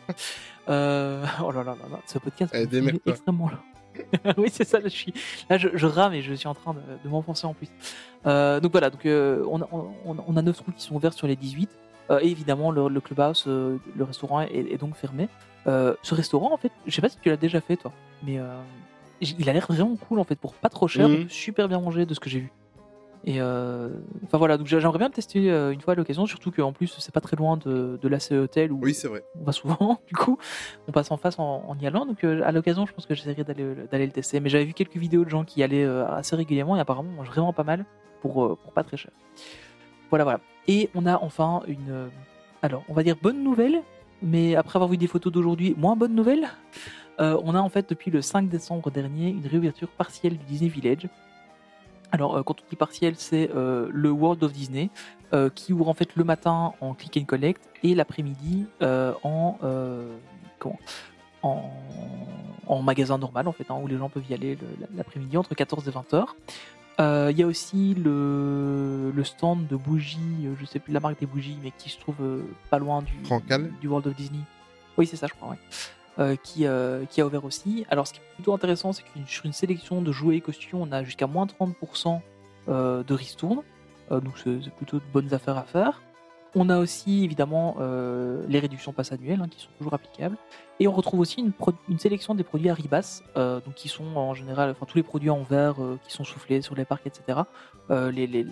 [0.69, 3.11] Euh, oh là là là là, ce podcast Eh, fait démerde-toi.
[3.11, 3.57] extrêmement long.
[4.37, 5.13] oui c'est ça, là je suis
[5.49, 7.69] là je, je rame et je suis en train de, de m'enfoncer en plus.
[8.25, 11.13] Euh, donc voilà, donc euh, on, a, on, on a 9 trous qui sont ouverts
[11.13, 11.69] sur les 18.
[12.09, 15.29] Euh, et évidemment le, le clubhouse, euh, le restaurant est, est donc fermé.
[15.65, 17.93] Ce restaurant en fait, je sais pas si tu l'as déjà fait toi,
[18.25, 18.39] mais
[19.21, 22.05] il a l'air vraiment cool en fait pour pas trop cher, peut super bien manger
[22.05, 22.51] de ce que j'ai vu.
[23.25, 23.89] Et euh,
[24.25, 26.73] enfin voilà, donc j'a- j'aimerais bien le tester euh, une fois à l'occasion, surtout qu'en
[26.73, 29.23] plus c'est pas très loin de, de l'ACE Hotel où Oui, c'est vrai.
[29.39, 30.37] on va souvent, du coup,
[30.87, 32.05] on passe en face en, en y allant.
[32.05, 34.39] Donc euh, à l'occasion, je pense que j'essaierai d'aller le tester.
[34.41, 37.17] Mais j'avais vu quelques vidéos de gens qui y allaient assez régulièrement et apparemment on
[37.17, 37.85] mange vraiment pas mal
[38.21, 39.11] pour, pour pas très cher.
[40.09, 40.39] Voilà, voilà.
[40.67, 42.09] Et on a enfin une,
[42.61, 43.81] alors on va dire bonne nouvelle,
[44.21, 46.47] mais après avoir vu des photos d'aujourd'hui, moins bonne nouvelle.
[47.19, 50.69] Euh, on a en fait depuis le 5 décembre dernier une réouverture partielle du Disney
[50.69, 51.07] Village.
[52.13, 54.89] Alors, euh, quand on dit partiel, c'est euh, le World of Disney
[55.33, 59.57] euh, qui ouvre en fait le matin en click and collect et l'après-midi euh, en
[60.59, 60.79] comment?
[61.41, 61.69] En,
[62.67, 65.55] en magasin normal en fait, hein, où les gens peuvent y aller le- l'après-midi entre
[65.55, 66.35] 14 et 20 heures.
[66.99, 71.25] Il y a aussi le, le stand de bougies, je sais plus la marque des
[71.25, 72.15] bougies, mais qui se trouve
[72.69, 73.13] pas loin du,
[73.81, 74.39] du World of Disney.
[74.97, 75.57] Oui, c'est ça, je crois, ouais.
[76.19, 77.87] Euh, qui, euh, qui a ouvert aussi.
[77.89, 80.79] Alors, ce qui est plutôt intéressant, c'est que sur une sélection de jouets et costumes,
[80.79, 82.21] on a jusqu'à moins 30%
[82.69, 83.63] euh, de ristournes.
[84.11, 86.03] Euh, donc, c'est plutôt de bonnes affaires à faire.
[86.53, 87.77] On a aussi évidemment
[88.47, 90.37] les réductions passes annuelles hein, qui sont toujours applicables.
[90.79, 94.69] Et on retrouve aussi une, sélection des produits Arribas, euh, donc qui sont en général,
[94.69, 97.39] enfin tous les produits en verre qui sont soufflés sur les parcs, etc.
[97.89, 98.45] Les,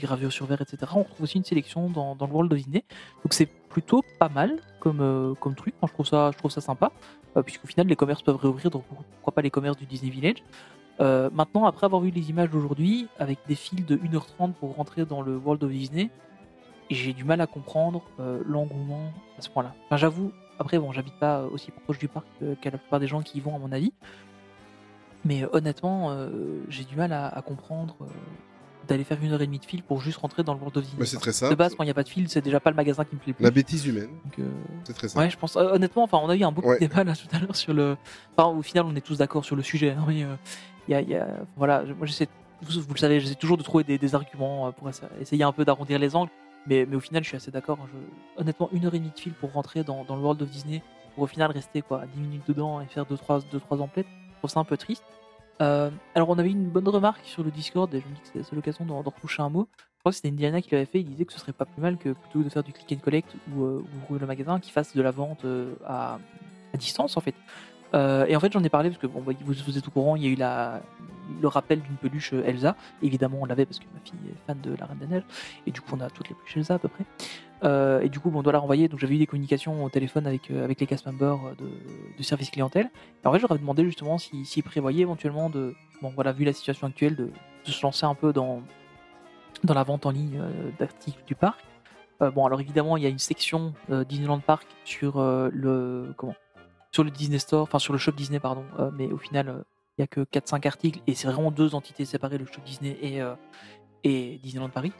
[0.00, 0.90] gravures sur verre, etc.
[0.94, 2.84] On retrouve aussi une sélection dans, dans le World of Disney.
[3.22, 5.74] Donc c'est plutôt pas mal comme, euh, comme truc.
[5.82, 6.92] Moi, je, trouve ça, je trouve ça sympa,
[7.36, 10.42] euh, puisqu'au final les commerces peuvent réouvrir, donc pourquoi pas les commerces du Disney Village.
[11.00, 15.04] Euh, maintenant, après avoir vu les images d'aujourd'hui, avec des files de 1h30 pour rentrer
[15.04, 16.08] dans le World of Disney,
[16.88, 18.02] j'ai du mal à comprendre
[18.46, 19.74] l'engouement à ce point-là.
[19.84, 22.26] Enfin, j'avoue, après, bon, j'habite pas aussi proche du parc
[22.62, 23.92] qu'à la plupart des gens qui y vont, à mon avis.
[25.26, 26.16] Mais honnêtement,
[26.68, 27.96] j'ai du mal à, comprendre
[28.86, 30.82] d'aller faire une heure et demie de file pour juste rentrer dans le World of
[30.84, 31.00] Disney.
[31.00, 31.56] Mais c'est très de simple.
[31.56, 33.20] base, quand il n'y a pas de file, c'est déjà pas le magasin qui me
[33.20, 33.42] plaît plus.
[33.44, 34.08] La bêtise humaine,
[34.38, 34.44] euh,
[34.84, 35.24] c'est très simple.
[35.24, 35.56] Ouais, je pense.
[35.56, 36.78] euh, honnêtement, enfin, on a eu un beau Ouais.
[36.78, 37.96] débat là tout à l'heure sur le.
[38.36, 39.90] Enfin, au final, on est tous d'accord sur le sujet.
[39.90, 40.34] hein, mais euh,
[40.88, 42.28] il y a, il y a- voilà, moi j'essaie.
[42.62, 45.52] Vous, vous le savez, j'essaie toujours de trouver des, des arguments pour essa- essayer un
[45.52, 46.30] peu d'arrondir les angles.
[46.68, 47.78] Mais, mais au final, je suis assez d'accord.
[47.82, 50.40] hein, je- Honnêtement, une heure et demie de fil pour rentrer dans, dans le World
[50.42, 50.82] of Disney,
[51.14, 54.38] pour au final rester quoi, 10 minutes dedans et faire 2-3 deux, trois emplettes, je
[54.38, 55.04] trouve ça un peu triste.
[55.62, 58.28] Euh, alors, on avait une bonne remarque sur le Discord et je me dis que
[58.32, 59.68] c'est- c'est l'occasion d'en d'en retoucher un mot.
[59.78, 61.00] Je crois que c'était Indiana qui l'avait fait.
[61.00, 62.92] Il disait que ce serait pas plus mal que plutôt que de faire du click
[62.92, 66.18] and collect ou, euh, le magasin, qu'il fasse de la vente euh, à
[66.78, 67.34] distance en fait.
[67.96, 69.90] Euh, et en fait, j'en ai parlé parce que bon, bah, vous, vous êtes au
[69.90, 70.80] courant, il y a eu
[71.40, 72.76] le rappel d'une peluche euh, Elsa.
[73.02, 75.24] Évidemment, on l'avait parce que ma fille est fan de la Reine des Neiges
[75.66, 77.04] et du coup, on a toutes les peluches Elsa à peu près.
[77.64, 78.88] Euh, et du coup, on doit la renvoyer.
[78.88, 82.90] Donc, j'avais eu des communications au téléphone avec, les cast members de, service clientèle.
[83.24, 86.86] En fait, j'aurais demandé justement s'ils s'ils prévoyaient éventuellement de, bon, voilà, vu la situation
[86.86, 87.30] actuelle, de,
[87.64, 88.62] se lancer un peu dans
[89.64, 90.38] dans la vente en ligne
[90.78, 91.64] d'articles du parc.
[92.20, 96.34] Bon, alors évidemment, il y a une section Disneyland Park sur le comment
[96.96, 98.64] sur le Disney Store, enfin sur le shop Disney, pardon.
[98.78, 99.62] euh, mais au final, euh,
[99.98, 102.96] il y a que 4-5 articles et c'est vraiment deux entités séparées, le shop Disney
[103.02, 103.34] et euh,
[104.02, 104.92] et Disneyland Paris.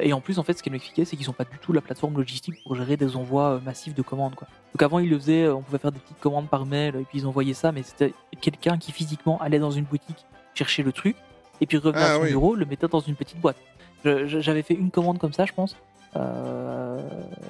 [0.00, 1.82] Et en plus, en fait, ce qu'elle m'expliquait, c'est qu'ils n'ont pas du tout la
[1.82, 4.34] plateforme logistique pour gérer des envois massifs de commandes.
[4.34, 4.48] Quoi.
[4.72, 7.18] Donc avant, ils le faisaient, on pouvait faire des petites commandes par mail et puis
[7.18, 10.24] ils envoyaient ça, mais c'était quelqu'un qui physiquement allait dans une boutique
[10.54, 11.16] chercher le truc
[11.60, 12.28] et puis revenait Ah à son oui.
[12.30, 13.58] bureau, le mettait dans une petite boîte.
[14.04, 15.76] J'avais fait une commande comme ça, je pense.
[16.16, 17.00] Euh,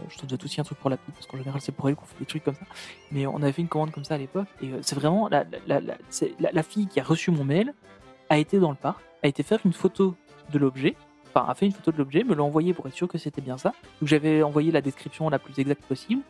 [0.09, 1.97] je te dois aussi un truc pour la petite, parce qu'en général, c'est pour elle
[1.97, 2.65] qu'on fait des trucs comme ça.
[3.13, 5.45] Mais on avait fait une commande comme ça à l'époque, et euh, c'est vraiment la,
[5.67, 5.95] la, la,
[6.41, 7.75] la- la fille qui a reçu mon mail
[8.31, 10.15] a été dans le parc, a été faire une photo
[10.53, 10.97] de l'objet,
[11.35, 13.43] enfin a fait une photo de l'objet, me l'a envoyé pour être sûr que c'était
[13.43, 13.73] bien ça.
[14.01, 16.23] Donc j'avais envoyé la description la plus exacte possible,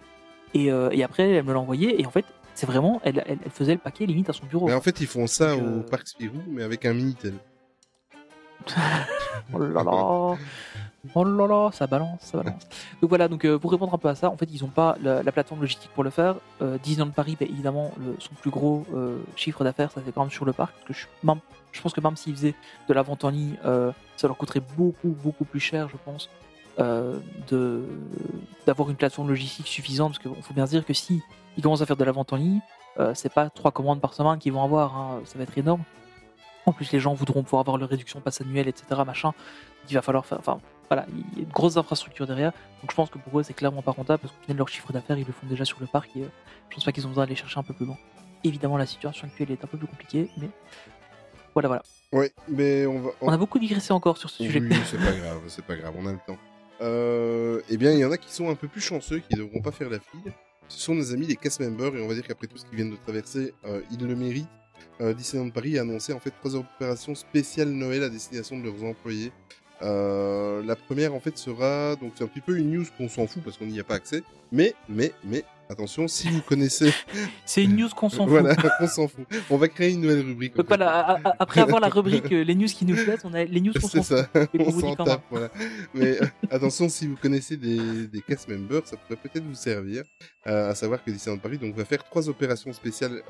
[0.54, 2.24] et, euh, et après elle me l'a envoyé, et en fait
[2.54, 4.66] c'est vraiment, elle, elle, elle faisait le paquet limite à son bureau.
[4.68, 7.34] Mais en fait, ils font ça au euh, parc Spirou, mais avec un Minitel.
[9.52, 10.36] Oh là là
[11.14, 12.62] Oh là là, ça balance, ça balance.
[13.02, 14.96] Donc voilà, donc euh, pour répondre un peu à ça, en fait, ils n'ont pas
[15.02, 16.36] la, la plateforme logistique pour le faire.
[16.62, 20.30] Euh, Disneyland Paris, bah, évidemment, son plus gros euh, chiffre d'affaires, ça fait quand même
[20.30, 20.72] sur le parc.
[20.72, 21.40] Parce que je, même-
[21.72, 22.54] je pense que même s'ils faisaient
[22.88, 26.30] de la vente en ligne, euh, ça leur coûterait beaucoup, beaucoup plus cher, je pense,
[28.66, 30.12] d'avoir une plateforme logistique suffisante.
[30.12, 31.22] Parce qu'il faut bien se dire que si
[31.62, 32.60] commencent à faire de la vente en ligne,
[33.14, 35.82] c'est pas trois commandes par semaine qu'ils vont avoir, hein, ça va être énorme.
[36.66, 39.02] En plus, les gens voudront pouvoir avoir leur réduction passe annuelle, etc.
[39.06, 39.32] Machin.
[39.88, 40.38] Il va falloir faire.
[40.38, 42.52] Enfin, voilà, il y a de grosses infrastructures derrière.
[42.80, 45.18] Donc je pense que pour eux, c'est clairement pas rentable parce final, leur chiffre d'affaires,
[45.18, 46.28] ils le font déjà sur le parc et euh,
[46.70, 47.96] je pense pas qu'ils ont besoin d'aller chercher un peu plus loin.
[48.44, 50.50] Évidemment, la situation actuelle est un peu plus compliquée, mais
[51.54, 51.82] voilà, voilà.
[52.12, 53.10] Ouais, mais on va.
[53.20, 54.60] On a beaucoup digressé encore sur ce sujet.
[54.60, 56.38] Oui, c'est pas grave, c'est pas grave, on a le temps.
[56.80, 59.44] Euh, eh bien, il y en a qui sont un peu plus chanceux, qui ne
[59.44, 60.32] devront pas faire la file.
[60.68, 62.76] Ce sont nos amis les cast members, et on va dire qu'après tout ce qu'ils
[62.76, 64.48] viennent de traverser, euh, ils le méritent.
[65.00, 68.82] Euh, Disneyland Paris a annoncé en fait trois opérations spéciales Noël à destination de leurs
[68.84, 69.32] employés.
[69.82, 73.26] Euh, la première en fait sera donc c'est un petit peu une news qu'on s'en
[73.26, 74.22] fout parce qu'on n'y a pas accès.
[74.52, 76.92] Mais mais mais attention si vous connaissez
[77.44, 78.28] C'est une news qu'on s'en fout.
[78.40, 79.24] voilà on s'en fout.
[79.50, 80.54] On va créer une nouvelle rubrique.
[80.54, 80.76] Donc en fait.
[80.76, 83.42] voilà, a- a- après avoir la rubrique euh, les news qui nous plaisent, on a
[83.44, 84.26] les news qu'on C'est s'en fout.
[84.32, 85.50] ça, Et on s'en tape, voilà.
[85.92, 90.04] Mais euh, attention, si vous connaissez des, des cast members, ça pourrait peut-être vous servir.
[90.44, 93.22] À savoir que Disneyland Paris donc, va faire trois opérations spéciales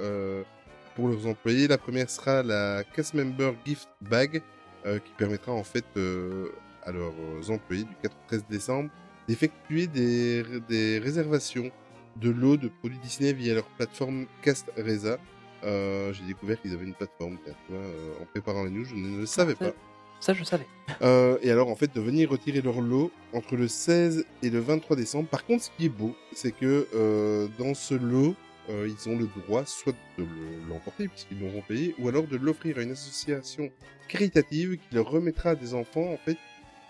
[0.94, 1.68] pour leurs employés.
[1.68, 4.42] La première sera la cast member gift bag,
[4.86, 6.48] euh, qui permettra en fait euh,
[6.82, 8.90] à leurs employés du 4 au 13 décembre
[9.26, 11.70] d'effectuer des, des réservations
[12.16, 15.18] de lots de produits Disney via leur plateforme Cast Reza.
[15.64, 17.38] Euh, J'ai découvert qu'ils avaient une plateforme,
[17.72, 19.72] euh, en préparant la news, je ne le savais pas.
[20.20, 20.66] Ça, je savais.
[21.02, 24.58] Euh, et alors, en fait, de venir retirer leur lot entre le 16 et le
[24.60, 25.28] 23 décembre.
[25.28, 28.34] Par contre, ce qui est beau, c'est que euh, dans ce lot,
[28.70, 32.36] euh, ils ont le droit soit de le- l'emporter, puisqu'ils l'auront payé, ou alors de
[32.36, 33.70] l'offrir à une association
[34.08, 36.38] caritative qui leur remettra à des enfants, en fait,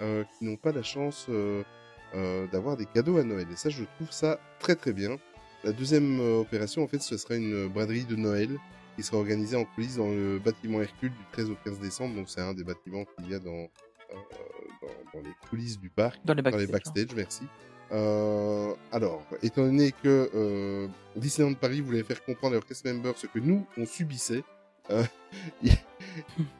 [0.03, 1.63] euh, qui n'ont pas la chance euh,
[2.53, 3.47] d'avoir des cadeaux à Noël.
[3.53, 5.17] Et ça, je trouve ça très très bien.
[5.65, 8.51] La deuxième opération, en fait, ce sera une braderie de Noël
[8.97, 12.15] qui sera organisée en coulisses dans le bâtiment Hercule du 13 au 15 décembre.
[12.15, 13.69] Donc, c'est un des bâtiments qu'il y a dans,
[14.13, 16.67] dans, dans les coulisses du parc, Dans les dans backstage.
[16.67, 17.43] les backstage, merci.
[17.93, 23.17] Euh, alors, étant donné que euh, Disneyland Paris voulait faire comprendre à leurs cast members
[23.17, 24.43] ce que nous, on subissait,
[24.91, 25.03] euh,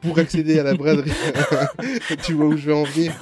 [0.01, 1.11] pour accéder à la braderie,
[2.23, 3.13] tu vois où je vais en venir,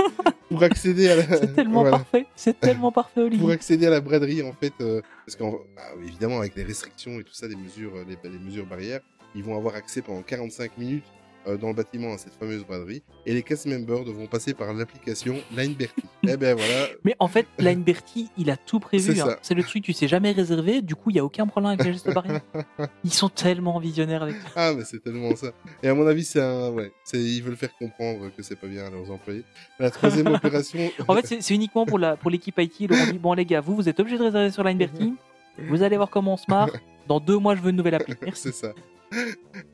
[0.50, 1.24] pour accéder à la...
[1.24, 1.98] C'est tellement voilà.
[1.98, 2.26] parfait.
[2.36, 3.52] C'est tellement parfait, Pour Olivier.
[3.52, 7.48] accéder à la braderie, en fait, euh, parce qu'évidemment, avec les restrictions et tout ça,
[7.48, 9.02] les mesures, les, les mesures barrières,
[9.36, 11.06] ils vont avoir accès pendant 45 minutes
[11.46, 13.04] dans le bâtiment à cette fameuse braderie.
[13.26, 16.04] Et les cast members devront passer par l'application Lineberty.
[16.28, 19.16] eh ben voilà, Mais en fait, Line Bertie, il a tout prévu.
[19.16, 19.56] C'est hein.
[19.56, 20.82] le truc, tu sais jamais réservé.
[20.82, 22.42] Du coup, il y a aucun problème avec les gestes barrières.
[23.04, 24.48] Ils sont tellement visionnaires avec ça.
[24.56, 25.52] Ah, mais c'est tellement ça.
[25.82, 26.70] Et à mon avis, c'est un.
[26.72, 29.44] Ouais, ils veulent faire comprendre que c'est pas bien à leurs employés.
[29.80, 30.92] La troisième opération.
[31.08, 32.80] En fait, c'est uniquement pour la pour l'équipe IT.
[32.80, 34.78] Ils leur ont dit bon les gars, vous vous êtes obligés de réserver sur Line
[34.78, 35.14] Bertie.
[35.58, 36.70] Vous allez voir comment on se marre.
[37.08, 38.16] Dans deux mois, je veux une nouvelle appli.
[38.34, 38.74] C'est ça.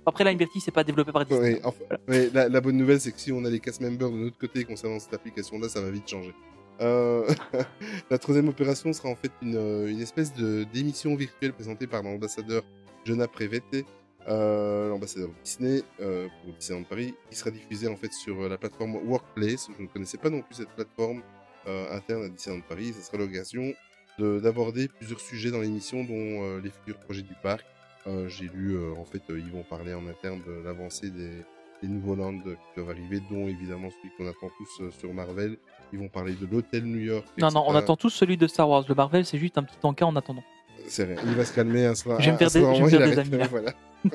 [0.05, 1.53] Après, Line Bertie, c'est pas développé par Disney.
[1.55, 4.09] Ouais, enfin, ouais, la, la bonne nouvelle, c'est que si on a les cast members
[4.11, 6.33] de notre côté concernant cette application-là, ça va vite changer.
[6.81, 7.27] Euh,
[8.09, 12.01] la troisième opération sera en fait une, euh, une espèce de d'émission virtuelle présentée par
[12.03, 12.63] l'ambassadeur
[13.05, 13.85] Jonah Prevete,
[14.29, 18.95] euh, l'ambassadeur Disney euh, pour Disneyland Paris, qui sera diffusée en fait sur la plateforme
[18.95, 19.67] Workplace.
[19.77, 21.21] Je ne connaissais pas non plus cette plateforme
[21.91, 22.93] interne à Disneyland Paris.
[22.93, 23.73] Ça sera l'occasion
[24.17, 27.65] de- d'aborder plusieurs sujets dans l'émission, dont les futurs projets du parc.
[28.07, 31.43] Euh, J'ai lu, euh, en fait, euh, ils vont parler en interne de l'avancée des,
[31.81, 35.57] des nouveaux lands qui doivent arriver, dont évidemment celui qu'on attend tous sur Marvel.
[35.91, 37.25] Ils vont parler de l'hôtel New York.
[37.37, 38.85] Non, non, on attend tous celui de Star Wars.
[38.87, 40.43] Le Marvel, c'est juste un petit encas en attendant.
[40.87, 42.19] C'est vrai, il va se calmer un soir.
[42.21, 42.49] Je vais me un
[42.89, 43.47] faire des- amis, là.
[43.51, 43.73] Voilà.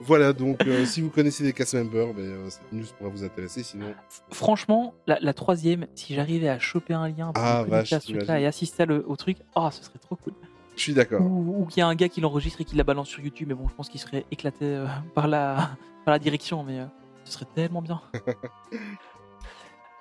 [0.00, 3.24] voilà, donc euh, si vous connaissez des cast members, ben, euh, cette news pourra vous
[3.24, 3.62] intéresser.
[3.62, 3.94] Sinon,
[4.30, 8.12] Franchement, la, la troisième, si j'arrivais à choper un lien pour Ah, vache, à ce
[8.12, 10.34] truc-là et assister à le- au truc, ah, ce serait trop cool.
[10.76, 11.20] Je suis d'accord.
[11.22, 13.48] Ou, ou qu'il y a un gars qui l'enregistre et qui la balance sur YouTube,
[13.48, 15.70] mais bon, je pense qu'il serait éclaté euh, par, la,
[16.04, 16.86] par la direction, mais euh,
[17.24, 18.00] ce serait tellement bien.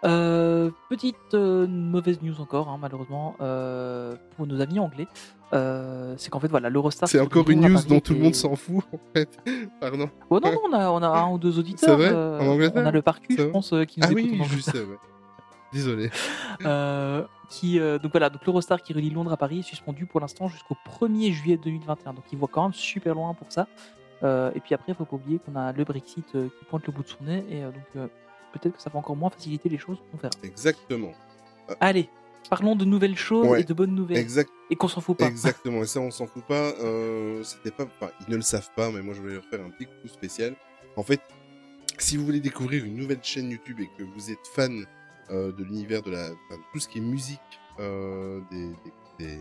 [0.05, 5.07] Euh, petite euh, mauvaise news encore, hein, malheureusement, euh, pour nos amis anglais.
[6.17, 7.07] C'est qu'en fait, voilà, l'Eurostar.
[7.07, 9.39] C'est encore une news dont tout le monde s'en fout, en fait.
[9.79, 10.09] Pardon.
[10.29, 11.95] Oh non, non, on a, on a un ou deux auditeurs.
[11.97, 12.11] vrai?
[12.11, 12.83] En Angleterre?
[12.83, 14.97] On a le parcu, je pense, qui nous Ah écoute oui, en je sais, ouais.
[15.71, 16.09] Désolé.
[17.53, 20.19] Euh, qui, euh, donc voilà, donc l'Eurostar qui relie Londres à Paris est suspendu pour
[20.19, 22.13] l'instant jusqu'au 1er juillet 2021.
[22.13, 23.67] Donc il voit quand même super loin pour ça.
[24.23, 26.85] Euh, et puis après, il faut pas oublier qu'on a le Brexit euh, qui pointe
[26.87, 27.43] le bout de son nez.
[27.49, 28.09] Et donc
[28.53, 29.97] peut-être que ça va encore moins faciliter les choses.
[30.13, 30.31] On verra.
[30.43, 31.11] Exactement.
[31.79, 32.09] Allez,
[32.49, 33.61] parlons de nouvelles choses Ouais.
[33.61, 34.17] et de bonnes nouvelles.
[34.17, 35.25] Exact, et qu'on s'en fout pas.
[35.27, 35.81] exactement.
[35.81, 36.71] Et ça, on s'en fout pas.
[37.43, 39.69] C'était pas, enfin, ils ne le savent pas, mais moi, je voulais leur faire un
[39.69, 40.55] petit coup spécial.
[40.95, 41.21] En fait,
[41.97, 44.85] si vous voulez découvrir une nouvelle chaîne YouTube et que vous êtes fan
[45.29, 47.39] de l'univers de la, enfin, tout ce qui est musique,
[47.79, 48.69] euh, des,
[49.19, 49.37] des,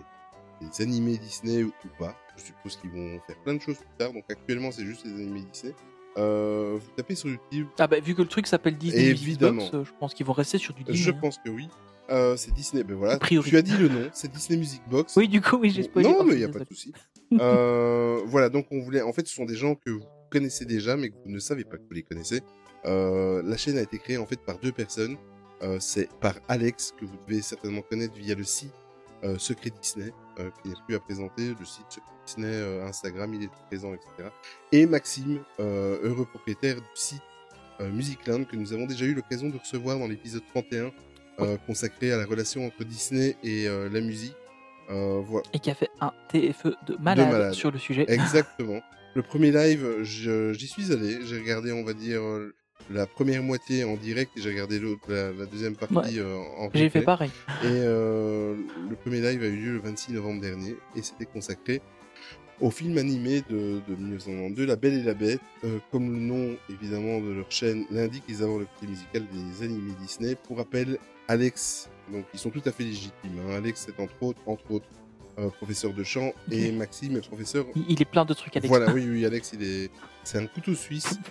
[0.60, 4.12] des- animés Disney ou, pas, je suppose qu'ils vont faire plein de choses plus tard.
[4.12, 5.74] Donc actuellement, c'est juste les animés Disney.
[6.18, 7.68] Euh, vous tapez sur YouTube.
[7.78, 9.62] Ah bah, vu que le truc s'appelle Disney Music Évidemment.
[9.62, 10.98] Box, euh, je pense qu'ils vont rester sur du Disney.
[11.04, 11.18] Je hein.
[11.20, 11.68] pense que oui.
[12.10, 12.84] Euh, c'est Disney.
[12.84, 13.18] Ben voilà.
[13.18, 14.10] Tu as dit le nom.
[14.12, 15.16] C'est Disney Music Box.
[15.16, 16.08] Oui, du coup, oui, j'ai spoilé.
[16.08, 16.92] Non, mais il n'y a pas de souci.
[17.40, 19.00] Euh, voilà, donc on voulait.
[19.00, 21.64] En fait, ce sont des gens que vous connaissez déjà, mais que vous ne savez
[21.64, 22.42] pas que vous les connaissez.
[22.84, 25.16] Euh, la chaîne a été créée en fait par deux personnes.
[25.62, 28.72] Euh, c'est par Alex que vous devez certainement connaître via le site
[29.24, 31.54] euh, Secret Disney, euh, qui n'est plus à présenter.
[31.58, 34.28] Le site Secret Disney, euh, Instagram, il est présent, etc.
[34.72, 37.22] Et Maxime, euh, heureux propriétaire du site
[37.80, 40.90] euh, Musicland, que nous avons déjà eu l'occasion de recevoir dans l'épisode 31,
[41.40, 44.34] euh, consacré à la relation entre Disney et euh, la musique.
[44.90, 45.46] Euh, voilà.
[45.52, 47.54] Et qui a fait un TFE de malade, malade.
[47.54, 48.04] sur le sujet.
[48.08, 48.80] Exactement.
[49.14, 51.24] Le premier live, j'y suis allé.
[51.24, 52.54] J'ai regardé, on va dire, euh,
[52.90, 56.18] la première moitié en direct et j'ai regardé la, la deuxième partie Ouais.
[56.18, 57.30] euh, en J'ai fait pareil.
[57.62, 58.56] Et euh,
[58.90, 61.80] le premier live a eu lieu le 26 novembre dernier et c'était consacré
[62.60, 65.40] au film animé de, de 1992, La Belle et la Bête.
[65.64, 69.64] Euh, comme le nom, évidemment, de leur chaîne l'indique, ils avaient le côté musical des
[69.64, 70.36] animés Disney.
[70.46, 73.12] Pour rappel, Alex, donc ils sont tout à fait légitimes.
[73.48, 73.54] hein.
[73.56, 74.86] Alex est entre autres, entre autres
[75.38, 76.70] euh, professeur de chant et.
[76.70, 78.68] Maxime est professeur Il, il est plein de trucs, Alex.
[78.68, 79.90] voilà, oui, oui, Alex, il est,
[80.22, 81.18] c'est un couteau suisse.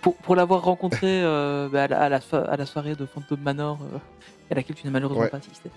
[0.00, 3.04] Pour, pour l'avoir rencontré euh, bah, à, la, à la so- à la soirée de
[3.04, 3.98] Phantom Manor, euh,
[4.50, 5.28] à laquelle tu n'as malheureusement Ouais.
[5.28, 5.70] pas assisté,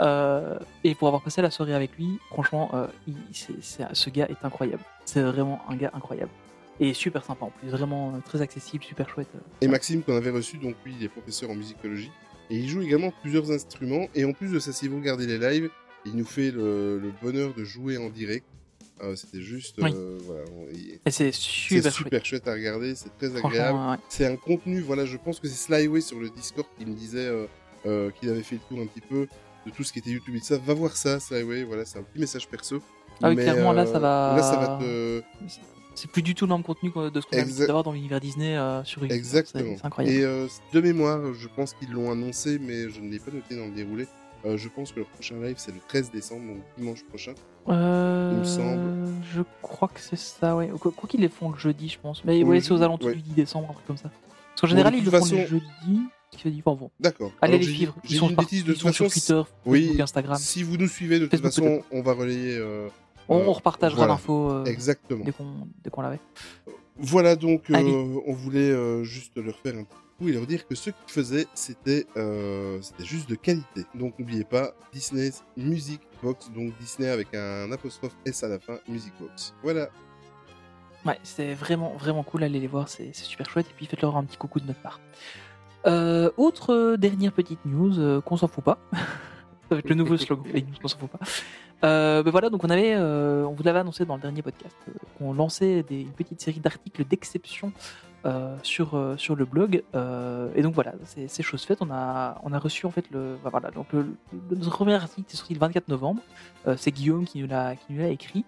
[0.00, 2.70] euh, et pour avoir passé la soirée avec lui, franchement,
[3.32, 4.82] ce gars est incroyable.
[5.04, 6.30] C'est vraiment un gars incroyable.
[6.80, 9.28] Et super sympa en plus, vraiment très accessible, super chouette.
[9.60, 12.10] Et Maxime, qu'on avait reçu, donc lui, il est professeur en musicologie.
[12.50, 14.06] Et il joue également plusieurs instruments.
[14.14, 15.70] Et en plus de ça, si vous regardez les lives,
[16.04, 18.44] il nous fait le, le bonheur de jouer en direct.
[19.02, 19.92] Euh, C'était juste, Oui.
[19.94, 20.40] euh, voilà,
[21.10, 22.48] c'est super, super, chouette.
[22.48, 23.78] à regarder, c'est très agréable.
[23.78, 23.96] Ouais.
[24.08, 27.26] C'est un contenu, voilà, je pense que c'est Slyway sur le Discord qui me disait
[27.26, 27.46] euh,
[27.84, 29.26] euh, qu'il avait fait le tour un petit peu
[29.66, 30.56] de tout ce qui était YouTube et tout ça.
[30.58, 32.80] Va voir ça, Slyway, voilà, c'est un petit message perso.
[33.22, 35.22] Ah oui, Mais, clairement, là, ça va- Là, ça va te,
[35.94, 37.92] C'est plus du tout le même contenu de ce qu'on a Exact- l'habitude d'avoir dans
[37.92, 38.54] l'univers Disney
[38.84, 39.16] sur YouTube.
[39.16, 39.74] Exactement.
[39.78, 40.16] C'est incroyable.
[40.16, 43.66] Et de mémoire, je pense qu'ils l'ont annoncé, mais je ne l'ai pas noté dans
[43.66, 44.06] le déroulé.
[44.44, 47.32] Euh, je pense que le prochain live, c'est le 13 décembre, donc dimanche prochain.
[47.68, 49.08] Euh, il me semble.
[49.34, 50.70] Je crois que c'est ça, ouais.
[50.78, 52.24] Quoi qu'ils les font le jeudi, je pense.
[52.24, 53.14] Mais Oui, ouais, c'est aux alentours ouais.
[53.16, 54.10] du 10 décembre, un truc comme ça.
[54.50, 56.00] Parce qu'en général, ils le font le jeudi.
[56.64, 56.90] Enfin, bon.
[57.00, 57.32] D'accord.
[57.40, 57.94] Allez les suivre.
[58.08, 59.44] Ils sont, une bêtise de Ils sont sur façon.
[59.44, 60.36] Twitter, Oui, Instagram.
[60.38, 62.56] Si vous nous suivez, de toute Facebook, façon, on va relayer.
[62.58, 62.88] euh,
[63.28, 65.24] On, on repartagera l'info Exactement.
[65.24, 66.20] dès qu'on dès qu'on l'avait.
[66.98, 70.66] Voilà, donc euh, on voulait euh, juste leur faire un petit coup et leur dire
[70.66, 73.84] que ce qu'ils faisaient, c'était euh, c'était juste de qualité.
[73.94, 78.78] Donc n'oubliez pas, Disney Music Box, donc Disney avec un apostrophe S à la fin,
[78.88, 79.54] Music Box.
[79.62, 79.90] Voilà.
[81.04, 82.42] Ouais, c'est vraiment, vraiment cool.
[82.44, 83.66] Allez les voir, c'est super chouette.
[83.70, 85.00] Et puis faites-leur un petit coucou de notre part.
[86.36, 88.78] Autre dernière petite news qu'on s'en fout pas.
[89.68, 91.18] Ça va être le nouveau slogan, les news qu'on s'en fout pas.
[91.84, 94.76] Euh, ben voilà, donc on avait, euh, on vous l'avait annoncé dans le dernier podcast,
[94.88, 97.72] euh, qu'on lançait une petite série d'articles d'exception
[98.24, 99.82] euh, sur, sur le blog.
[100.54, 101.78] Et donc voilà, c'est chose faite.
[101.80, 104.06] On a, on a reçu en fait le, voilà, donc le,
[104.50, 106.22] notre premier article est sorti le 24 novembre.
[106.76, 108.44] C'est Guillaume qui nous l'a qui nous l'a écrit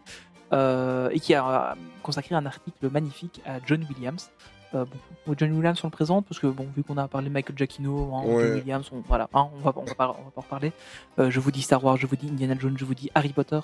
[0.53, 4.31] et qui a consacré un article magnifique à John Williams.
[4.75, 4.85] Euh,
[5.27, 7.57] bon, John Williams on le présente parce que bon vu qu'on a parlé de Michael
[7.57, 8.43] Giacchino, hein, Ouais.
[8.49, 10.73] John Williams, on, voilà, hein, on va on va pas on va pas en reparler.
[11.19, 13.33] Euh, je vous dis Star Wars, je vous dis Indiana Jones, je vous dis Harry
[13.33, 13.61] Potter.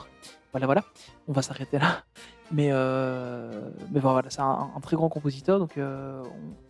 [0.53, 0.85] Voilà voilà,
[1.29, 2.05] on va s'arrêter là.
[2.53, 6.23] Mais euh, mais voilà, c'est un, un très grand compositeur donc on,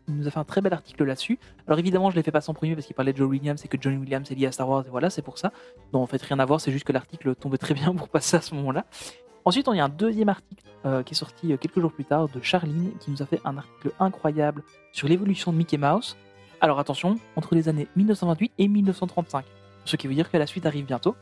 [0.09, 1.39] il nous a fait un très bel article là-dessus.
[1.67, 3.69] Alors évidemment je l'ai fait passer en premier parce qu'il parlait de John Williams et
[3.69, 5.53] que John Williams est lié à Star Wars et voilà c'est pour ça.
[5.93, 8.37] Non en fait rien à voir, c'est juste que l'article tombait très bien pour passer
[8.37, 8.85] à ce moment-là.
[9.47, 12.05] Ensuite, on y a un deuxième article euh, qui est sorti euh, quelques jours plus
[12.05, 14.63] tard de Charline qui nous a fait un article incroyable
[14.93, 16.17] sur l'évolution de Mickey Mouse.
[16.61, 19.45] Alors attention, entre les années 1928 et 1935,
[19.85, 21.17] ce qui veut dire que la suite arrive bientôt.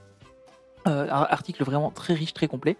[0.88, 2.76] Euh, un article vraiment très riche, très complet.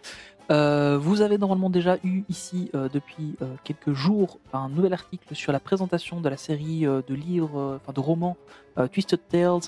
[0.51, 5.35] Euh, vous avez normalement déjà eu ici euh, depuis euh, quelques jours un nouvel article
[5.35, 8.37] sur la présentation de la série de livres, enfin de romans
[8.93, 9.61] Twisted Tales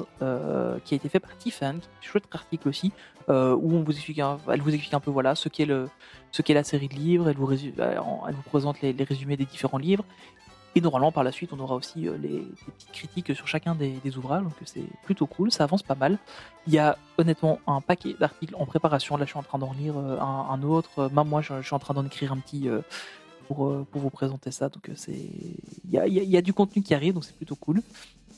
[0.84, 2.92] qui a été fait par Tiffany, chouette article aussi,
[3.28, 5.66] où on vous explique, un- elle vous explique un peu voilà ce qu'est
[6.54, 7.46] la série de livres, elle vous,
[8.50, 10.04] présente les résumés des différents livres.
[10.76, 12.42] Et normalement, par la suite, on aura aussi euh, les, les
[12.76, 16.18] petites critiques sur chacun des, des ouvrages, donc c'est plutôt cool, ça avance pas mal.
[16.66, 19.16] Il y a honnêtement un paquet d'articles en préparation.
[19.16, 20.90] Là, je suis en train d'en lire euh, un, un autre.
[20.98, 22.80] Euh, Même moi, je, je suis en train d'en écrire un petit euh,
[23.46, 24.68] pour, euh, pour vous présenter ça.
[24.68, 26.92] Donc, euh, c'est il y a, il y a- il y a du contenu qui
[26.94, 27.80] arrive, donc c'est plutôt cool.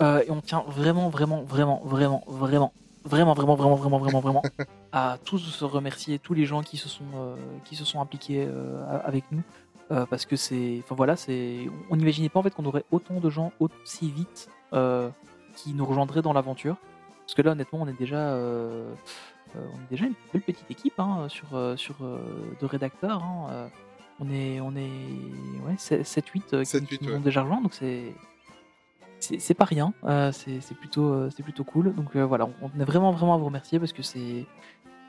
[0.02, 2.72] Euh, et on tient vraiment, vraiment, vraiment, vraiment, vraiment,
[3.04, 4.42] vraiment, vraiment, vraiment, vraiment, vraiment, vraiment
[4.92, 8.44] à tous se remercier, tous les gens qui se sont, euh, qui se sont impliqués
[8.46, 9.42] euh, avec nous.
[9.92, 13.20] Euh, parce que c'est, enfin voilà, c'est, on n'imaginait pas en fait qu'on aurait autant
[13.20, 15.08] de gens aussi vite euh,
[15.54, 16.76] qui nous rejoindraient dans l'aventure.
[17.20, 18.92] Parce que là, honnêtement, on est déjà, euh,
[19.54, 23.22] on est déjà une belle petite équipe hein, sur, sur de rédacteurs.
[23.22, 23.70] hein,
[24.18, 24.90] on est, on est,
[25.66, 27.16] ouais, 7-8 qui, 7-8, qui nous ouais.
[27.16, 28.14] ont déjà rejoints, donc c'est,
[29.20, 29.92] c'est pas rien.
[30.32, 31.94] c'est plutôt, c'est plutôt cool.
[31.94, 34.46] Donc voilà, on, on est vraiment, vraiment à vous remercier parce que c'est,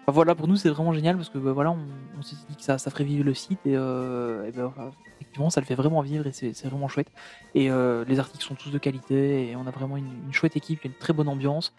[0.10, 2.62] Enfin, voilà, pour nous, c'est vraiment génial parce que bah, voilà, on, s'est dit que
[2.62, 6.32] ça, ferait vivre le site et, euh, enfin, effectivement, ça le fait vraiment vivre et
[6.32, 7.12] c'est vraiment chouette.
[7.56, 10.86] Et euh, les articles sont tous de qualité et on a vraiment une, chouette équipe,
[10.86, 11.74] une très bonne ambiance.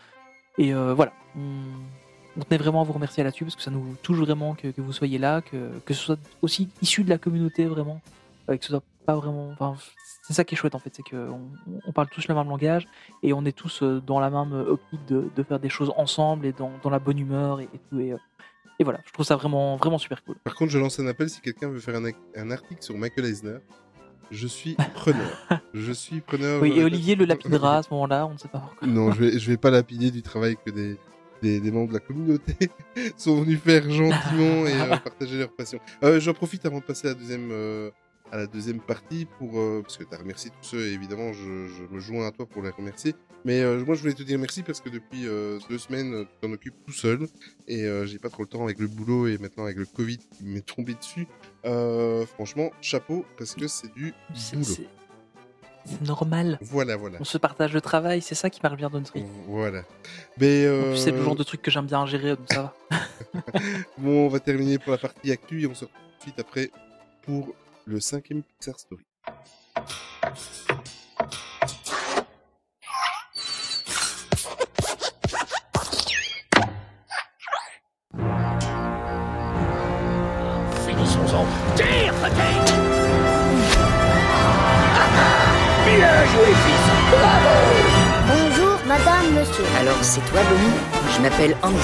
[0.59, 4.19] Et euh, voilà, on, tenait vraiment à vous remercier là-dessus parce que ça nous touche
[4.19, 8.03] vraiment que, vous soyez là, que, ce soit aussi issu de la communauté vraiment,
[8.47, 8.75] que ce
[9.09, 9.49] pas vraiment.
[9.53, 9.75] Enfin,
[10.23, 11.51] c'est ça qui est chouette en fait, c'est qu'on
[11.87, 12.87] on parle tous le même langage
[13.23, 16.45] et on est tous euh, dans la même optique de, de faire des choses ensemble
[16.45, 18.01] et dans, dans la bonne humeur et, et tout.
[18.01, 18.19] Et, euh,
[18.79, 20.37] et voilà, je trouve ça vraiment, vraiment super cool.
[20.45, 23.25] Par contre, je lance un appel si quelqu'un veut faire un, un article sur Michael
[23.25, 23.59] Eisner.
[24.31, 25.49] Je suis preneur.
[25.73, 26.61] je suis preneur.
[26.61, 28.87] Oui, et Olivier le lapidera à ce moment-là, on ne sait pas pourquoi.
[28.87, 30.99] Non, je vais, je vais pas lapider du travail que des,
[31.41, 32.71] des, des membres de la communauté
[33.17, 35.79] sont venus faire gentiment et euh, partager leur passion.
[36.05, 37.91] Euh, J'en profite avant de passer à la deuxième, euh,
[38.33, 41.33] à la deuxième partie pour euh, parce que tu as remercié tous ceux et évidemment
[41.33, 43.15] je, je me joins à toi pour les remercier.
[43.45, 46.25] Mais euh, moi je voulais te dire merci parce que depuis euh, deux semaines euh,
[46.25, 47.27] tu t'en occupes tout seul
[47.69, 50.19] et euh, j'ai pas trop le temps avec le boulot et maintenant avec le Covid
[50.19, 51.27] qui m'est tombé dessus.
[51.65, 54.65] Euh, franchement chapeau parce que c'est du C'est- boulot.
[54.69, 54.87] C'est
[55.87, 56.59] c'est normal.
[56.61, 57.17] Voilà voilà.
[57.19, 59.25] On se partage le travail, c'est ça qui marche bien dans notre vie.
[59.47, 59.85] Voilà.
[60.39, 62.99] Mais euh, c'est le genre de truc que j'aime bien gérer, donc ça va.
[63.99, 66.39] Bon, on va terminer pour la partie actu et on se retrouve tout de suite
[66.41, 66.71] après
[67.23, 67.55] pour
[67.89, 69.03] le cinquième Pixar Story.
[80.87, 81.47] Finissons-en.
[81.77, 82.15] Tire,
[85.87, 86.87] Bien joué, fils
[88.29, 89.65] Bonjour, madame, monsieur.
[89.81, 91.15] Alors c'est toi, Bonnie?
[91.17, 91.79] Je m'appelle Andy.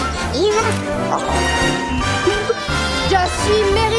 [3.09, 3.94] Je suis Mérida.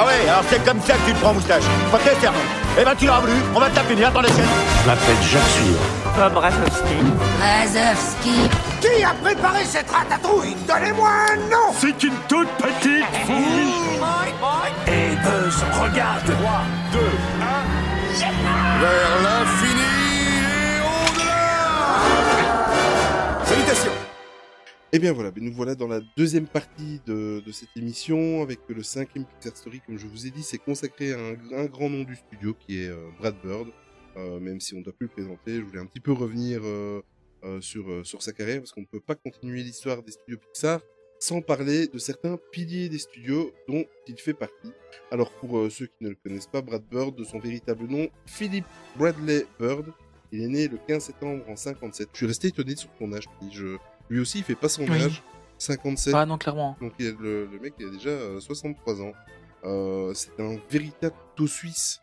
[0.00, 1.64] Ah ouais, alors c'est comme ça que tu te prends moustache.
[1.92, 2.38] Ok, serment.
[2.80, 4.44] Eh ben tu l'auras voulu, on va te la punir dans les chaînes.
[4.82, 5.80] Je m'appelle Jacques Suivre.
[7.40, 8.48] Razovski.
[8.80, 10.56] Qui a préparé cette ratatouille?
[10.68, 13.98] Donnez-moi un nom C'est une toute petite fouille
[14.86, 16.34] Et Buzz, regarde 3,
[16.92, 17.02] 2, 1...
[18.80, 19.87] Vers l'infini
[24.90, 29.26] Et bien voilà, nous voilà dans la deuxième partie de, cette émission avec le cinquième
[29.26, 32.54] Pixar Story, comme je vous ai dit, c'est consacré à un, grand nom du studio
[32.54, 33.68] qui est euh, Brad Bird.
[34.16, 36.62] Euh, même si on ne doit plus le présenter, je voulais un petit peu revenir
[36.64, 37.02] euh,
[37.60, 40.80] sur, sa carrière parce qu'on ne peut pas continuer l'histoire des studios Pixar
[41.20, 44.72] sans parler de certains piliers des studios dont il fait partie.
[45.10, 48.64] Alors pour ceux qui ne le connaissent pas, Brad Bird, de son véritable nom, Philip
[48.96, 49.84] Bradley Bird,
[50.32, 52.08] il est né le 15 septembre en 57.
[52.12, 53.24] Je suis resté étonné sur son âge.
[53.52, 53.76] Je...
[54.10, 55.02] Lui aussi, il fait pas son Oui.
[55.02, 55.22] âge.
[55.58, 56.14] 57.
[56.14, 56.76] Ah non, clairement.
[56.80, 59.12] Donc il y a le, le mec il a déjà euh, 63 ans.
[59.64, 62.00] Euh, c'est un véritable couteau suisse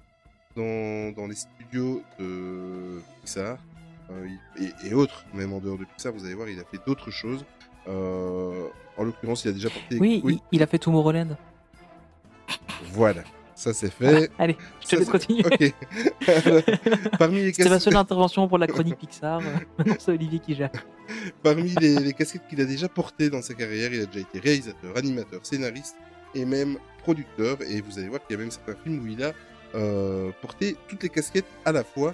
[0.57, 3.57] dans, dans les studios de Pixar
[4.11, 4.27] euh,
[4.59, 7.11] et, et autres, même en dehors de Pixar, vous allez voir, il a fait d'autres
[7.11, 7.45] choses.
[7.87, 8.67] Euh,
[8.97, 9.97] en l'occurrence, il a déjà porté.
[9.99, 11.37] Oui, Il, il a fait Tomorrowland.
[12.91, 13.23] Voilà,
[13.55, 14.21] ça c'est Voilà.
[14.21, 14.31] fait.
[14.37, 15.45] Allez, je te laisse c'est- continuer.
[15.45, 15.73] Ok.
[17.19, 19.39] Parmi les C'était ma casquettes- seule intervention pour la chronique Pixar.
[19.39, 19.43] euh,
[19.77, 20.71] Maintenant, c'est Olivier qui gère.
[21.43, 24.39] Parmi les, les casquettes qu'il a déjà portées dans sa carrière, il a déjà été
[24.39, 25.95] réalisateur, animateur, scénariste
[26.33, 27.57] et même producteur.
[27.61, 29.33] Et vous allez voir qu'il y a même certains films où il a
[29.75, 32.13] euh, porté toutes les casquettes à la fois.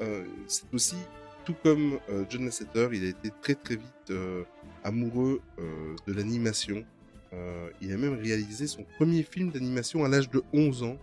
[0.00, 0.96] Euh, c'est aussi,
[1.44, 4.12] tout comme euh, John Lasseter, il a été très très vite
[4.84, 5.40] amoureux
[6.06, 6.84] de l'animation.
[7.34, 10.96] Euh, il a même réalisé son premier film d'animation à l'âge de 11 ans.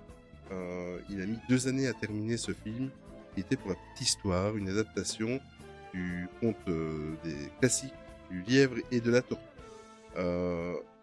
[0.51, 2.89] Euh, il a mis deux années à terminer ce film,
[3.33, 5.39] qui était pour la petite histoire, une adaptation
[5.93, 7.93] du conte euh, des classiques
[8.29, 9.43] du lièvre et de la tortue.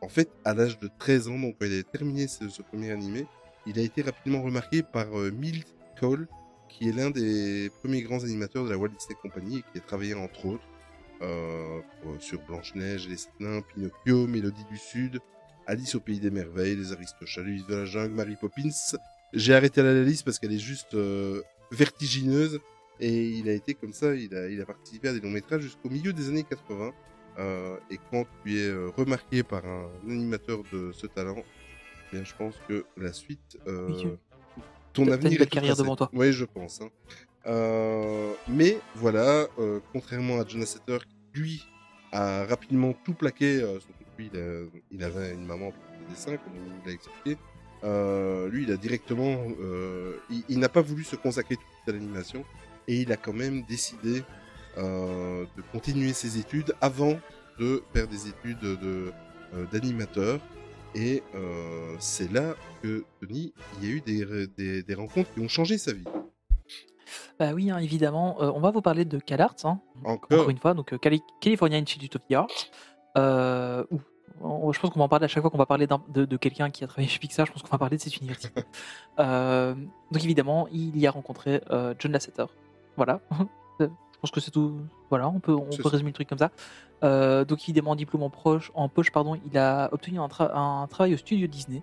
[0.02, 3.26] En fait, à l'âge de 13 ans, donc quand il a terminé ce, premier animé,
[3.66, 5.66] il a été rapidement remarqué par Milt
[5.98, 6.28] Cole,
[6.68, 9.80] qui est l'un des premiers grands animateurs de la Walt Disney Company et qui a
[9.80, 10.68] travaillé entre autres
[11.22, 15.20] euh, pour- sur Blanche-Neige les Nains, Pinocchio, Mélodie du Sud,
[15.66, 18.70] Alice au Pays des Merveilles, Les Aristochats, Louise de la Jungle, Mary Poppins.
[19.32, 22.60] J'ai arrêté la liste parce qu'elle est juste euh, vertigineuse
[23.00, 25.62] et il a été comme ça, il a, il a participé à des longs métrages
[25.62, 26.92] jusqu'au milieu des années 80.
[27.38, 32.24] Euh, et quand tu es euh, remarqué par un animateur de ce talent, eh bien,
[32.24, 34.16] je pense que la suite, euh,
[34.94, 35.82] ton avenir une est carrière tracé.
[35.82, 36.08] devant toi.
[36.14, 36.80] Oui, je pense.
[36.80, 36.88] hein.
[37.46, 40.98] Euh, mais voilà, euh, contrairement à John Lasseter,
[41.32, 41.66] qui lui
[42.12, 44.30] a rapidement tout plaqué, euh, surtout lui,
[44.90, 47.38] il, avait une maman pour dessin, comme il l'a expliqué.
[48.50, 49.44] Lui, il a directement,
[50.48, 52.44] il, n'a pas voulu se consacrer tout à l'animation,
[52.88, 54.22] et il a quand même décidé
[54.76, 57.20] de continuer ses études avant
[57.58, 59.12] de faire des études de
[59.70, 60.40] d'animateur.
[60.94, 61.22] Et
[62.00, 66.06] c'est là que Tony, il y a eu des rencontres qui ont changé sa vie.
[67.38, 68.36] Bah oui, hein, évidemment.
[68.40, 70.38] Euh, on va vous parler de CalArts, hein, Encore.
[70.38, 72.48] encore une fois, donc euh, Cali- California Institute of the Arts.
[73.16, 74.00] Euh, où-
[74.42, 76.24] on- je pense qu'on va en parler à chaque fois qu'on va parler d'un- de,
[76.26, 77.46] de quelqu'un qui a travaillé chez Pixar.
[77.46, 78.50] Je pense qu'on va parler de cette université.
[79.18, 79.74] Euh,
[80.10, 82.44] donc évidemment, il y a rencontré euh, John Lasseter.
[82.96, 83.20] Voilà.
[83.80, 83.86] je
[84.20, 84.78] pense que c'est tout.
[85.08, 85.88] Voilà, on peut, on C'est peut ça.
[85.90, 86.50] résumer le truc comme ça.
[87.04, 90.86] Euh, donc évidemment, diplôme en, proche, en poche, pardon, il a obtenu un, tra- un
[90.88, 91.82] travail au studio Disney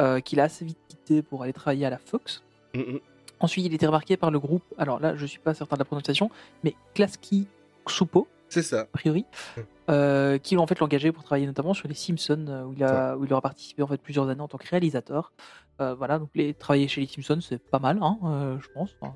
[0.00, 2.42] euh, qu'il a assez vite quitté pour aller travailler à la Fox.
[2.74, 3.00] Mhm.
[3.44, 5.84] Ensuite, il était remarqué par le groupe, alors là, je suis pas certain de la
[5.84, 6.30] prononciation,
[6.62, 7.46] mais Klasky
[7.86, 8.80] Ksupo, C'est ça.
[8.80, 9.26] a priori,
[9.90, 13.18] euh, qui en fait l'engagé pour travailler notamment sur les Simpsons, euh, où il, a,
[13.18, 15.34] où il aura participé en fait plusieurs années en tant que réalisateur.
[15.82, 18.96] Euh, voilà, donc les, travailler chez les Simpsons, c'est pas mal, hein, euh, je pense.
[18.98, 19.14] Enfin,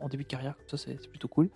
[0.00, 1.50] en début de carrière, comme ça, c'est plutôt cool.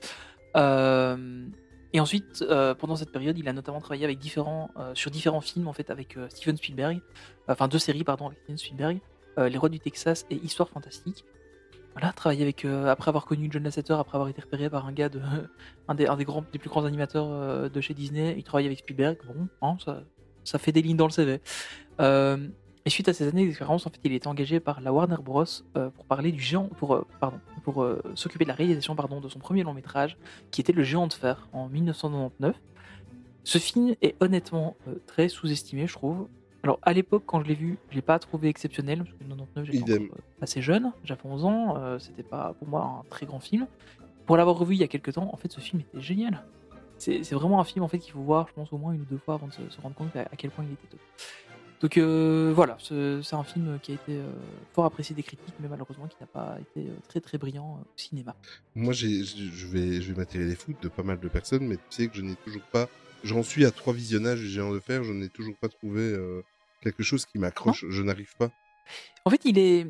[1.95, 2.45] Et ensuite,
[2.81, 6.19] pendant cette période, il a notamment travaillé avec différents, sur différents films en fait avec
[6.29, 7.01] Steven Spielberg,
[7.49, 8.99] enfin deux séries pardon avec Steven Spielberg,
[9.39, 11.25] Les Rois du Texas et Histoire fantastique.
[11.95, 14.93] Voilà, travailler avec euh, après avoir connu John Lasseter, après avoir été repéré par un
[14.93, 15.21] gars de
[15.89, 18.67] un des, un des grands des plus grands animateurs euh, de chez Disney, il travaille
[18.67, 19.19] avec Spielberg.
[19.27, 20.03] Bon, hein, ça,
[20.45, 21.41] ça fait des lignes dans le CV.
[22.01, 22.49] Euh,
[22.85, 25.45] et suite à ces années d'expérience, en fait, il été engagé par la Warner Bros
[25.95, 27.87] pour parler du géant, pour pardon, pour
[28.17, 30.17] s'occuper de la réalisation pardon de son premier long métrage,
[30.51, 32.61] qui était Le Géant de fer en 1999.
[33.45, 36.27] Ce film est honnêtement très sous-estimé, je trouve.
[36.63, 39.65] Alors à l'époque, quand je l'ai vu, je l'ai pas trouvé exceptionnel parce que 99,
[39.67, 39.79] j'étais
[40.13, 43.67] euh, assez jeune, j'avais 11 ans, euh, c'était pas pour moi un très grand film.
[44.27, 46.45] Pour l'avoir revu il y a quelques temps, en fait, ce film était génial.
[46.99, 49.01] C'est c'est vraiment un film en fait qu'il faut voir, je pense, au moins une
[49.01, 50.87] ou deux fois avant de se, se rendre compte à, à quel point il était
[50.89, 51.01] top.
[51.81, 54.31] Donc euh, voilà, ce- c'est un film qui a été euh,
[54.73, 57.87] fort apprécié des critiques, mais malheureusement qui n'a pas été euh, très très brillant au
[57.97, 58.37] cinéma.
[58.77, 61.75] Moi, j'ai, je vais, je vais m'attirer les foudres de pas mal de personnes, mais
[61.77, 62.89] tu sais que je n'ai toujours pas.
[63.25, 66.15] J'en suis à trois visionnages du géant de fer, je n'ai toujours pas trouvé
[66.83, 67.85] quelque chose qui m'accroche.
[67.89, 68.51] Je n'arrive pas.
[69.25, 69.87] En fait, il est.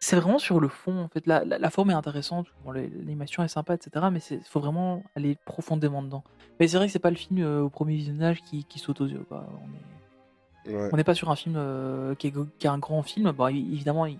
[0.00, 0.96] C'est vraiment sur le fond.
[1.00, 4.06] En fait, la, la- la forme est intéressante, bon, l'animation est sympa, etc.
[4.12, 6.22] Mais il faut vraiment aller profondément dedans.
[6.60, 9.00] Mais c'est vrai que c'est pas le film euh, au premier visionnage qui, qui saute
[9.00, 9.24] aux yeux.
[9.28, 9.44] Quoi.
[9.62, 10.90] On est- Ouais.
[10.92, 13.30] on n'est pas sur un film euh, qui, est, qui est un grand film.
[13.32, 14.18] Bon, évidemment, il,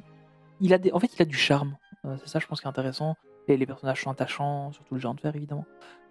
[0.63, 1.77] il a des, en fait, il a du charme.
[2.07, 3.17] Euh, c'est ça, je pense, qui est intéressant.
[3.49, 5.67] Et les personnages sont attachants, surtout le géant de fer, évidemment.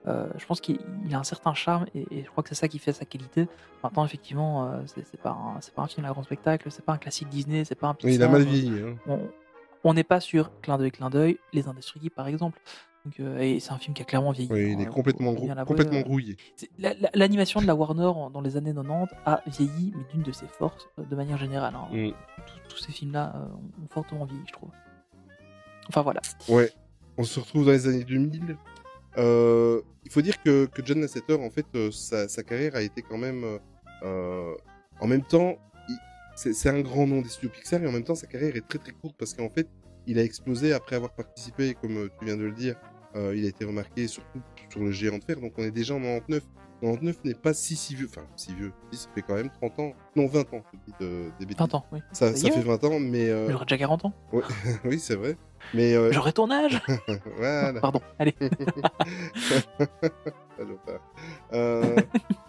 [0.07, 2.55] Euh, je pense qu'il il a un certain charme et, et je crois que c'est
[2.55, 3.47] ça qui fait sa qualité.
[3.83, 6.93] Maintenant, effectivement, euh, c'est pas, un- c'est pas un film à grand spectacle, c'est pas
[6.93, 8.81] un classique Disney, c'est pas un Mais il a Pixar, mal euh, vieilli.
[8.81, 8.95] Hein.
[9.83, 12.59] on- n'est pas sur clin d'œil, clin d'œil, Les Indestructibles par exemple.
[13.05, 14.49] Donc, euh, et c'est un film qui a clairement vieilli.
[14.51, 16.03] Oui, il est complètement, grou- complètement euh.
[16.03, 16.35] grouillé.
[16.77, 20.23] La- la- L'animation de la Warner en- dans les années 90 a vieilli, mais d'une
[20.23, 21.73] de ses forces, euh, de manière générale.
[21.75, 21.87] hein.
[21.93, 22.11] Mm.
[22.69, 24.69] Tous- ces films-là euh, ont fortement vieilli, je trouve.
[25.87, 26.19] Enfin voilà.
[26.49, 26.69] Ouais.
[27.17, 28.57] On se retrouve dans les années 2000.
[29.17, 33.01] Euh, il faut dire que, que John Lasseter, en fait, euh, sa, carrière a été
[33.01, 33.59] quand même.
[34.03, 34.53] euh,
[34.99, 35.57] en même temps,
[36.35, 38.77] c'est un grand nom des studios Pixar et en même temps, sa carrière est très
[38.77, 39.67] très courte parce qu'en fait,
[40.05, 42.75] il a explosé après avoir participé, comme tu viens de le dire.
[43.15, 45.99] il a été remarqué surtout sur le géant de fer, donc on est déjà en
[45.99, 46.43] 99.
[46.81, 49.79] 99 n'est pas si si vieux, enfin si vieux, si, ça fait quand même 30
[49.79, 51.57] ans, non 20 ans, je dis de- des bêtises.
[51.59, 51.99] 20 ans, oui.
[52.11, 53.29] Ça, fait 20 ans, mais...
[53.29, 54.13] euh, J'aurais déjà 40 ans.
[54.31, 54.43] ouais,
[54.85, 55.37] oui, c'est vrai.
[55.73, 56.81] Mais euh, J'aurais ton âge.
[57.37, 57.79] voilà.
[57.81, 58.35] Pardon, allez.
[61.53, 61.95] Euh,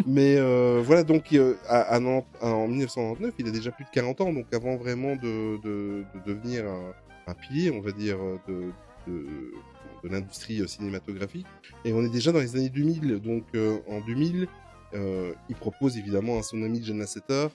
[0.06, 4.32] mais euh, voilà, donc euh, à, en 1999, il a déjà plus de 40 ans,
[4.32, 6.92] donc avant vraiment de, de, de devenir un,
[7.26, 8.16] un pilier, on va dire,
[8.48, 8.72] de,
[9.08, 11.46] de, l'industrie cinématographique.
[11.84, 14.46] Et on est déjà dans les années 2000, donc euh, en 2000,
[14.94, 17.48] euh, il propose évidemment à son ami John Lasseter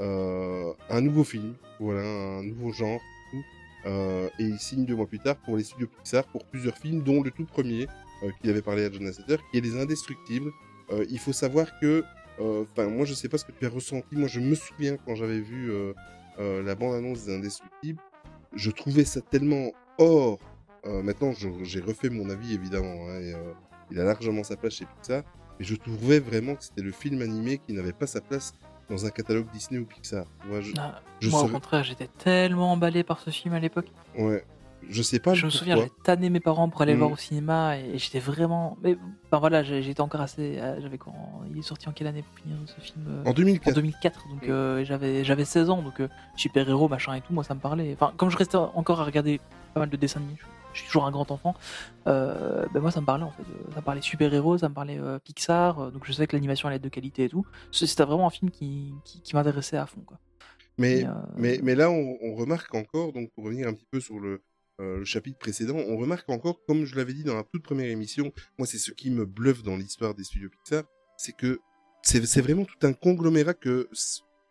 [0.00, 3.00] euh, un nouveau film, voilà, un nouveau genre,
[3.86, 7.22] et il signe deux mois plus tard pour les studios Pixar pour plusieurs films, dont
[7.22, 7.86] le tout premier
[8.22, 10.50] euh, qu'il avait parlé à John Lasseter, qui est Les Indestructibles.
[11.10, 12.02] Il faut savoir que,
[12.38, 15.14] enfin, moi je sais pas ce que tu as ressenti, moi je me souviens quand
[15.14, 15.70] j'avais vu
[16.38, 18.00] la bande-annonce des Indestructibles,
[18.54, 20.38] je trouvais ça tellement hors.
[20.86, 21.32] Euh, maintenant,
[21.62, 23.52] j'ai refait mon avis évidemment, hein, et, euh,
[23.90, 25.22] il a largement sa place chez Pixar,
[25.58, 28.52] mais je trouvais vraiment que c'était le film animé qui n'avait pas sa place
[28.90, 30.26] dans un catalogue Disney ou Pixar.
[30.46, 33.88] Moi, je, Ah, je Moi, au contraire, j'étais tellement emballé par ce film à l'époque.
[34.16, 34.44] ouais,
[34.88, 37.00] je sais pas Je me souviens, j'ai tanné mes parents pour aller le Mm.
[37.00, 38.76] voir au cinéma et, j'étais vraiment.
[38.82, 38.96] Mais
[39.26, 40.58] enfin voilà, j'étais encore assez.
[40.58, 41.14] euh, J'avais quand
[41.50, 43.72] il est sorti en quelle année pour finir ce film euh, En 2004.
[43.72, 47.32] En 2004, donc euh, j'avais j'avais 16 ans, donc euh, super héros machin et tout,
[47.32, 47.92] moi ça me parlait.
[47.98, 49.40] Enfin, comme je restais encore à regarder
[49.74, 51.54] pas mal de dessins animés, je, je suis toujours un grand enfant.
[52.06, 53.42] euh, ben moi ça me parlait en fait,
[53.74, 56.68] ça me parlait super héros, ça me parlait euh, Pixar, donc je savais que l'animation
[56.68, 57.44] allait être de qualité et tout.
[57.72, 60.18] C'était vraiment un film qui, qui, qui m'intéressait à fond quoi.
[60.80, 63.98] Mais, euh, mais, mais là, on, on remarque encore, donc pour revenir un petit peu
[63.98, 64.42] sur le,
[64.80, 67.90] euh, le chapitre précédent, on remarque encore, comme je l'avais dit dans la toute première
[67.90, 70.84] émission, moi c'est ce qui me bluffe dans l'histoire des studios Pixar,
[71.16, 71.58] c'est que
[72.02, 73.88] c'est vraiment tout un conglomérat que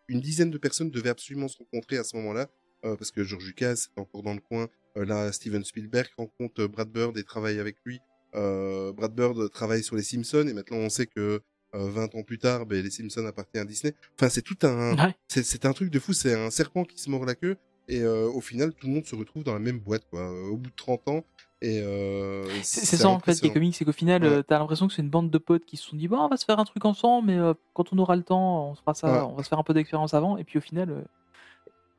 [0.08, 2.48] une dizaine de personnes devaient absolument se rencontrer à ce moment-là,
[2.84, 6.66] euh, parce que George Lucas est encore dans le coin, euh, là Steven Spielberg rencontre
[6.66, 7.98] Brad Bird et travaille avec lui,
[8.32, 11.40] Brad Bird travaille sur les Simpsons, et maintenant on sait que
[11.74, 13.94] euh, 20 ans plus tard, ben, les Simpsons appartiennent à Disney.
[14.14, 15.14] Enfin, c'est tout un, Ouais.
[15.28, 16.14] c'est un truc de fou.
[16.14, 17.56] C'est un serpent qui se mord la queue
[17.88, 20.48] et euh, au final, tout le monde se retrouve dans la même boîte, quoi, euh,
[20.50, 21.24] au bout de 30 ans.
[21.60, 23.52] Et euh, C'est ça en fait, les impressionnant.
[23.54, 24.28] comics, c'est qu'au final, Ouais.
[24.28, 26.28] euh, t'as l'impression que c'est une bande de potes qui se sont dit, bon, on
[26.28, 28.80] va se faire un truc ensemble, mais euh, quand on aura le temps, on se
[28.80, 29.20] fera ça, Ouais.
[29.22, 31.04] on va se faire un peu d'expérience avant, et puis au final,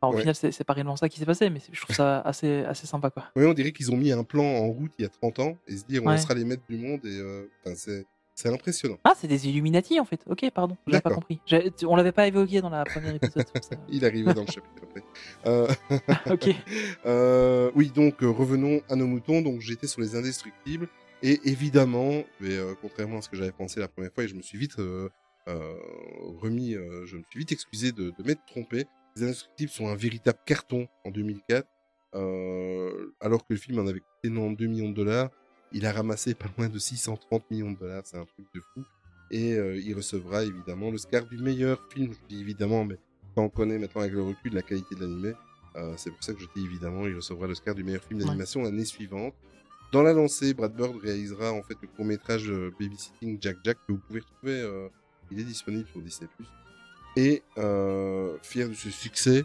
[0.02, 0.22] enfin, au Ouais.
[0.22, 3.10] final, c'est pas réellement ça qui s'est passé, mais je trouve ça assez, assez sympa,
[3.10, 3.26] quoi.
[3.36, 5.58] Oui, on dirait qu'ils ont mis un plan en route il y a 30 ans
[5.68, 7.20] et se dire on sera les maîtres du monde et
[7.66, 8.06] enfin, c'est
[8.40, 8.98] c'est impressionnant.
[9.04, 10.22] Ah, c'est des Illuminati en fait.
[10.28, 11.40] Ok, pardon, j'avais pas compris.
[11.46, 13.46] J'ai- On l'avait pas évoqué dans la première épisode.
[13.62, 13.76] ça.
[13.90, 15.04] Il arrivait dans le chapitre après.
[15.46, 15.68] Euh,
[16.34, 16.50] ok.
[17.06, 19.42] Euh, oui, donc euh, revenons à nos moutons.
[19.42, 20.88] Donc j'étais sur les indestructibles
[21.24, 24.36] et évidemment, mais euh, contrairement à ce que j'avais pensé la première fois, et je
[24.36, 24.76] me suis vite
[25.48, 28.86] remis, je me suis vite excusé de, de m'être trompé.
[29.16, 31.68] Les indestructibles sont un véritable carton en 2004,
[32.16, 35.30] euh, alors que le film en avait coûté 92 millions de dollars.
[35.72, 38.84] Il a ramassé pas loin de 630 millions de dollars, c'est un truc de fou.
[39.32, 42.12] Et euh, il recevra évidemment l'Oscar du meilleur film.
[42.14, 42.98] Je dis évidemment, mais
[43.36, 45.34] quand on connaît maintenant avec le recul la qualité de l'animé,
[45.76, 48.64] euh, c'est pour ça que je dis évidemment, il recevra l'Oscar du meilleur film d'animation
[48.64, 49.36] l'année suivante.
[49.92, 53.94] Dans la lancée, Brad Bird réalisera en fait le court métrage Babysitting Jack Jack que
[53.94, 54.62] vous pouvez retrouver.
[54.62, 54.88] euh,
[55.32, 56.28] il est disponible sur Disney+.
[57.16, 59.44] Et euh, fier de ce succès,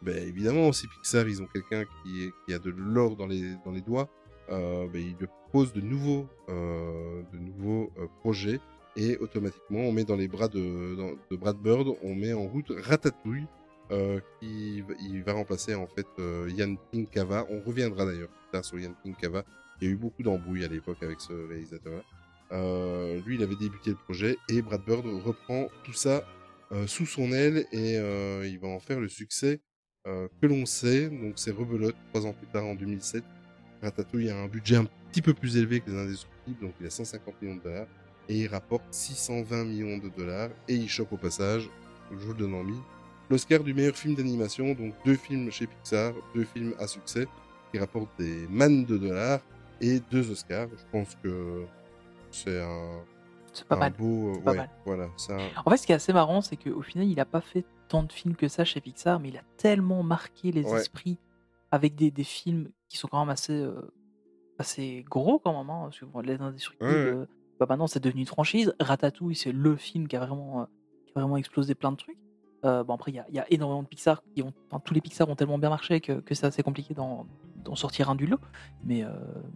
[0.00, 3.54] ben, évidemment aussi Pixar, ils ont quelqu'un qui, est- qui a de l'or dans les,
[3.64, 4.08] dans les doigts.
[4.50, 7.22] Euh, ben, il propose de nouveaux, euh,
[7.98, 8.60] euh, projets
[8.96, 12.70] et automatiquement on met dans les bras de, dans- Brad Bird, on met en route
[12.76, 13.46] Ratatouille
[14.40, 14.82] qui
[15.24, 16.06] va- remplacer en fait
[16.48, 17.46] Yann Pinkava.
[17.50, 19.44] On reviendra d'ailleurs plus tard sur Yann Pinkava.
[19.80, 22.02] Il y a eu beaucoup d'embrouilles à l'époque avec ce réalisateur-là.
[23.26, 26.24] Lui, il avait débuté le projet et Brad Bird reprend tout ça
[26.86, 27.94] sous son aile et
[28.48, 29.60] il va en faire le succès
[30.04, 31.08] que l'on sait.
[31.10, 33.22] Donc c'est Rebelote, trois ans plus tard en 2007.
[33.86, 36.90] Ratatouille a un budget un petit peu plus élevé que les Indestructibles, donc il a
[36.90, 37.86] 150 millions de dollars
[38.28, 41.68] et il rapporte 620 millions de dollars et il chope au passage,
[42.10, 42.80] je vous le donne en mille,
[43.30, 47.26] l'Oscar du meilleur film d'animation, donc deux films chez Pixar, deux films à succès
[47.72, 49.40] qui rapportent des mannes de dollars
[49.80, 50.68] et deux Oscars.
[50.76, 51.64] Je pense que
[52.30, 53.00] c'est un,
[53.52, 53.92] C'est pas un mal.
[53.92, 54.70] beau, C'est pas ouais, mal.
[54.84, 55.36] voilà, ça.
[55.64, 58.02] En fait, ce qui est assez marrant, c'est qu'au final, il a pas fait tant
[58.04, 60.80] de films que ça chez Pixar, mais il a tellement marqué les Ouais.
[60.80, 61.18] esprits
[61.72, 63.92] avec des, des films qui sont quand même assez, euh,
[64.58, 65.70] assez gros quand même.
[65.70, 67.10] Hein, parce que bon, Les Indestructibles, Ouais, ouais.
[67.16, 67.26] euh,
[67.58, 68.74] bah maintenant c'est devenu une franchise.
[68.80, 70.64] Ratatouille, c'est le film qui a vraiment, euh,
[71.06, 72.18] qui a vraiment explosé plein de trucs.
[72.64, 75.00] Euh, bon après, il y y a énormément de Pixar qui ont, enfin, tous les
[75.00, 77.26] Pixar ont tellement bien marché que, que c'est assez compliqué d'en
[77.64, 78.38] d'en sortir un du lot.
[78.84, 79.04] Mais,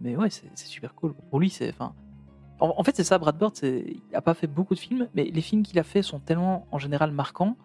[0.01, 1.13] mais ouais, c'est super cool.
[1.29, 1.93] Pour lui, c'est, en,
[2.59, 5.41] en fait, c'est ça, Brad Bird, il n'a pas fait beaucoup de films, mais les
[5.41, 7.55] films qu'il a fait sont tellement en général marquants.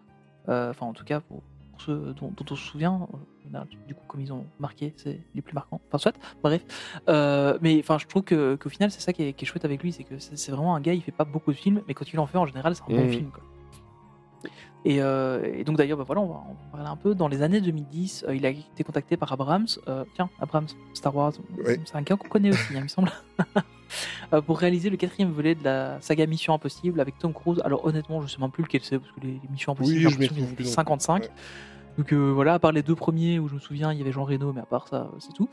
[0.49, 1.43] euh, Enfin, en tout cas, pour
[1.79, 3.09] ceux dont, dont on se souvient,
[3.55, 5.81] euh, du coup, comme ils ont marqué, c'est les plus marquants.
[5.89, 6.63] Enfin, soit, bref.
[7.09, 9.65] Euh, mais enfin, je trouve que, qu'au final, c'est ça qui est, qui est chouette
[9.65, 11.83] avec lui, c'est que c'est c'est vraiment un gars, il fait pas beaucoup de films,
[11.89, 13.11] mais quand il en fait, en général, c'est un bon Mhm.
[13.11, 13.31] film.
[13.31, 13.43] Quoi.
[14.85, 17.15] Et, euh, et donc d'ailleurs, bah voilà, on va en parler un peu.
[17.17, 19.67] Dans les années 2010, euh, il a été contacté par Abrams.
[19.89, 21.81] euh, tiens, Abrams, Star Wars, Ouais.
[21.85, 23.11] c'est un gars qu'on connaît aussi, hein, il me semble.
[24.33, 27.61] Euh, pour réaliser le quatrième volet de la saga Mission Impossible avec Tom Cruise.
[27.65, 30.19] Alors honnêtement, je sais même plus lequel c'est parce que les, Missions Impossibles, Oui, je
[30.19, 30.75] m'y l'impression qu'il y en retrouve avait plus non plus.
[30.75, 31.23] 55.
[31.23, 31.31] Ouais.
[31.99, 34.13] Donc euh, voilà, à part les deux premiers où je me souviens, il y avait
[34.13, 35.49] Jean Reno, mais à part ça, c'est tout.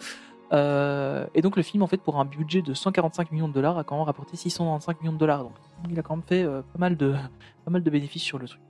[0.51, 3.77] Euh, et donc le film, en fait, pour un budget de 145 millions de dollars,
[3.77, 5.43] a quand même rapporté 625 millions de dollars.
[5.43, 5.53] Donc
[5.89, 7.13] il a quand même fait euh, pas, mal de,
[7.65, 8.61] pas mal de bénéfices sur le truc.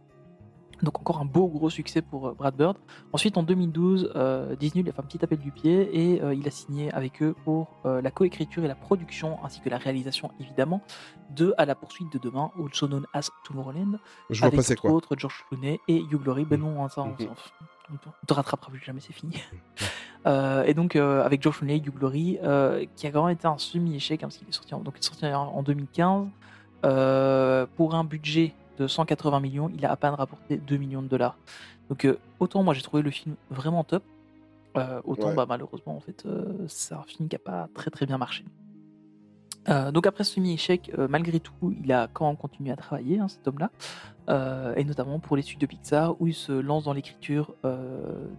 [0.84, 2.78] Donc encore un beau gros succès pour euh, Brad Bird.
[3.14, 6.34] Ensuite en 2012, euh, Disney lui a fait un petit appel du pied et euh,
[6.36, 9.78] il a signé avec eux pour euh, la coécriture et la production ainsi que la
[9.78, 10.82] réalisation évidemment
[11.32, 13.98] de À la poursuite de demain, also known as Tomorrowland,
[14.30, 14.92] Je vois avec entre quoi.
[14.92, 16.46] autres George Clooney et Hugh Glory.
[16.46, 17.16] Ben non, hein, ça, on, Mhm.
[17.22, 19.34] on- on te rattrapera plus jamais, c'est fini.
[20.26, 23.46] Euh, et donc euh, avec George Clooney, Hugh Glory, euh, qui a quand même été
[23.46, 26.28] un semi-échec hein, parce qu'il est sorti en, donc, il est sorti en- en 2015
[26.86, 31.08] euh, pour un budget de 180 millions, il a à peine rapporté 2 millions de
[31.08, 31.38] dollars.
[31.90, 34.04] Donc euh, autant moi j'ai trouvé le film vraiment top,
[34.78, 35.36] euh, autant Ouais.
[35.36, 38.46] bah, malheureusement en fait euh, c'est un film qui a pas très très bien marché.
[39.94, 43.30] Donc après ce semi-échec, euh, malgré tout, il a quand même continué à travailler, hein,
[43.30, 43.72] cet homme-là,
[44.76, 47.56] et notamment pour les studios Pixar, où il se lance dans l'écriture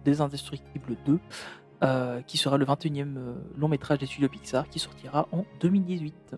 [0.05, 1.19] des Indestructibles 2,
[1.83, 6.37] euh, qui sera le 21e euh, long métrage des studios Pixar, qui sortira en 2018.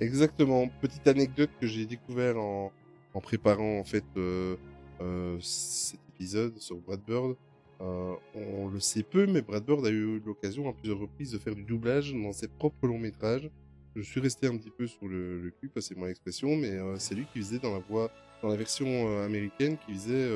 [0.00, 0.66] Exactement.
[0.80, 2.72] Petite anecdote que j'ai découvert en,
[3.16, 4.56] en préparant en fait euh,
[5.00, 7.34] euh, cet épisode sur Brad Bird.
[7.80, 11.38] Euh, on le sait peu, mais Brad Bird a eu l'occasion à plusieurs reprises de
[11.38, 13.50] faire du doublage dans ses propres longs métrages.
[13.94, 17.14] Je suis resté un petit peu sur le, le cul, passez moi l'expression, mais c'est
[17.14, 18.10] lui qui faisait dans la voix,
[18.42, 20.28] dans la version américaine, qui faisait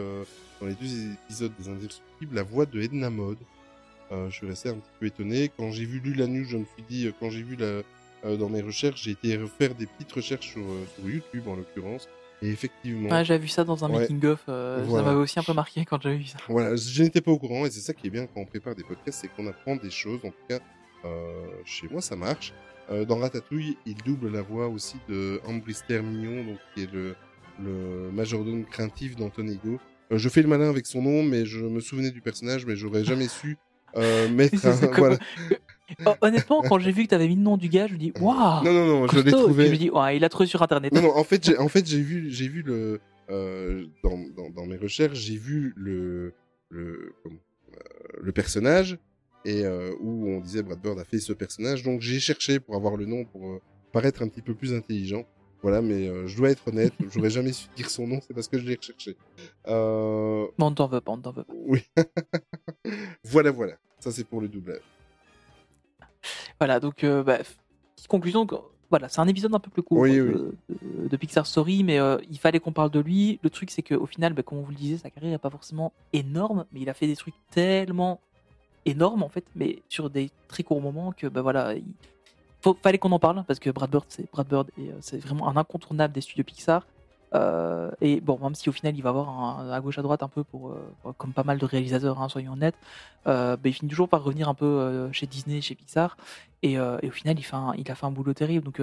[0.61, 3.39] dans les deux épisodes des Indestructibles la voix de Edna Mode.
[4.11, 5.51] Je suis resté un petit peu étonné.
[5.55, 8.63] Quand j'ai vu lu la news, je me suis dit, quand j'ai vu dans mes
[8.63, 10.65] recherches, j'ai été refaire des petites recherches sur
[11.05, 12.09] YouTube en l'occurrence.
[12.43, 14.01] Et effectivement, Ouais, j'avais vu ça dans un Ouais.
[14.01, 15.05] making-of, euh, Voilà.
[15.05, 16.39] ça m'avait aussi un peu marqué quand j'avais vu ça.
[16.49, 18.75] voilà, je n'étais pas au courant et c'est ça qui est bien quand on prépare
[18.75, 20.21] des podcasts, c'est qu'on apprend des choses.
[20.25, 20.59] En tout cas,
[21.05, 22.53] euh, chez moi, ça marche.
[22.91, 27.15] Euh, dans Ratatouille, il double la voix aussi de Ambrister Mignon, donc qui est le,
[27.63, 29.79] le majordome craintif d'Antonego.
[30.13, 32.75] Euh, je fais le malin avec son nom, mais je me souvenais du personnage, mais
[32.75, 33.59] j'aurais jamais su
[33.97, 34.77] euh, mettre un.
[34.89, 35.19] comme- Voilà.
[36.23, 38.63] Honnêtement, quand j'ai vu que t'avais mis le nom du gars, je me dis waouh
[38.65, 39.29] Non, non, non, je l'ai.
[39.31, 39.67] Et trouvé.
[39.67, 40.93] Je me dis, ouais, il a trouvé sur internet.
[40.93, 43.01] Non, non, en fait, j'ai, en fait, j'ai vu, j'ai vu le,
[43.31, 46.33] euh, dans, dans, dans mes recherches, j'ai vu le,
[46.69, 47.33] le, euh,
[48.23, 48.99] le personnage
[49.45, 51.83] et euh, où on disait Brad Bird a fait ce personnage.
[51.83, 53.61] Donc j'ai cherché pour avoir le nom pour
[53.93, 55.25] paraître un petit peu plus intelligent.
[55.63, 58.49] Voilà, mais euh, je dois être honnête, j'aurais jamais su dire son nom, c'est parce
[58.49, 59.17] que je l'ai recherché.
[59.69, 61.53] Euh, on t'en veut pas, on t'en veut pas.
[61.67, 61.83] oui.
[63.25, 63.75] voilà, voilà.
[63.99, 64.81] Ça c'est pour le doublage.
[66.59, 67.39] Voilà, donc, euh, bah,
[68.09, 68.47] conclusion.
[68.91, 72.01] Voilà, c'est un épisode un peu plus court Oui, euh, de, de Pixar Story, mais
[72.01, 73.39] euh, il fallait qu'on parle de lui.
[73.43, 75.51] Le truc, c'est qu'au final, bah, comme on vous le disait, sa carrière n'est pas
[75.51, 78.21] forcément énorme, mais il a fait des trucs tellement
[78.85, 81.85] énormes, en fait, mais sur des très courts moments que, bah voilà, il
[82.63, 85.19] faut, fallait qu'on en parle, parce que Brad Bird, c'est Brad Bird, et euh, c'est
[85.19, 86.87] vraiment un incontournable des studios Pixar.
[87.33, 90.29] Euh, et bon, même si au final il va avoir à gauche à droite un
[90.29, 92.75] peu pour, euh, comme pas mal de réalisateurs, hein, soyons honnêtes,
[93.25, 96.17] bah, il finit toujours par revenir un peu chez Disney, chez Pixar.
[96.63, 98.65] Et, au final, il, fait il a fait un boulot terrible.
[98.65, 98.81] Donc,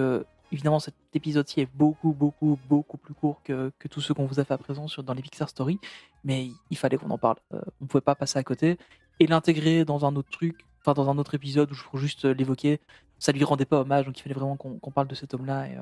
[0.50, 4.40] évidemment, cet épisode-ci est beaucoup, beaucoup, beaucoup plus court que, que tous ceux qu'on vous
[4.40, 5.78] a fait à présent sur, dans les Pixar Story.
[6.24, 7.36] Mais il, il fallait qu'on en parle.
[7.52, 8.78] On ne pouvait pas passer à côté.
[9.20, 12.24] Et l'intégrer dans un autre truc, enfin, dans un autre épisode où je pourrais juste
[12.24, 12.80] euh, l'évoquer,
[13.18, 14.06] ça lui rendait pas hommage.
[14.06, 15.80] Donc, il fallait vraiment qu'on parle de cet homme-là et, euh,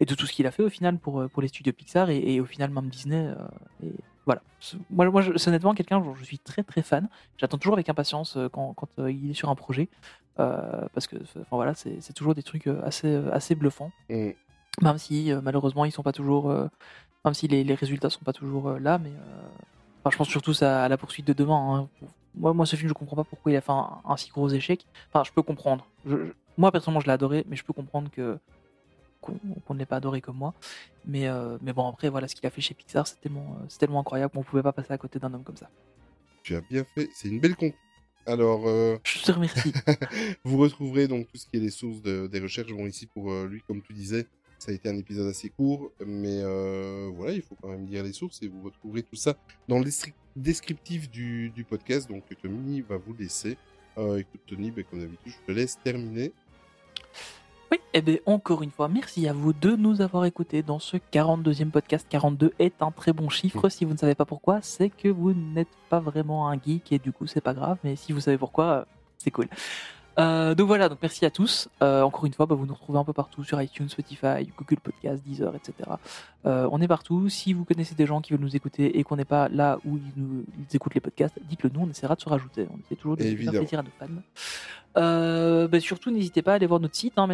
[0.00, 2.10] et de tout ce qu'il a fait au final pour, euh, pour les studios Pixar
[2.10, 3.26] et, et au final, même Disney.
[3.26, 3.92] euh, et
[4.26, 4.42] voilà.
[4.90, 7.08] Moi, je- honnêtement quelqu'un dont je suis très, très fan.
[7.38, 9.88] J'attends toujours avec impatience quand, quand euh, il est sur un projet.
[10.36, 13.92] Parce que enfin, voilà, c'est toujours des trucs assez, assez bluffants.
[14.08, 14.30] Mm.
[14.82, 16.48] Même si malheureusement ils sont pas toujours,
[17.24, 19.12] même si les, les résultats sont pas toujours là, mais
[19.98, 21.88] enfin, je pense surtout à la poursuite de demain.
[22.02, 22.06] hein.
[22.34, 24.48] Moi, moi, ce film, je comprends pas pourquoi il a fait un, un si gros
[24.48, 24.86] échec.
[25.12, 25.86] Enfin, je peux comprendre.
[26.06, 28.38] Je- je- moi, personnellement, je l'ai adoré, mais je peux comprendre que
[29.20, 30.54] qu'on ne l'ait pas adoré comme moi.
[31.04, 33.66] Mais, euh, mais bon, après, voilà, ce qu'il a fait chez Pixar, c'est tellement, euh,
[33.78, 35.68] tellement incroyable qu'on pouvait pas passer à côté d'un homme comme ça.
[36.42, 37.10] Tu as bien fait.
[37.14, 37.76] C'est une belle conclusion.
[38.26, 39.72] Alors, euh, Je te remercie.
[40.44, 42.72] vous retrouverez donc tout ce qui est les sources de- des recherches.
[42.72, 44.26] Bon, ici, pour euh, lui, comme tu disais,
[44.60, 48.02] ça a été un épisode assez court, mais euh, voilà, il faut quand même lire
[48.02, 49.34] les sources et vous retrouverez tout ça
[49.68, 49.86] dans le
[50.36, 52.08] descriptif du, du podcast.
[52.08, 53.56] Donc, Tommy va vous laisser.
[53.98, 56.32] Euh, écoute, Tony, ben, comme d'habitude, je te laisse terminer.
[57.72, 60.96] Oui, et bien encore une fois, merci à vous de nous avoir écoutés dans ce
[60.96, 62.06] 42e podcast.
[62.08, 63.68] 42 est un très bon chiffre.
[63.68, 66.98] Si vous ne savez pas pourquoi, c'est que vous n'êtes pas vraiment un geek et
[66.98, 67.78] du coup, c'est pas grave.
[67.84, 68.84] Mais si vous savez pourquoi, euh,
[69.18, 69.48] c'est cool.
[70.20, 71.68] Euh, donc voilà, donc merci à tous.
[71.82, 74.80] Euh, encore une fois, bah, vous nous retrouvez un peu partout sur iTunes, Spotify, Google
[74.82, 75.90] Podcast, Deezer, etc.
[76.44, 77.28] Euh, on est partout.
[77.28, 79.96] Si vous connaissez des gens qui veulent nous écouter et qu'on n'est pas là où
[79.96, 82.66] ils, nous, ils écoutent les podcasts, dites-le nous, on essaiera de se rajouter.
[82.70, 84.22] On essaie toujours de faire plaisir à nos fans.
[84.96, 87.28] Euh, bah, surtout, n'hésitez pas à aller voir notre site, hein,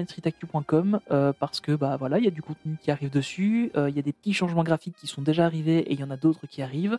[1.10, 3.70] euh, parce que bah voilà, il y a du contenu qui arrive dessus.
[3.76, 6.04] euh, Il y a des petits changements graphiques qui sont déjà arrivés et il y
[6.04, 6.98] en a d'autres qui arrivent.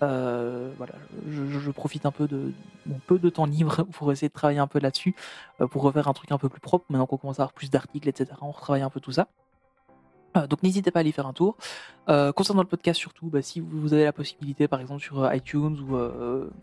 [0.00, 0.94] Voilà,
[1.30, 2.52] je, je- profite un peu de
[2.86, 5.14] mon peu de temps libre pour essayer de travailler un peu là-dessus,
[5.70, 6.84] pour refaire un truc un peu plus propre.
[6.90, 9.28] Maintenant qu'on commence à avoir plus d'articles, etc., on retravaille un peu tout ça.
[10.36, 11.56] Euh, donc n'hésitez pas à aller faire un tour.
[12.08, 15.34] Euh, concernant le podcast surtout, bah, si vous avez la possibilité, par exemple sur euh,
[15.34, 15.96] iTunes ou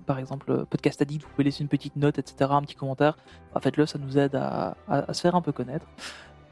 [0.06, 3.18] par exemple Podcast Addict, vous pouvez laisser une petite note, etc., un petit commentaire.
[3.53, 4.76] Bah, Faites-le, ça nous aide à,
[5.14, 5.85] se faire un peu connaître.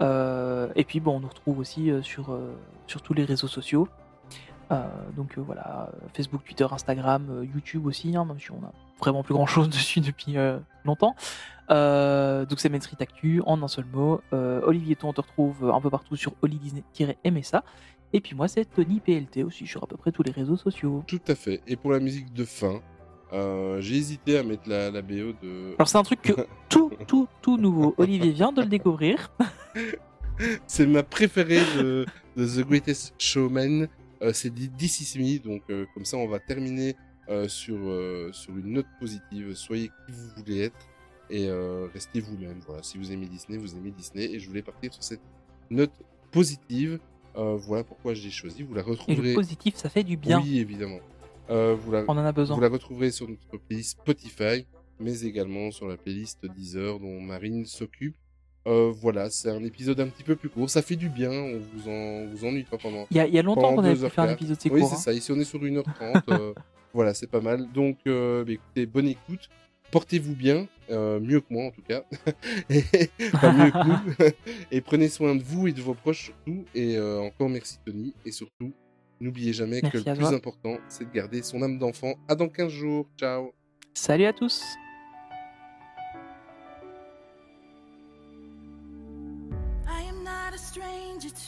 [0.01, 2.31] Et puis on nous retrouve aussi sur
[3.03, 3.87] tous les réseaux sociaux.
[4.71, 8.71] Euh, donc euh, voilà, euh, Facebook, Twitter, Instagram, YouTube aussi, hein, même si on a
[8.99, 10.35] vraiment plus grand chose dessus depuis
[10.85, 11.15] longtemps.
[11.69, 14.21] Donc c'est Main Street Actu en un seul mot.
[14.31, 17.63] Olivier Ton, on te retrouve un peu partout sur Oli Disney-MSA.
[18.11, 21.03] Et puis moi c'est Tony PLT aussi sur à peu près tous les réseaux sociaux.
[21.05, 21.61] Tout à fait.
[21.67, 22.81] Et pour la musique de fin,
[23.31, 25.75] euh, j'ai hésité à mettre la, la BO de.
[25.75, 26.33] Alors c'est un truc que
[26.69, 27.93] tout, tout, tout nouveau.
[27.97, 29.31] Olivier vient de le découvrir.
[30.67, 32.05] C'est ma préférée de,
[32.37, 33.87] de The Greatest Showman.
[34.21, 36.95] Euh, c'est dit This Is Me, donc euh, comme ça on va terminer
[37.29, 39.53] euh, sur, euh, sur une note positive.
[39.55, 40.87] Soyez qui vous voulez être
[41.29, 42.59] et euh, restez vous-même.
[42.67, 44.25] Voilà, si vous aimez Disney, vous aimez Disney.
[44.33, 45.21] Et je voulais partir sur cette
[45.69, 45.93] note
[46.31, 46.99] positive.
[47.37, 48.63] Euh, voilà pourquoi j'ai choisi.
[48.63, 49.29] Vous la Et retrouverez.
[49.29, 50.41] le positif, ça fait du bien.
[50.41, 50.99] Oui, évidemment.
[51.49, 52.55] Euh, vous, la, On en a besoin.
[52.55, 54.65] vous la retrouverez sur notre playlist Spotify,
[54.99, 58.15] mais également sur la playlist Deezer dont Marine s'occupe.
[58.69, 60.69] Euh, voilà, c'est un épisode un petit peu plus court.
[60.69, 63.07] Ça fait du bien, on vous, en, vous ennuie pas pendant.
[63.09, 64.83] Il y a, il y a longtemps qu'on avait pu faire un épisode c'est Oui,
[64.85, 64.97] c'est hein.
[64.97, 65.13] ça.
[65.13, 66.21] Ici, on est sur 1h30.
[66.29, 66.53] euh,
[66.93, 67.71] voilà, c'est pas mal.
[67.73, 69.49] Donc, euh, bah, écoutez, bonne écoute.
[69.91, 72.03] Portez-vous bien, mieux que moi en tout cas.
[72.69, 72.83] Et-
[73.33, 74.29] enfin, mieux que nous.
[74.71, 76.63] et prenez soin de vous et de vos proches surtout.
[76.75, 78.13] Et encore merci Tony.
[78.23, 78.71] Et surtout,
[79.19, 80.35] n'oubliez jamais Merci que le plus toi.
[80.35, 82.13] important, c'est de garder son âme d'enfant.
[82.27, 83.07] À dans 15 jours.
[83.17, 83.51] Ciao.
[83.95, 84.61] Salut à tous.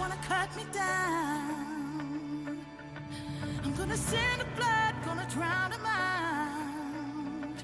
[0.00, 2.58] Wanna cut me down,
[3.62, 7.62] I'm gonna send a blood, gonna drown a mind.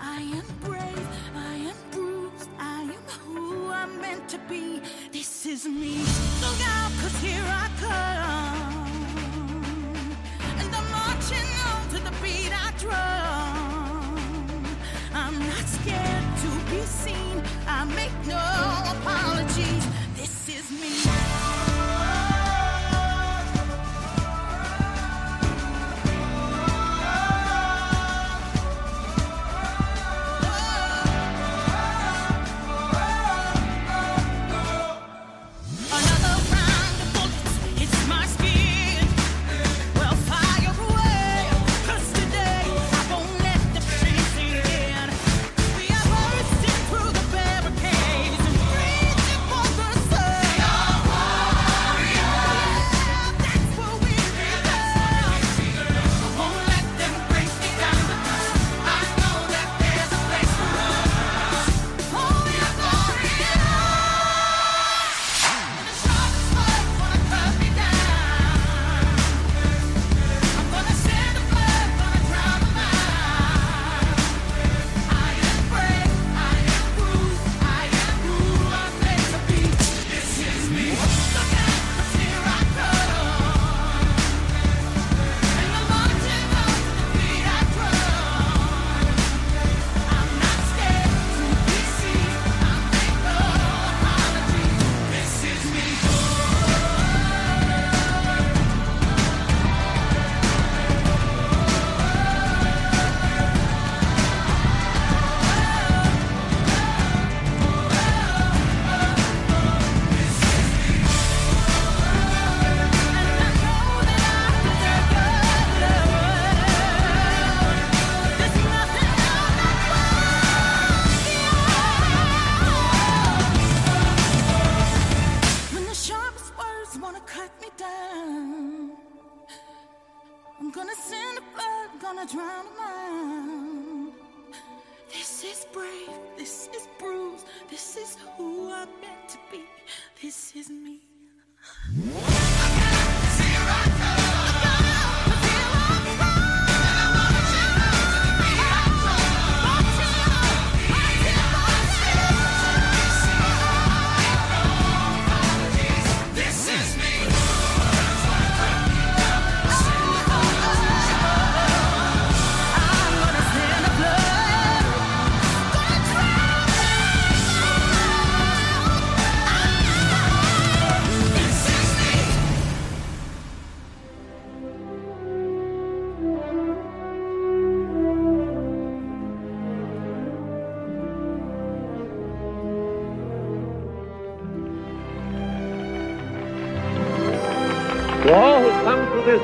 [0.00, 4.82] I am brave, I am bruised, I am who I'm meant to be.
[5.12, 5.98] This is me.
[6.42, 8.90] Look out, cause here I come.
[10.60, 14.18] And I'm marching on to the beat I drum.
[15.14, 17.42] I'm not scared to be seen.
[17.68, 18.87] I make no